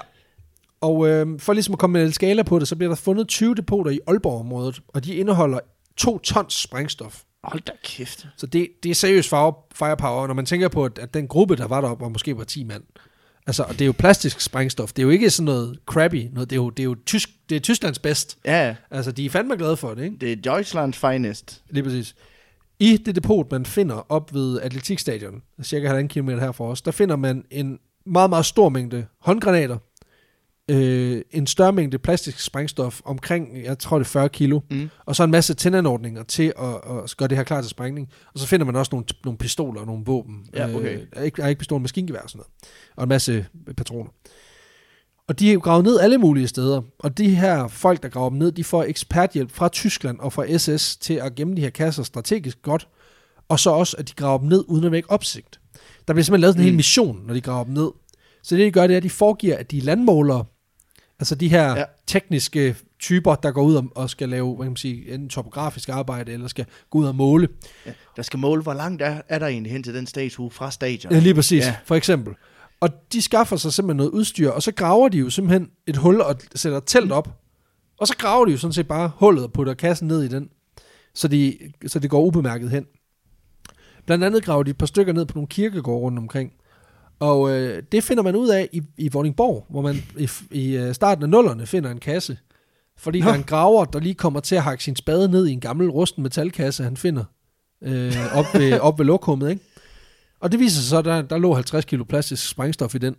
[0.81, 3.27] Og øh, for ligesom at komme med en skala på det, så bliver der fundet
[3.27, 5.59] 20 depoter i Aalborg-området, og de indeholder
[5.97, 7.21] 2 tons sprængstof.
[7.43, 8.27] Hold da kæft.
[8.37, 11.55] Så det, det er seriøst fire, firepower, når man tænker på, at, at den gruppe,
[11.55, 12.83] der var deroppe, var måske var 10 mand.
[13.47, 14.93] Altså, og det er jo plastisk sprængstof.
[14.93, 16.27] Det er jo ikke sådan noget crappy.
[16.33, 16.49] Noget.
[16.49, 18.37] Det er jo, det er jo tysk, det er Tysklands bedst.
[18.45, 18.75] Ja.
[18.91, 20.17] Altså, de er fandme glade for det, ikke?
[20.21, 21.63] det er Deutschlands finest.
[21.69, 22.15] Lige præcis.
[22.79, 27.15] I det depot, man finder op ved atletikstadion, cirka 1,5 km herfra os, der finder
[27.15, 29.77] man en meget, meget stor mængde håndgranater,
[30.71, 34.89] øh, en større mængde plastisk sprængstof, omkring, jeg tror det er 40 kilo, Mm.
[35.05, 38.09] og så en masse tændanordninger til at, at gøre det her klar til sprængning.
[38.33, 40.45] Og så finder man også nogle, nogle pistoler og nogle våben.
[40.53, 40.99] Ja, okay.
[41.17, 42.51] Øh, ikke, ikke pistoler, maskingevær og sådan noget.
[42.97, 43.45] Og en masse
[43.77, 44.09] patroner.
[45.27, 46.81] Og de er jo gravet ned alle mulige steder.
[46.99, 50.57] Og de her folk, der graver dem ned, de får eksperthjælp fra Tyskland og fra
[50.57, 52.87] SS til at gemme de her kasser strategisk godt.
[53.49, 55.59] Og så også, at de graver dem ned uden at vække opsigt.
[56.07, 56.71] Der bliver simpelthen lavet sådan en Mm.
[56.71, 57.89] hel mission, når de graver dem ned.
[58.43, 60.45] Så det, de gør, det er, at de foregiver, at de er landmålere.
[61.21, 61.83] Altså de her Ja.
[62.07, 65.89] tekniske typer, der går ud og, og skal lave, hvad kan man sige, enten topografisk
[65.89, 67.47] arbejde, eller skal gå ud og måle.
[67.85, 67.91] Ja.
[68.15, 71.13] Der skal måle, hvor langt er, er der egentlig hen til den statue fra stadion.
[71.13, 71.67] Ja, lige præcis, Ja.
[71.67, 71.75] ja.
[71.85, 72.33] for eksempel.
[72.79, 76.21] Og de skaffer sig simpelthen noget udstyr, og så graver de jo simpelthen et hul
[76.21, 77.29] og sætter et telt op.
[77.99, 80.49] Og så graver de jo sådan set bare hullet og putter kassen ned i den,
[81.13, 81.57] så de,
[81.87, 82.85] så det går ubemærket hen.
[84.05, 86.51] Blandt andet graver de et par stykker ned på nogle kirkegårde rundt omkring.
[87.21, 90.93] Og øh, det finder man ud af i, i Vordingborg, hvor man i, i øh,
[90.93, 92.37] starten af nullerne finder en kasse.
[92.97, 93.25] Fordi Nå.
[93.25, 95.59] der er en graver, der lige kommer til at hakke sin spade ned i en
[95.59, 97.23] gammel rusten metalkasse, han finder
[97.83, 99.63] øh, op, ved, op ved lokummet, ikke?
[100.39, 103.15] Og det viser sig så, at der, der lå 50 kilo plastisk sprængstof i den.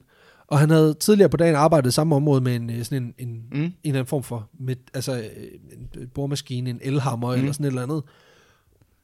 [0.47, 3.29] Og han havde tidligere på dagen arbejdet i samme område med en, øh, sådan en,
[3.29, 3.59] en, Mm.
[3.61, 5.25] en eller anden form for med, altså, øh,
[6.03, 7.39] en boremaskine, en elhammer mm.
[7.41, 8.03] Eller sådan et eller andet.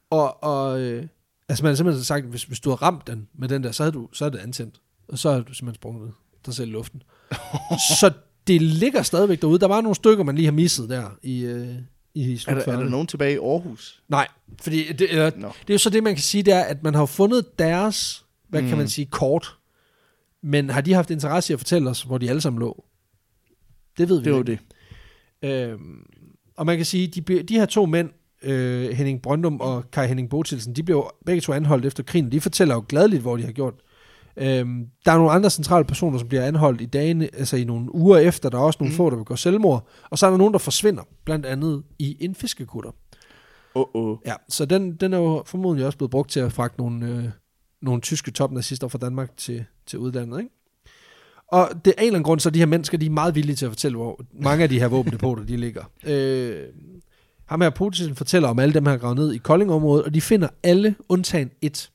[0.09, 1.05] Og, og øh,
[1.49, 3.83] altså man har simpelthen sagt, hvis, hvis du havde ramt den med den der, så
[3.83, 4.81] havde du så havde det antændt.
[5.09, 6.11] Og så havde du simpelthen sprunget
[6.45, 7.03] dig selv i luften.
[7.99, 8.11] så
[8.47, 9.59] det ligger stadigvæk derude.
[9.59, 11.75] Der var nogle stykker, man lige har misset der i, øh,
[12.13, 14.03] i Er, der, er der nogen tilbage i Aarhus?
[14.09, 14.27] Nej,
[14.61, 15.47] fordi det, eller, Nå.
[15.47, 18.25] det er jo så det, man kan sige, det er, at man har fundet deres,
[18.47, 18.67] hvad mm.
[18.67, 18.79] kan Mm.
[18.79, 19.55] man sige, kort.
[20.43, 22.85] Men har de haft interesse i at fortælle os, hvor de alle sammen lå?
[23.97, 24.59] Det ved vi Det var ikke.
[25.41, 25.49] det.
[25.71, 26.05] Øhm,
[26.57, 28.09] og man kan sige, de, de her to mænd,
[28.43, 32.31] øh, Henning Brøndum og Kai Henning Botilsen, de blev begge to anholdt efter krigen.
[32.31, 33.73] De fortæller jo gladeligt, hvor de har gjort.
[34.41, 37.95] Øhm, der er nogle andre centrale personer, som bliver anholdt i dagene, altså i nogle
[37.95, 38.49] uger efter.
[38.49, 38.97] Der er også nogle Mm.
[38.97, 39.87] få, der begår selvmord.
[40.09, 42.91] Og så er der nogen, der forsvinder, blandt andet i en fiskekutter.
[43.75, 44.17] Oh.
[44.25, 47.23] Ja, så den, den er jo formodentlig også blevet brugt til at fragte nogle, øh,
[47.81, 50.51] nogle tyske topnazister fra Danmark til, til udlandet, ikke?
[51.47, 53.55] Og det er en eller anden grund, så de her mennesker, de er meget villige
[53.55, 55.83] til at fortælle, hvor mange af de her våbendepoter, de ligger.
[56.07, 56.67] Øh,
[57.45, 60.47] ham her Putin fortæller om alle dem, har gravet ned i Koldingområdet, og de finder
[60.63, 61.91] alle undtagen et.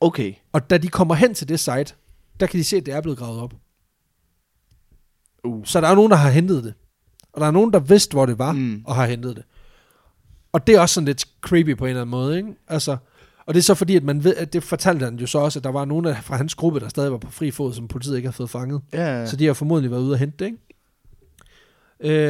[0.00, 0.34] Okay.
[0.52, 1.94] Og da de kommer hen til det site,
[2.40, 3.54] der kan de se, at det er blevet gravet op.
[5.44, 5.64] Uh.
[5.64, 6.74] Så der er nogen, der har hentet det.
[7.32, 8.82] Og der er nogen, der vidste, hvor det var, Mm.
[8.86, 9.44] og har hentet det.
[10.52, 12.54] Og det er også sådan lidt creepy på en eller anden måde, ikke?
[12.68, 12.96] Altså,
[13.46, 15.58] og det er så fordi, at man ved, at det fortalte han jo så også,
[15.58, 17.88] at der var nogen af, fra hans gruppe, der stadig var på fri fod, som
[17.88, 18.82] politiet ikke havde fået fanget.
[18.92, 19.26] Ja.
[19.26, 20.58] Så de har formodentlig været ude og hente det, ikke?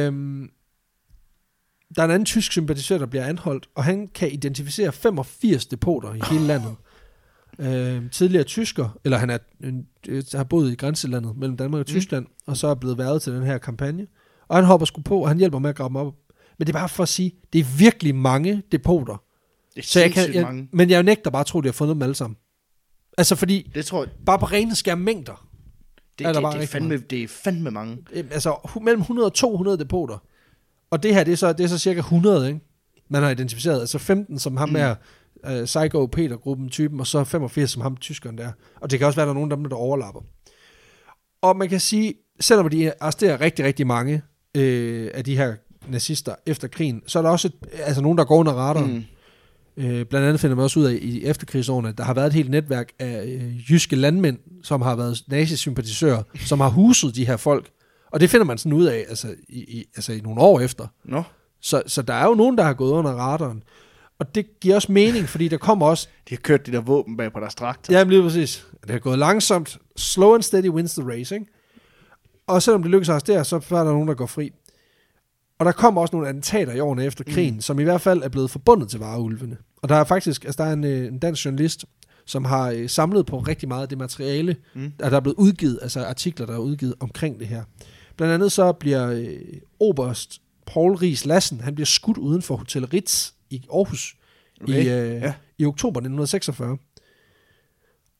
[0.05, 0.49] Øhm,
[1.95, 6.13] der er en anden tysk sympatisør, der bliver anholdt, og han kan identificere 85 depoter
[6.13, 6.75] i hele landet.
[7.59, 11.85] Øhm, tidligere tysker, eller han er, en, øh, har boet i grænselandet mellem Danmark og
[11.89, 11.93] Mm.
[11.99, 14.07] Tyskland, og så er blevet været til den her kampagne.
[14.47, 16.13] Og han hopper sgu på, og han hjælper med at grave dem op.
[16.57, 19.23] Men det er bare for at sige, det er virkelig mange depoter.
[19.75, 20.69] det er Så jeg kan, jeg, mange.
[20.73, 22.37] men jeg nægter bare at tro, at de har fundet dem alle sammen.
[23.17, 25.47] Altså fordi, Det tror jeg, bare på rene skær mængder,
[26.19, 27.97] det, Er det, bare det, er fandme, det er fandme mange.
[28.13, 30.17] Øh, altså mellem 100 og 200 depoter.
[30.91, 32.59] Og det her, det er så, det er så cirka 100, ikke?
[33.09, 33.79] Man har identificeret.
[33.79, 34.73] Altså 15 som ham Mm.
[34.73, 34.79] mm.
[35.47, 38.51] Uh, Psycho Peter-gruppen typen, og så 85 som ham tyskeren der.
[38.75, 40.21] Og det kan også være, at der er nogen af dem, der overlapper.
[41.41, 44.21] Og man kan sige, selvom de arresterer rigtig, rigtig mange
[44.57, 45.55] øh, af de her
[45.87, 47.53] nazister efter krigen, så er der også et,
[47.83, 48.93] altså nogen, der går under radaren.
[48.93, 49.03] Mm.
[49.83, 52.33] Øh, blandt andet finder man også ud af i efterkrigsårene, at der har været et
[52.33, 57.37] helt netværk af øh, jyske landmænd, som har været nazisympatisører, som har huset de her
[57.37, 57.69] folk.
[58.11, 60.87] Og det finder man sådan ud af altså, i, i, altså i nogle år efter.
[61.05, 61.23] Nå,
[61.61, 63.63] Så, så der er jo nogen, der har gået under radaren.
[64.19, 66.07] Og det giver også mening, fordi der kommer også...
[66.29, 67.93] de har kørt de der våben bag på deres traktor.
[67.93, 68.67] Ja, lige præcis.
[68.81, 69.77] Det har gået langsomt.
[69.97, 71.47] Slow and steady wins the race, ikke?
[72.47, 74.51] Og selvom det lykkes at arrestere, så er der nogen, der går fri.
[75.59, 77.61] Og der kommer også nogle attentater i årene efter krigen, mm.
[77.61, 79.57] som i hvert fald er blevet forbundet til vareulvene.
[79.81, 81.85] Og der er faktisk, altså der er en, øh, en dansk journalist,
[82.25, 84.91] som har øh, samlet på rigtig meget af det materiale, mm.
[84.99, 87.63] der er blevet udgivet, altså artikler, der er udgivet omkring det her.
[88.17, 89.37] Blandt andet så bliver øh,
[89.79, 94.15] Oberst Paul Ries Lassen, han bliver skudt uden for Hotel Ritz i Aarhus
[94.61, 94.73] okay.
[94.73, 95.33] i, øh, ja.
[95.57, 96.77] i oktober 1946.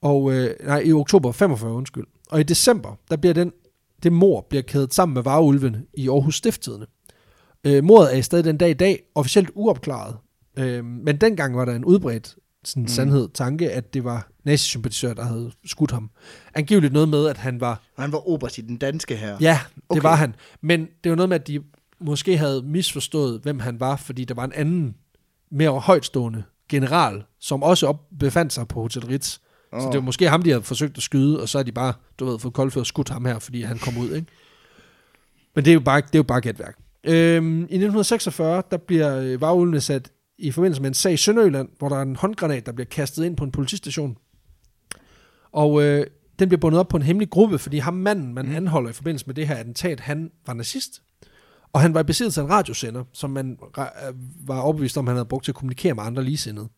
[0.01, 2.05] Og, øh, nej, i oktober 45, undskyld.
[2.29, 3.51] Og i december, der bliver den,
[4.03, 6.85] det mor bliver kædet sammen med vareulven i Aarhus Stifttidene.
[7.63, 10.17] Øh, mordet er i stedet den dag i dag officielt uopklaret.
[10.59, 12.87] Øh, men dengang var der en udbredt sådan mm.
[12.87, 16.09] sandhed, tanke, at det var nazisympatisører, der havde skudt ham.
[16.55, 17.81] Angiveligt noget med, at han var...
[17.97, 19.37] Han var oberst i den danske her.
[19.41, 20.01] Ja, det okay.
[20.01, 20.35] var han.
[20.61, 21.59] Men det var noget med, at de
[21.99, 24.95] måske havde misforstået, hvem han var, fordi der var en anden,
[25.51, 29.37] mere højtstående general, som også op befandt sig på Hotel Ritz.
[29.71, 29.81] Oh.
[29.81, 31.93] Så det var måske ham, de havde forsøgt at skyde, og så er de bare,
[32.19, 34.27] du ved, fået koldført skudt ham her, fordi han kom ud, ikke?
[35.55, 36.77] Men det er jo bare, det er jo bare gætværk.
[37.03, 41.69] Øhm, I 1946, der bliver øh, varulvene sat i forbindelse med en sag i Sønderjylland,
[41.77, 44.17] hvor der er en håndgranat, der bliver kastet ind på en politistation.
[45.51, 46.05] Og øh,
[46.39, 48.55] den bliver bundet op på en hemmelig gruppe, fordi ham manden, man mm.
[48.55, 51.01] anholder i forbindelse med det her attentat, han var nazist.
[51.73, 53.85] Og han var i besiddelse af en radiosender, som man øh,
[54.47, 56.69] var overbevist om, han havde brugt til at kommunikere med andre ligesindede.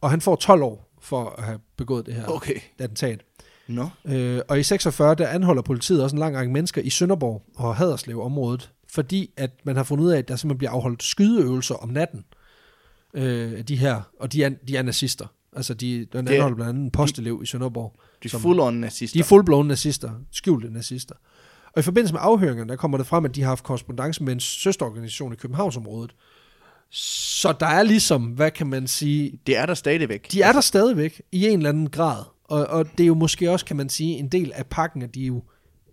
[0.00, 2.56] Og han får 12 år for at have begået det her okay.
[2.78, 3.24] attentat.
[3.68, 3.86] No.
[4.04, 7.76] Øh, og i 46, der anholder politiet også en lang række mennesker i Sønderborg og
[7.76, 11.74] Haderslev området, fordi at man har fundet ud af, at der simpelthen bliver afholdt skydeøvelser
[11.74, 12.24] om natten
[13.14, 15.26] øh, de her, og de er, de er nazister.
[15.56, 17.96] Altså, de, den anholder blandt andet en postelev i Sønderborg.
[18.22, 19.16] De er full-on nazister.
[19.16, 21.14] De er fuldblående nazister, skjulte nazister.
[21.76, 24.32] Og i forbindelse med afhøringerne, der kommer det frem, at de har haft korrespondence med
[24.32, 26.14] en søsterorganisation i Københavnsområdet.
[26.90, 29.38] Så der er ligesom, hvad kan man sige...
[29.46, 30.32] Det er der stadigvæk.
[30.32, 32.24] De er der stadigvæk, i en eller anden grad.
[32.44, 35.14] Og, og det er jo måske også, kan man sige, en del af pakken, at
[35.14, 35.42] de jo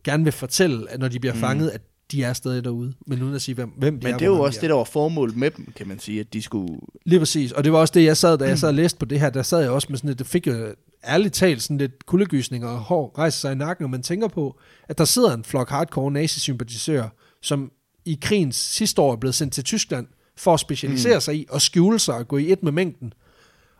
[0.04, 1.40] gerne vil fortælle, at når de bliver mm.
[1.40, 1.82] fanget, at
[2.12, 4.30] de er stadig derude, men uden at sige, hvem, hvem de Men er, det er
[4.30, 6.80] jo også det, der var formålet med dem, kan man sige, at de skulle...
[7.06, 9.06] Lige præcis, og det var også det, jeg sad, da jeg sad og læste på
[9.06, 10.74] det her, der sad jeg også med sådan lidt, det fik jo
[11.08, 14.60] ærligt talt sådan lidt kuldegysninger og hår rejser sig i nakken, og man tænker på,
[14.90, 17.10] at der sidder en flok hardcore nazisympatisører,
[17.42, 17.72] som
[18.06, 20.08] i krigens sidste år er blevet sendt til Tyskland,
[20.38, 21.22] for at specialisere mm.
[21.22, 23.14] sig i og skjule sig og gå i et med mængden,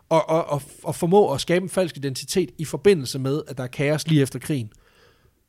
[0.08, 3.64] og, og, og, og formå at skabe en falsk identitet i forbindelse med, at der
[3.64, 4.70] er kaos lige efter krigen,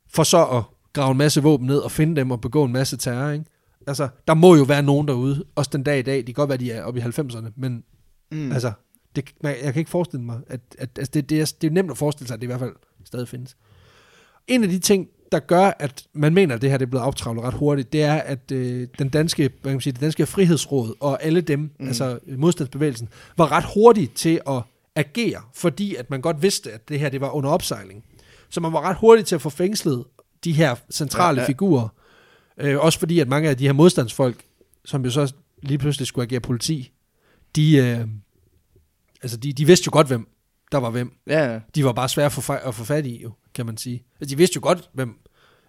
[0.09, 0.63] for så at
[0.93, 3.45] grave en masse våben ned og finde dem og begå en masse terror, ikke?
[3.87, 6.49] Altså, der må jo være nogen derude, også den dag i dag, det kan godt
[6.49, 7.83] være, de er oppe i 90'erne, men
[8.31, 8.51] mm.
[8.51, 8.71] altså,
[9.15, 11.91] det, jeg kan ikke forestille mig, at, at altså det, det, er, det er nemt
[11.91, 12.73] at forestille sig, at det i hvert fald
[13.05, 13.57] stadig findes.
[14.47, 17.05] En af de ting, der gør, at man mener, at det her det er blevet
[17.05, 20.25] optravlet ret hurtigt, det er, at øh, den danske, hvad kan man sige, det danske
[20.25, 21.87] frihedsråd og alle dem, mm.
[21.87, 24.61] altså modstandsbevægelsen, var ret hurtige til at
[24.95, 28.03] agere, fordi at man godt vidste, at det her det var under opsejling.
[28.49, 30.03] Så man var ret hurtig til at få fængslet
[30.43, 31.47] de her centrale ja, ja.
[31.47, 31.87] figurer.
[32.57, 34.43] Øh, også fordi, at mange af de her modstandsfolk,
[34.85, 36.91] som jo så lige pludselig skulle agere politi,
[37.55, 38.07] de, øh,
[39.23, 40.27] altså de, de vidste jo godt, hvem
[40.71, 41.11] der var hvem.
[41.27, 41.59] Ja.
[41.75, 44.03] De var bare svære at få, at få fat i, jo, kan man sige.
[44.19, 45.19] Altså, de vidste jo godt, hvem,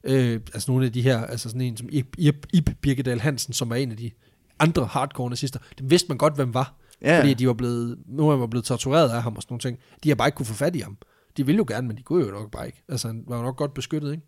[0.04, 3.52] øh, altså nogle af de her, altså sådan en som Ip, Ip, Ip Birkedal Hansen,
[3.52, 4.10] som var en af de
[4.58, 6.74] andre hardcore nazister, dem vidste man godt, hvem var.
[7.02, 7.20] Ja.
[7.20, 9.60] Fordi de var blevet, nogle af dem var blevet tortureret af ham og sådan nogle
[9.60, 9.78] ting.
[10.04, 10.98] De har bare ikke kunne få fat i ham.
[11.36, 12.82] De ville jo gerne, men de kunne jo nok bare ikke.
[12.88, 14.22] Altså, han var jo nok godt beskyttet, ikke?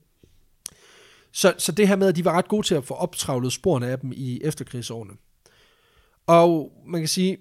[1.33, 3.87] Så, så det her med, at de var ret gode til at få optravlet sporene
[3.87, 5.13] af dem i efterkrigsårene.
[6.27, 7.37] Og man kan sige,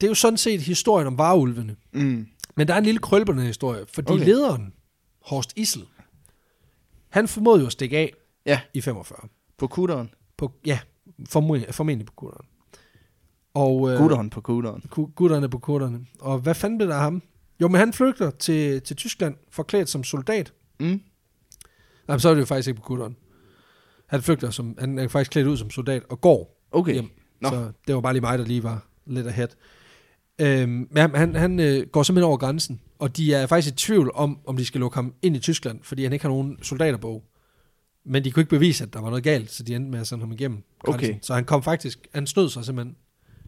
[0.00, 1.76] det er jo sådan set historien om vareulvene.
[1.92, 2.26] Mm.
[2.56, 4.24] Men der er en lille krølberne historie, fordi okay.
[4.24, 4.72] lederen,
[5.24, 5.86] Horst Issel,
[7.08, 8.12] han formåede jo at stikke af
[8.46, 8.60] ja.
[8.74, 9.28] i 45.
[9.58, 10.10] På kutteren?
[10.36, 10.78] På, ja,
[11.28, 12.46] formentlig, formentlig på kutteren.
[13.54, 13.98] Og, øh,
[14.30, 14.82] på kutteren.
[15.14, 16.06] Gutterne på kutterne.
[16.20, 17.22] Og hvad fanden blev der af ham?
[17.60, 20.52] Jo, men han flygter til, til Tyskland, forklædt som soldat.
[20.80, 21.00] Mm.
[22.08, 23.16] Nej, så er det jo faktisk ikke på kutteren.
[24.06, 26.92] Han flygter som, han er faktisk klædt ud som soldat og går okay.
[26.92, 27.10] hjem.
[27.40, 27.48] Nå.
[27.48, 29.48] Så det var bare lige mig, der lige var lidt ahead.
[30.40, 34.10] Øhm, men han, han øh, går simpelthen over grænsen, og de er faktisk i tvivl
[34.14, 37.24] om, om de skal lukke ham ind i Tyskland, fordi han ikke har nogen soldaterbog.
[38.04, 40.06] Men de kunne ikke bevise, at der var noget galt, så de endte med at
[40.06, 41.10] sende ham igennem grænsen.
[41.10, 41.18] Okay.
[41.22, 42.96] Så han kom faktisk, han snød sig simpelthen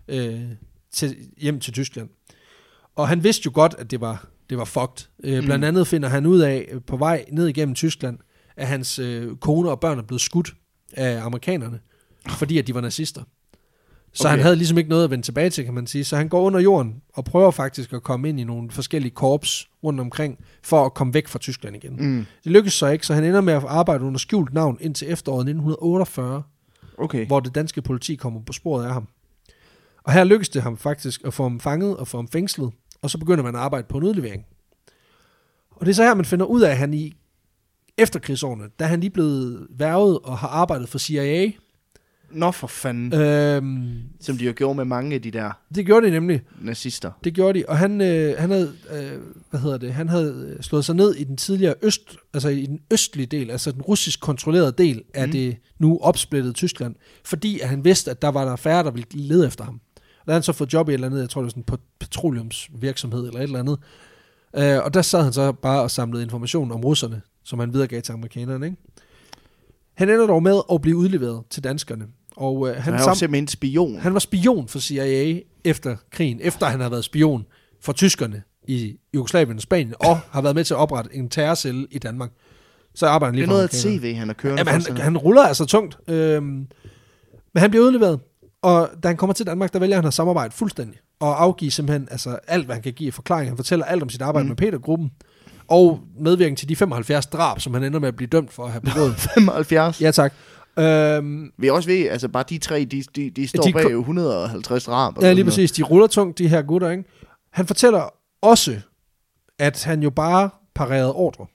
[0.08, 0.40] øh,
[0.92, 2.08] til, hjem til Tyskland.
[2.94, 5.08] Og han vidste jo godt, at det var, det var fucked.
[5.24, 5.44] Øh, mm.
[5.44, 8.18] Blandt andet finder han ud af, øh, på vej ned igennem Tyskland,
[8.56, 10.54] at hans øh, kone og børn er blevet skudt
[10.92, 11.80] af amerikanerne,
[12.28, 13.22] fordi at de var nazister.
[14.12, 14.30] Så okay.
[14.30, 16.04] han havde ligesom ikke noget at vende tilbage til, kan man sige.
[16.04, 19.68] Så han går under jorden og prøver faktisk at komme ind i nogle forskellige korps
[19.84, 21.96] rundt omkring, for at komme væk fra Tyskland igen.
[21.98, 22.26] Mm.
[22.44, 25.40] Det lykkes så ikke, så han ender med at arbejde under skjult navn indtil efteråret
[25.40, 26.42] 1948,
[26.98, 27.26] okay.
[27.26, 29.08] hvor det danske politi kommer på sporet af ham.
[30.04, 32.70] Og her lykkes det ham faktisk at få ham fanget og få ham fængslet,
[33.02, 34.44] og så begynder man at arbejde på en udlevering.
[35.70, 37.14] Og det er så her, man finder ud af, at han i
[37.98, 41.50] efterkrigsårene, da han lige blevet værvet og har arbejdet for CIA,
[42.32, 43.20] Nå for fanden.
[43.20, 46.40] Øhm, Som de jo gjorde med mange af de der det gjorde de nemlig.
[46.60, 47.10] nazister.
[47.24, 49.12] Det gjorde de, og han, øh, han havde, øh,
[49.50, 52.66] hvad hedder det, han havde øh, slået sig ned i den tidligere øst, altså i
[52.66, 55.32] den østlige del, altså den russisk kontrollerede del af Mm.
[55.32, 56.94] det nu opsplittede Tyskland,
[57.24, 59.74] fordi at han vidste, at der var der færre, der ville lede efter ham.
[59.96, 61.62] Og der havde han så fået job i et eller andet, jeg tror det var
[61.62, 63.78] sådan en petroleumsvirksomhed eller et eller andet.
[64.56, 68.02] Øh, og der sad han så bare og samlede information om russerne, som han videregav
[68.02, 68.66] til amerikanerne.
[68.66, 68.78] Ikke?
[69.94, 72.04] Han ender dog med at blive udleveret til danskerne.
[72.36, 73.98] Og øh, Han, han, var sam- simpelthen spion.
[73.98, 77.46] han var spion for CIA efter krigen, efter han havde været spion
[77.80, 81.86] for tyskerne i Jugoslavien og Spanien, og har været med til at oprette en terrorcelle
[81.90, 82.30] i Danmark.
[82.94, 84.00] Så arbejder han det lige er for noget af.
[84.00, 85.98] CV, han har kørende Jamen, han, han ruller altså tungt.
[86.08, 86.44] Øhm,
[87.54, 88.20] men han bliver udleveret,
[88.62, 92.08] og da han kommer til Danmark, der vælger han at samarbejde fuldstændig, og afgive simpelthen
[92.10, 93.50] altså, alt, hvad han kan give i forklaring.
[93.50, 94.48] Han fortæller alt om sit arbejde mm.
[94.48, 95.10] med Peter-gruppen,
[95.68, 98.70] og medvirken til de 75 drab, som han ender med at blive dømt for at
[98.70, 99.14] have begået.
[99.34, 100.00] 75.
[100.00, 100.32] ja, tak.
[100.78, 103.88] Øhm, Vi også ved, altså bare de tre, de, de, de står De bag ko-
[103.98, 105.16] 150 drab.
[105.18, 105.72] og Ja, lige præcis.
[105.72, 107.04] De ruller tungt, de her gutter, ikke?
[107.50, 108.80] Han fortæller også,
[109.58, 111.46] at han jo bare parerede ordre.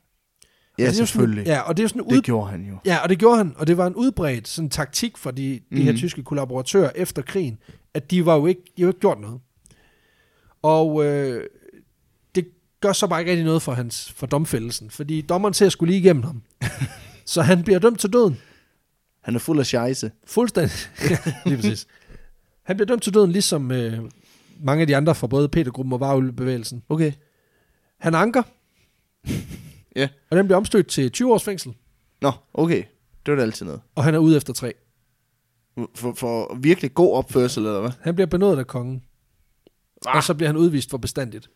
[0.80, 1.46] Ja, Altså, det jo sådan- selvfølgelig.
[1.46, 2.16] Ja, og det er sådan ud...
[2.16, 2.78] Det gjorde han jo.
[2.86, 5.82] Ja, og det gjorde han, og det var en udbredt sådan, taktik for de, de
[5.84, 5.98] her Mhm.
[5.98, 7.58] tyske kollaboratører efter krigen,
[7.94, 9.40] at de var jo ikke, de jo ikke gjort noget.
[10.62, 11.44] Og øh,
[12.36, 12.48] det
[12.82, 16.00] gør så bare ikke rigtig noget for hans for domfældelsen, fordi dommeren ser skulle lige
[16.00, 16.42] igennem ham.
[17.26, 18.38] så han bliver dømt til døden.
[19.28, 20.12] Han er fuld af scheisse.
[20.28, 20.78] Fuldstændig.
[21.46, 21.88] lige præcis.
[22.64, 24.00] Han bliver dømt til døden, ligesom øh,
[24.60, 26.84] mange af de andre fra både Petergruppen og Varulbevægelsen.
[26.90, 27.12] Okay.
[27.98, 28.44] Han anker.
[29.96, 30.10] Ja.
[30.30, 31.74] Og den bliver omstødt til 20 års fængsel,
[32.22, 32.84] Nå, okay.
[33.26, 33.82] Det var da altid noget.
[33.96, 34.74] og han er ude efter tre.
[35.96, 37.92] For, for virkelig god opførsel, eller hvad?
[38.02, 39.04] Han bliver benådet af kongen,
[40.08, 40.16] Ah.
[40.16, 41.50] og så bliver han udvist for bestandigt.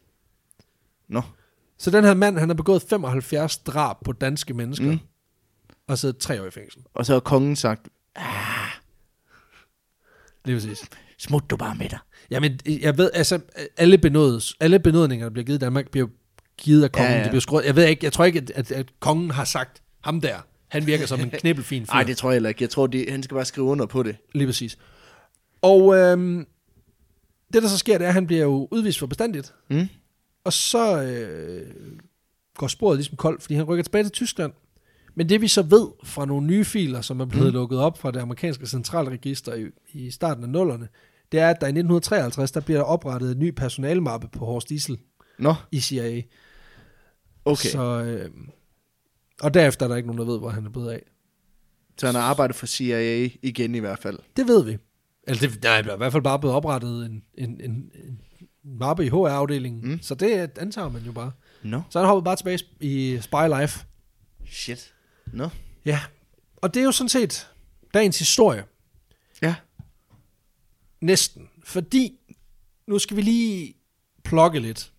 [1.10, 1.22] Nå.
[1.77, 4.99] Så den her mand, han har begået 75 drab på danske mennesker, Mm.
[5.91, 6.81] Og siddet tre år i fængsel.
[6.93, 7.88] Og så har kongen sagt,
[10.45, 10.81] Lige præcis.
[11.18, 11.99] smut du bare med dig.
[12.31, 13.39] Jamen, jeg ved, altså,
[13.77, 16.07] alle, benådes, alle benådninger, der bliver givet i Danmark, bliver
[16.57, 17.11] givet af kongen.
[17.11, 17.23] Ja, Ja.
[17.23, 17.65] Det bliver skruet.
[17.65, 20.35] Jeg ved ikke, jeg tror ikke, at, at, at kongen har sagt, ham der,
[20.68, 21.93] han virker som en knibbelfin fyr.
[21.93, 22.63] Nej, det tror jeg heller ikke.
[22.63, 24.15] Jeg tror, det, han skal bare skrive under på det.
[24.34, 24.77] Lige præcis.
[25.61, 26.47] Og øhm,
[27.53, 29.53] det, der så sker, det er, at han bliver jo udvist for bestandigt.
[29.69, 29.88] Mm.
[30.43, 31.72] Og så øh,
[32.57, 34.53] går sporet ligesom koldt, fordi han rykker tilbage til Tyskland.
[35.15, 37.53] Men det vi så ved fra nogle nye filer, som er blevet Mm.
[37.53, 40.88] lukket op fra det amerikanske centralregister i, i starten af nullerne,
[41.31, 44.69] det er, at der i 1953, der bliver der oprettet en ny personalmappe på Horst
[44.69, 44.97] Diesel
[45.39, 46.21] Nå, i CIA.
[47.45, 47.69] okay.
[47.69, 48.29] Så, øh,
[49.41, 51.01] og derefter er der ikke nogen, der ved, hvor han er blevet af.
[51.97, 54.19] så han har arbejdet for CIA igen i hvert fald.
[54.38, 54.77] Det ved vi.
[55.27, 58.19] Eller det, der er i hvert fald bare blevet oprettet en, en, en, en
[58.63, 59.91] mappe i HR-afdelingen.
[59.91, 59.99] Mm.
[60.01, 61.31] Så det antager man jo bare.
[61.63, 61.81] Nå.
[61.89, 63.85] Så han hopper bare tilbage i Spy Life.
[64.47, 64.93] Shit.
[65.34, 65.49] Nå.
[65.85, 65.99] Ja.
[66.57, 67.48] Og det er jo sådan set
[67.93, 68.64] dagens historie.
[69.41, 69.56] Ja.
[71.02, 71.49] Næsten.
[71.64, 72.14] Fordi,
[72.88, 73.73] nu skal vi lige
[74.23, 74.91] plukke lidt.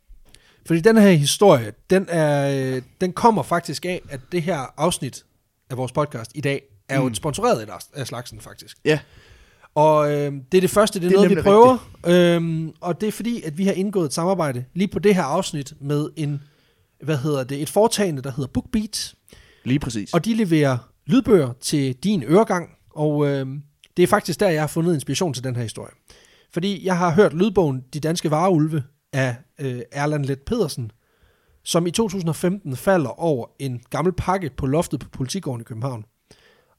[0.66, 5.24] Fordi den her historie, den, er, øh, den kommer faktisk af, at det her afsnit
[5.70, 7.06] af vores podcast i dag, er jo Mm.
[7.08, 8.76] et sponsoreret af- slagsen faktisk.
[8.84, 9.00] Ja.
[9.74, 11.90] Og øh, det er det første, det er, Det er noget, vi prøver.
[12.36, 15.22] Øhm, og det er fordi, at vi har indgået et samarbejde lige på det her
[15.22, 16.42] afsnit med en,
[17.02, 19.14] hvad hedder det, et foretagende, der hedder BookBeat.
[19.64, 20.12] Lige præcis.
[20.12, 23.46] Og de leverer lydbøger til din øregang, og øh,
[23.96, 25.92] det er faktisk der, jeg har fundet inspiration til den her historie.
[26.52, 28.82] Fordi jeg har hørt lydbogen De Danske Vareulve
[29.12, 30.92] af øh, Erland Let Pedersen,
[31.64, 36.04] som i 2015 falder over en gammel pakke på loftet på Politigården i København.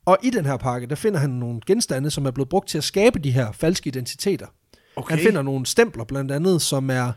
[0.05, 2.77] Og i den her pakke, der finder han nogle genstande, som er blevet brugt til
[2.77, 4.47] at skabe de her falske identiteter.
[4.95, 5.15] okay.
[5.15, 7.11] Han finder nogle stempler blandt andet, som er,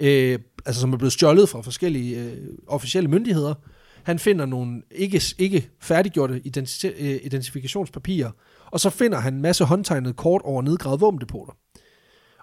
[0.00, 3.54] øh, altså, som er blevet stjålet fra forskellige øh, officielle myndigheder.
[4.02, 8.30] Han finder nogle ikke, ikke færdiggjorte identite, øh, identifikationspapirer,
[8.70, 11.52] og så finder han en masse håndtegnede kort over nedgravede våbendepoter.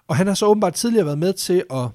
[0.08, 1.88] Og han har så åbenbart tidligere været med til at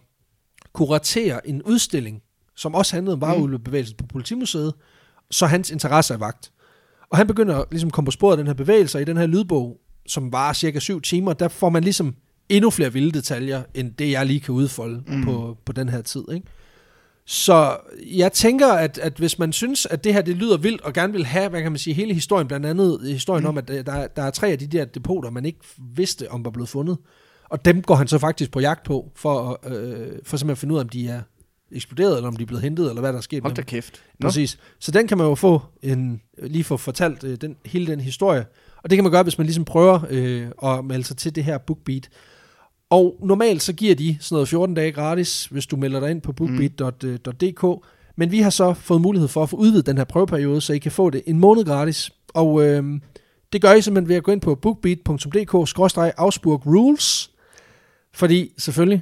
[0.73, 2.21] kuratere en udstilling,
[2.55, 4.73] som også handlede om vareulvebevægelsen på Politimuseet,
[5.31, 6.51] så hans interesse er vagt.
[7.09, 9.17] Og han begynder at ligesom komme på sporet af den her bevægelse, og i den
[9.17, 9.77] her lydbog,
[10.07, 12.15] som var cirka syv timer, der får man ligesom
[12.49, 15.23] endnu flere vilde detaljer, end det jeg lige kan udfolde mm.
[15.23, 16.23] på, på den her tid.
[16.33, 16.47] Ikke?
[17.27, 17.77] Så
[18.15, 21.13] jeg tænker, at, at hvis man synes, at det her det lyder vildt, og gerne
[21.13, 23.49] vil have, hvad kan man sige, hele historien, blandt andet historien mm.
[23.49, 25.59] om, at øh, der, er- der er tre af de der depoter, man ikke
[25.95, 26.97] vidste, om var blevet fundet.
[27.49, 30.73] Og dem går han så faktisk på jagt på, for, øh, for simpelthen at finde
[30.73, 31.21] ud af, om de er
[31.71, 34.03] eksploderet, eller om de er blevet hentet, eller hvad der er sket Hold da kæft.
[34.19, 34.27] Nå.
[34.27, 34.59] Præcis.
[34.79, 38.45] Så den kan man jo få en, lige få fortalt øh, den, hele den historie.
[38.83, 41.43] Og det kan man gøre, hvis man ligesom prøver øh, at melde sig til det
[41.43, 42.09] her BookBeat.
[42.89, 46.21] Og normalt så giver de sådan noget 14 dage gratis, hvis du melder dig ind
[46.21, 47.85] på bookbeat.dk.
[48.15, 50.77] Men vi har så fået mulighed for at få udvidet den her prøveperiode, så I
[50.77, 52.11] kan få det en måned gratis.
[52.33, 52.83] Og øh,
[53.53, 55.53] Det gør I simpelthen ved at gå ind på bookbeat.dk
[56.65, 57.31] rules
[58.15, 59.01] fordi selvfølgelig.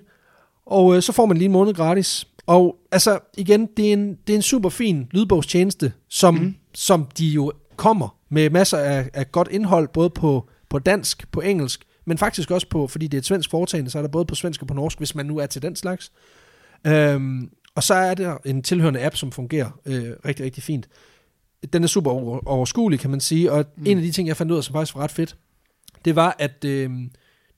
[0.65, 2.27] Og øh, så får man lige en måned gratis.
[2.45, 6.55] Og altså, igen, det er en, det er en super fin lydbogstjeneste, som, mm.
[6.73, 11.41] som de jo kommer med masser af, af godt indhold, både på, på dansk, på
[11.41, 14.25] engelsk, men faktisk også på, fordi det er et svensk foretagende, så er der både
[14.25, 16.11] på svensk og på norsk, hvis man nu er til den slags.
[16.87, 20.89] Øhm, og så er der en tilhørende app, som fungerer øh, rigtig, rigtig fint.
[21.73, 23.83] Den er super over, overskuelig, kan man sige, og mm.
[23.85, 25.35] en af de ting, jeg fandt ud af, som faktisk var ret fedt,
[26.05, 26.89] det var, at, øh,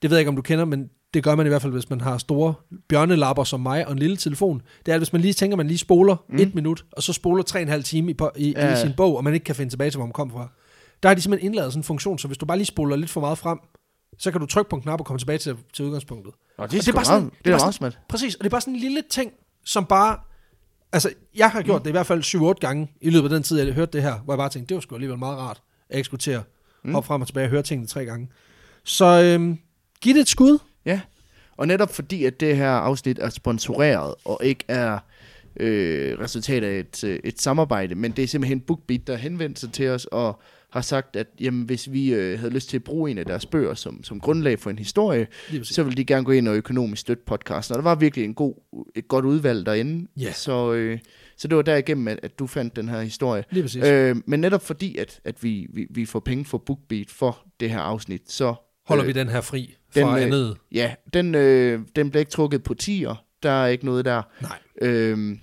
[0.01, 1.89] det ved jeg ikke, om du kender, men det gør man i hvert fald, hvis
[1.89, 2.53] man har store
[2.87, 5.67] bjørnelapper som mig og en lille telefon, det er, at hvis man lige tænker, man
[5.67, 6.37] lige spoler mm.
[6.39, 8.73] et minut, og så spoler tre og en halv time i, i, ja.
[8.73, 10.47] i sin bog, og man ikke kan finde tilbage til, hvor man kom fra.
[11.03, 13.09] Der har de simpelthen indladet sådan en funktion, så hvis du bare lige spoler lidt
[13.09, 13.59] for meget frem,
[14.17, 16.33] så kan du trykke på en knap og komme tilbage til, til udgangspunktet.
[16.57, 17.99] Og det er, og det er bare sådan, det er, er smart.
[18.09, 19.31] Præcis, og det er bare sådan en lille ting,
[19.63, 20.17] som bare...
[20.91, 21.83] Altså, jeg har gjort mm.
[21.83, 24.19] det i hvert fald 7-8 gange i løbet af den tid, jeg hørte det her,
[24.19, 26.41] hvor jeg bare tænkte, det var sgu alligevel meget rart, at jeg skulle til at
[26.83, 26.93] mm.
[26.93, 28.29] hoppe frem og tilbage og høre tingene tre gange.
[28.83, 29.59] Så øhm,
[30.01, 30.59] giv det et skud.
[30.85, 31.01] Ja,
[31.57, 34.99] og netop fordi, at det her afsnit er sponsoreret, og ikke er
[35.59, 39.71] øh, resultat af et, øh, et samarbejde, men det er simpelthen BookBeat, der henvendte sig
[39.71, 40.39] til os og
[40.75, 43.45] har sagt, at jamen, hvis vi øh, havde lyst til at bruge en af deres
[43.45, 45.27] bøger som, som grundlag for en historie,
[45.63, 47.73] så ville de gerne gå ind og økonomisk støtte podcasten.
[47.73, 48.53] Og der var virkelig en god,
[48.95, 50.07] et godt udvalg derinde.
[50.21, 50.33] Yeah.
[50.33, 50.99] Så, øh,
[51.37, 53.43] så det var derigennem, at, at du fandt den her historie.
[53.83, 57.69] Øh, men netop fordi, at, at vi, vi, vi får penge for BookBeat for det
[57.69, 58.55] her afsnit, så...
[58.85, 60.57] Holder øh, vi den her fri fra den, andet?
[60.71, 63.25] Ja, den, øh, den bliver ikke trukket på tier.
[63.43, 64.21] Der er ikke noget der.
[64.41, 64.57] Nej.
[64.81, 65.39] Øhm,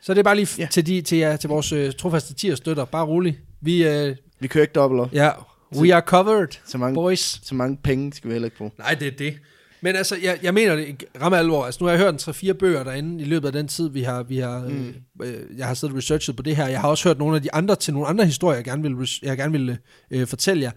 [0.00, 0.66] så det er bare lige ja.
[0.70, 2.84] til, de, til, ja, til vores øh, trofaste tier støtter.
[2.84, 3.38] Bare rolig.
[3.60, 5.30] Vi, øh, vi kører ikke dobbelt Ja,
[5.76, 7.40] we are covered, så mange, boys.
[7.42, 8.70] Så mange penge skal vi heller ikke bruge.
[8.78, 9.38] Nej, det er det.
[9.84, 11.64] Men altså, jeg, jeg mener det ramme alvor.
[11.64, 14.02] Altså, nu har jeg hørt en 3-4 bøger derinde i løbet af den tid, vi
[14.02, 14.94] har, vi har, mm.
[15.22, 16.66] øh, jeg har siddet og researchet på det her.
[16.66, 19.08] Jeg har også hørt nogle af de andre til nogle andre historier, jeg gerne vil,
[19.22, 19.78] jeg gerne vil
[20.10, 20.70] øh, fortælle jer.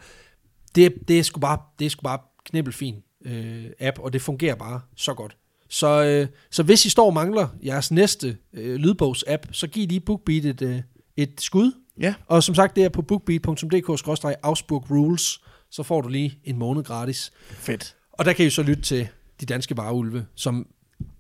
[0.75, 4.55] Det, det er sgu bare, det er sgu bare knibbelfin øh, app, og det fungerer
[4.55, 5.37] bare så godt.
[5.69, 9.99] Så, øh, så hvis I står og mangler jeres næste øh, lydbogs-app, så giv lige
[9.99, 10.81] BookBeat et, øh,
[11.17, 11.71] et skud.
[11.99, 12.13] Ja.
[12.27, 15.41] Og som sagt, det er på bookbeat.dk-ausburg rules,
[15.71, 17.31] så får du lige en måned gratis.
[17.49, 17.95] Fedt.
[18.11, 19.07] Og der kan I så lytte til
[19.41, 20.67] de danske vareulve, som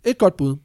[0.05, 0.55] et godt bud.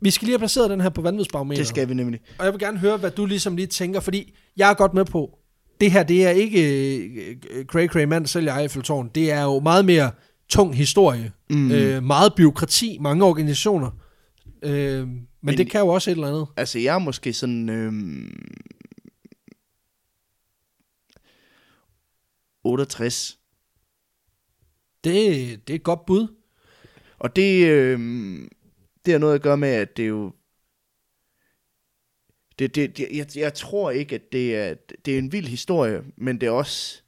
[0.00, 1.60] Vi skal lige have placeret den her på vanvidsbarometer.
[1.60, 2.20] Det skal vi nemlig.
[2.38, 5.04] Og jeg vil gerne høre, hvad du ligesom lige tænker, fordi jeg er godt med
[5.04, 5.38] på,
[5.80, 9.10] det her, det er ikke uh, Cray Cray mand sælger Eiffeltårn.
[9.14, 10.10] Det er jo meget mere
[10.48, 11.32] tung historie.
[11.50, 11.70] Mm.
[11.70, 13.90] Øh, meget byråkrati, mange organisationer.
[14.62, 16.46] Øh, men, men det kan jo også et eller andet.
[16.56, 17.68] Altså, jeg er måske sådan...
[17.68, 17.92] Øh,
[22.64, 23.38] 68.
[25.04, 25.14] Det,
[25.68, 26.26] det er et godt bud.
[27.18, 27.98] Og det, øh,
[29.04, 30.32] det har noget at gøre med, at det er jo...
[32.58, 34.74] Det, det, det, jeg, jeg tror ikke, at det er,
[35.04, 37.02] det er en vild historie, men det er også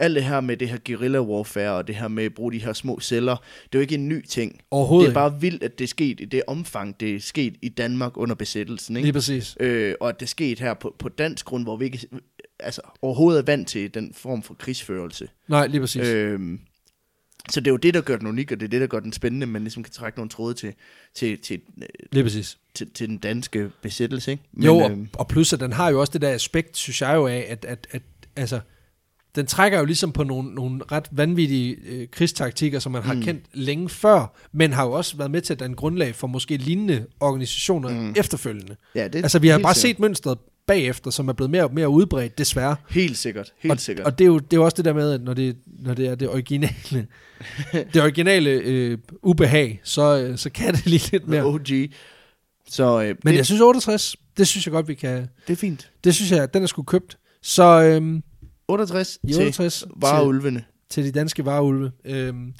[0.00, 2.58] alt det her med det her guerilla warfare, og det her med at bruge de
[2.58, 4.60] her små celler, det er jo ikke en ny ting.
[4.70, 7.56] Overhovedet Det er bare vildt, at det er sket i det omfang, det er sket
[7.62, 8.96] i Danmark under besættelsen.
[8.96, 9.06] Ikke?
[9.06, 9.56] Lige præcis.
[9.60, 12.08] Øh, og at det er sket her på, på dansk grund, hvor vi ikke
[12.62, 15.28] altså, overhovedet er vant til den form for krigsførelse.
[15.48, 16.08] Nej, lige præcis.
[16.08, 16.58] Øh,
[17.50, 19.00] så det er jo det, der gør den unik, og det er det, der gør
[19.00, 20.74] den spændende, men ligesom kan trække nogle tråde til,
[21.14, 21.60] til, til,
[22.12, 22.58] Lige præcis.
[22.74, 24.30] til, til den danske besættelse.
[24.30, 24.44] Ikke?
[24.52, 27.00] Men, jo, og, øh, og plus at den har jo også det der aspekt, synes
[27.00, 28.02] jeg jo af, at, at, at
[28.36, 28.60] altså,
[29.34, 33.22] den trækker jo ligesom på nogle, nogle ret vanvittige øh, krigstaktikker, som man har mm.
[33.22, 36.56] kendt længe før, men har jo også været med til at danne grundlag for måske
[36.56, 38.14] lignende organisationer mm.
[38.16, 38.76] efterfølgende.
[38.94, 40.38] Ja, det, altså vi har bare set mønstret
[40.70, 42.76] bagefter, som er blevet mere og mere udbredt, desværre.
[42.90, 44.06] Helt sikkert, helt og, sikkert.
[44.06, 45.94] Og det er, jo, det er jo også det der med, at når det, når
[45.94, 47.06] det er det originale,
[47.92, 51.44] det originale øh, ubehag, så, øh, så kan det lige lidt mere.
[51.44, 51.66] OG.
[52.68, 55.28] Så, øh, Men det, jeg synes 68, det synes jeg godt, vi kan...
[55.46, 55.90] Det er fint.
[56.04, 57.18] Det synes jeg, den er sgu købt.
[57.42, 57.82] Så...
[57.82, 58.22] Øh,
[58.68, 60.64] 68, I 68 til vareulvene.
[60.90, 61.92] Til, til de danske vareulve.
[62.04, 62.54] Øhm,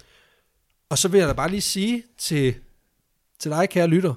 [0.88, 2.54] og så vil jeg da bare lige sige til,
[3.38, 4.14] til dig, kære lytter,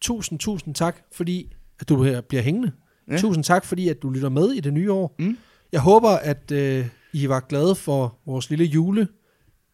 [0.00, 2.72] tusind, tusind tak, fordi at du her bliver hængende.
[3.10, 3.18] Ja.
[3.18, 5.14] Tusind tak, fordi at du lytter med i det nye år.
[5.18, 5.38] Mm.
[5.72, 9.08] Jeg håber, at øh, I var glade for vores lille jule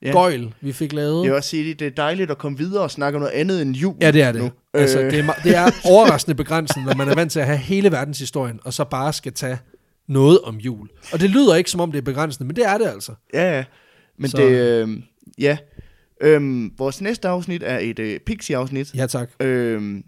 [0.02, 0.12] ja.
[0.12, 1.22] gøjl, vi fik lavet.
[1.22, 3.62] Jeg vil også sige, det er dejligt at komme videre og snakke om noget andet
[3.62, 3.94] end jul.
[4.00, 4.42] Ja, det er det.
[4.42, 4.50] Nu.
[4.74, 7.92] Altså, det, er, det er overraskende begrænsende, når man er vant til at have hele
[7.92, 9.58] verdenshistorien, og så bare skal tage
[10.08, 10.88] noget om jul.
[11.12, 13.12] Og det lyder ikke, som om det er begrænsende, men det er det altså.
[13.34, 13.64] Ja, ja.
[14.18, 14.36] Men Så.
[14.36, 14.88] det, øh,
[15.38, 15.56] ja.
[16.22, 18.94] Øhm, vores næste afsnit er et øh, Pixie-afsnit.
[18.94, 19.30] Ja, tak.
[19.40, 20.04] Øhm,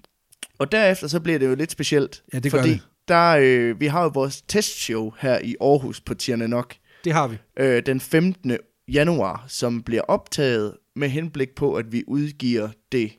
[0.58, 2.22] og derefter så bliver det jo lidt specielt.
[2.34, 2.80] Ja, det gør fordi det.
[3.08, 6.74] Der, øh, vi har jo vores testshow her i Aarhus på Tierne Nok.
[7.04, 7.38] Det har vi.
[7.56, 8.56] Øh, den 15.
[8.88, 13.12] januar, som bliver optaget med henblik på, at vi udgiver det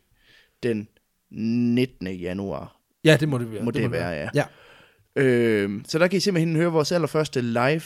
[0.63, 0.87] den
[1.31, 2.07] 19.
[2.07, 2.77] januar.
[3.03, 3.63] Ja, det må det være.
[3.63, 4.43] Må det, det må være, være, ja.
[5.15, 5.23] ja.
[5.23, 7.81] Øh, så der kan I simpelthen høre vores allerførste live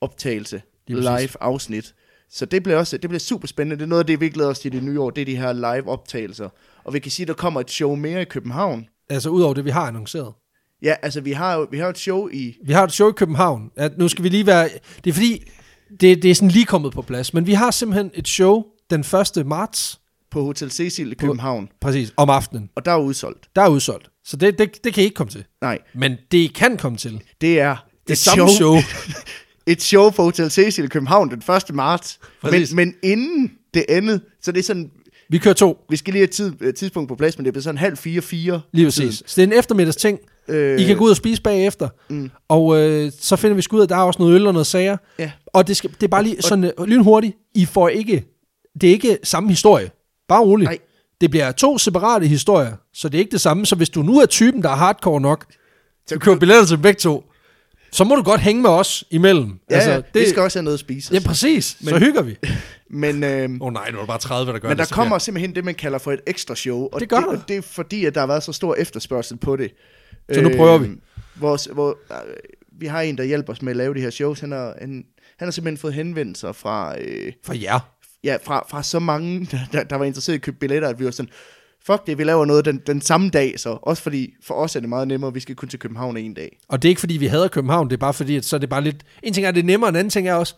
[0.00, 1.94] optagelse, live afsnit.
[2.30, 3.76] Så det bliver også det bliver super spændende.
[3.76, 5.26] Det er noget af det, vi glæder os til i det nye år, det er
[5.26, 6.48] de her live optagelser.
[6.84, 8.88] Og vi kan sige, at der kommer et show mere i København.
[9.10, 10.32] Altså udover det, vi har annonceret.
[10.84, 12.56] Ja, altså vi har jo vi har et show i...
[12.66, 13.70] Vi har et show i København.
[13.76, 14.68] At nu skal vi lige være...
[15.04, 15.42] Det er fordi,
[16.00, 17.34] det, det er sådan lige kommet på plads.
[17.34, 19.00] Men vi har simpelthen et show den
[19.36, 19.46] 1.
[19.46, 20.00] marts,
[20.30, 22.70] på Hotel Cecil i København, præcis, om aftenen.
[22.76, 23.48] og der er udsolgt.
[23.56, 24.10] Der er udsolgt.
[24.24, 25.44] Så det, det, det kan I ikke komme til.
[25.60, 27.20] Nej, Men det kan komme til.
[27.40, 28.76] det er Det et samme show.
[29.66, 31.74] et show på Hotel Cecil i København den 1.
[31.74, 32.18] marts.
[32.42, 32.72] Men, Præcis.
[32.72, 34.90] men inden det andet, så det er sådan,
[35.28, 35.84] Vi kører to.
[35.90, 38.60] vi skal lige have tid, tidspunkt på plads, men det bliver sådan halv fire, fire.
[38.72, 39.22] Lige præcis.
[39.26, 40.18] Så det er en eftermiddags ting.
[40.48, 41.88] Øh, I kan gå ud og spise bagefter.
[42.08, 42.30] Mm.
[42.48, 44.52] Og øh, så finder vi sgu ud af, at der er også noget øl og
[44.52, 44.96] noget sager.
[45.18, 45.30] Ja.
[45.46, 47.36] Og det, skal, det er bare lige sådan øh, lynhurtigt.
[47.54, 48.24] I får ikke...
[48.80, 49.90] Det er ikke samme historie.
[50.28, 50.68] Bare roligt.
[50.68, 50.78] Nej.
[51.20, 53.66] Det bliver to separate historier, så det er ikke det samme.
[53.66, 55.46] Så hvis du nu er typen, der er hardcore nok,
[56.06, 57.24] så køber billetter til begge to,
[57.92, 59.58] så må du godt hænge med os imellem.
[59.70, 61.14] Ja, altså, det, vi skal også have noget at spise.
[61.14, 61.76] Ja, præcis.
[61.80, 62.36] Men, så hygger vi.
[62.90, 64.88] Men, øh, oh, nej, nu er det bare 30, der gør men det.
[64.88, 66.88] der kommer simpelthen det, man kalder for et ekstra show.
[66.92, 67.32] Og Det gør det, der.
[67.32, 69.70] og det er fordi, at der har været så stor efterspørgsel på det.
[70.32, 70.88] Så nu prøver vi.
[71.36, 72.34] Vores, hvor, øh,
[72.78, 74.40] vi har en, der hjælper os med at lave de her shows.
[74.40, 75.04] Han har, han,
[75.38, 77.00] han har simpelthen fået henvendelser fra...
[77.00, 77.90] Øh, For jer.
[78.24, 80.98] ja, fra, fra så mange, der, der, der var interesseret i at købe billetter, at
[80.98, 81.30] vi var sådan,
[81.86, 84.80] fuck det, vi laver noget den, den samme dag, så også fordi for os er
[84.80, 86.58] det meget nemmere, vi skal kun til København en dag.
[86.68, 88.60] Og det er ikke fordi, vi hader København, det er bare fordi, at så er
[88.60, 89.04] det bare lidt...
[89.22, 90.54] En ting er, det er nemmere, en anden ting er også,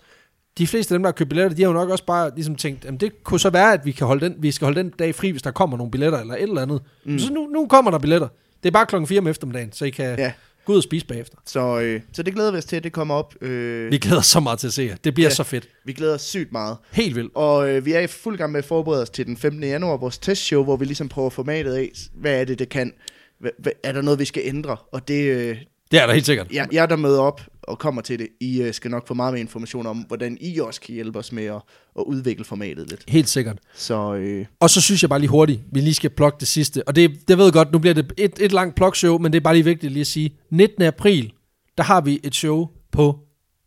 [0.59, 2.55] de fleste af dem, der har købt billetter, de har jo nok også bare ligesom
[2.55, 4.91] tænkt, jamen det kunne så være, at vi, kan holde den, vi skal holde den
[4.91, 6.83] dag fri, hvis der kommer nogle billetter eller et eller andet.
[7.05, 7.19] Mm.
[7.19, 8.29] Så nu, nu kommer der billetter.
[8.63, 10.33] Det er bare klokken 4 om eftermiddagen, så I kan ja.
[10.65, 11.37] Gå ud og spise bagefter.
[11.47, 13.35] så, øh, så det glæder vi os til, at det kommer op.
[13.41, 14.97] Øh, Vi glæder os så meget til at se jer.
[15.05, 15.29] Det bliver.
[15.29, 15.35] Ja.
[15.35, 15.69] så fedt.
[15.85, 16.77] vi glæder os sygt meget.
[16.93, 17.33] Helt vildt.
[17.35, 19.63] Og øh, vi er i fuld gang med at forberede os til den 15.
[19.63, 22.93] januar, vores testshow, hvor vi ligesom prøver formatet af, hvad er det, det kan.
[23.41, 24.77] Hva, hva, er der noget, vi skal ændre?
[24.93, 25.57] Og det, øh,
[25.91, 26.47] Det er der helt sikkert.
[26.53, 29.33] jeg, jeg der møder op og kommer til det, I øh, skal nok få meget
[29.33, 31.55] mere information om, hvordan I også kan hjælpe os med at,
[31.99, 33.05] at udvikle formatet lidt.
[33.09, 33.59] Helt sikkert.
[33.75, 36.89] Så øh, Og så synes jeg bare lige hurtigt, vi lige skal plukke det sidste.
[36.89, 39.37] Og det, det ved jeg godt, nu bliver det et, et langt plukshow, men det
[39.39, 40.37] er bare lige vigtigt lige at sige.
[40.51, 40.83] 19.
[40.83, 41.33] april,
[41.79, 43.19] der har vi et show på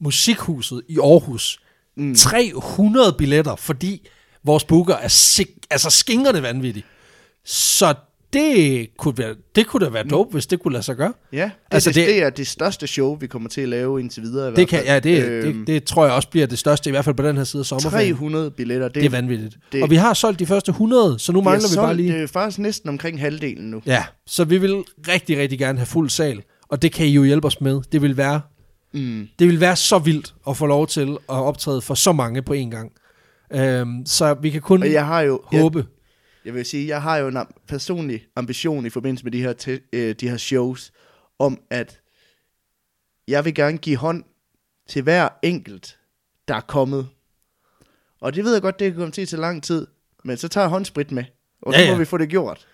[0.02, 1.60] Musikhuset i Aarhus.
[1.98, 2.16] Mm.
[2.16, 4.08] 300 billetter, fordi
[4.44, 6.84] vores booker er sik- altså skingerne vanvittig.
[7.46, 7.94] Så
[8.34, 11.14] det kunne, være, det kunne da være dope, hvis det kunne lade sig gøre.
[11.34, 13.62] ja, det, Altså, altså, det, det- det, det er det største show, vi kommer til
[13.62, 14.48] at lave indtil videre.
[14.48, 16.90] i Det, hvert kan, ja, det, Øhm, det, det tror jeg også bliver det største,
[16.90, 18.14] i hvert fald på den her side af sommerferien.
[18.16, 18.88] 300 billetter.
[18.88, 19.58] Det, Det er vanvittigt.
[19.72, 22.14] Det, og vi har solgt de første 100, så nu mangler vi, vi bare lige...
[22.14, 23.82] Det er faktisk næsten omkring halvdelen nu.
[23.86, 27.24] Ja, så vi vil rigtig, rigtig gerne have fuld sal, og det kan I jo
[27.24, 27.82] hjælpe os med.
[27.92, 28.42] Det vil være,
[28.94, 29.28] Mm.
[29.40, 32.54] det vil være så vildt at få lov til at optræde for så mange på
[32.54, 32.92] én gang.
[33.54, 35.42] Øhm, så vi kan kun Og jeg har jo...
[35.44, 35.80] Håbe.
[35.80, 35.86] jeg
[36.54, 39.82] vil sige, jeg har jo en am- personlig ambition i forbindelse med de her, te,
[39.94, 40.92] øh, de her shows,
[41.40, 42.02] om at
[43.28, 44.24] jeg vil gerne give hånd
[44.88, 45.98] til hver enkelt,
[46.48, 47.08] der er kommet.
[48.22, 49.88] Og det ved jeg godt, det kan komme til tage lang tid,
[50.24, 51.24] men så tager jeg håndsprit med,
[51.62, 51.98] og så Ja, må ja.
[52.00, 52.68] vi få det gjort.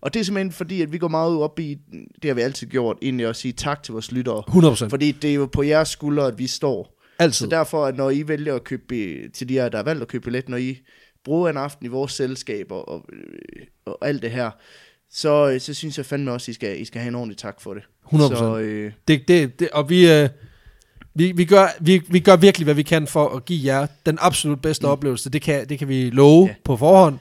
[0.00, 1.78] Og det er simpelthen fordi, at vi går meget op i,
[2.22, 4.42] det har vi altid gjort, egentlig at sige tak til vores lyttere.
[4.48, 4.88] 100%.
[4.88, 6.94] Fordi det er jo på jeres skuldre, at vi står.
[7.18, 7.32] Altid.
[7.32, 8.94] Så derfor, at når I vælger at købe,
[9.34, 10.78] til de her, der har valgt at købe billet, når I
[11.28, 14.50] bruger en aften i vores selskab og, og, øh, alt det her,
[15.12, 17.60] så, så synes jeg fandme også, at I skal, I skal have en ordentlig tak
[17.60, 17.82] for det.
[18.12, 18.18] 100%.
[18.18, 20.28] Så, øh, Det, det, det, og vi, øh,
[21.14, 24.18] vi, vi, gør, vi, vi gør virkelig, hvad vi kan for at give jer den
[24.20, 24.92] absolut bedste mm.
[24.92, 25.30] oplevelse.
[25.30, 26.48] Det kan, det kan vi love ja.
[26.48, 26.54] Ja.
[26.64, 27.18] på forhånd.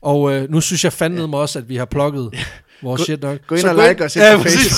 [0.00, 2.30] Og øh, nu synes jeg fandme mig også, at vi har plukket
[2.82, 3.38] vores Gå- shit nok.
[3.46, 4.72] gå ind Så og like os ind ja, på præcis.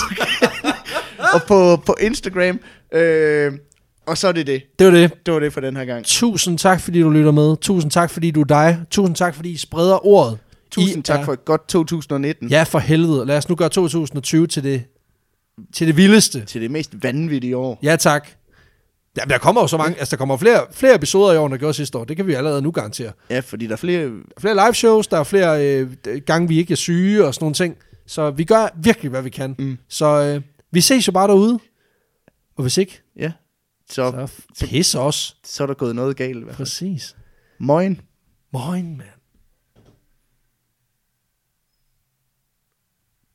[1.35, 2.61] og på, på Instagram.
[2.93, 3.53] Øh,
[4.07, 4.63] og så er det det.
[4.79, 5.27] Det var det.
[5.27, 6.05] Det var det for den her gang.
[6.05, 7.57] Tusind tak, fordi du lytter med.
[7.57, 8.79] Tusind tak, fordi du er dig.
[8.91, 10.39] Tusind tak, fordi I spreder ordet.
[10.71, 12.49] Tusind I tak er- for et godt 2019.
[12.49, 13.27] Ja, for helvede.
[13.27, 14.83] Lad os nu gøre 2020 til det,
[15.75, 16.45] til det vildeste.
[16.45, 17.79] Til det mest vanvittige år.
[17.83, 18.29] Ja, tak.
[19.17, 21.53] Ja, der kommer jo så mange, altså der kommer flere, flere episoder i år, end
[21.53, 22.05] der gjorde sidste år.
[22.05, 23.13] Det kan vi allerede nu garantere.
[23.31, 24.03] Ja, fordi der er flere...
[24.05, 25.89] Der er flere live shows, der er flere øh,
[26.27, 27.77] gange, vi ikke er syge og sådan nogle ting.
[28.07, 29.55] Så vi gør virkelig, hvad vi kan.
[29.59, 29.79] Mm.
[29.89, 30.41] Så øh,
[30.73, 31.59] vi ses jo bare derude.
[32.57, 33.01] Og hvis ikke.
[33.95, 35.37] Så, så pisse os.
[35.45, 36.67] så er der gået noget galt i hvert fald.
[36.67, 37.17] Præcis.
[37.59, 38.01] Moin.
[38.53, 39.21] Moin, mand.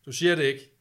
[0.05, 0.78] Du siger det ikke.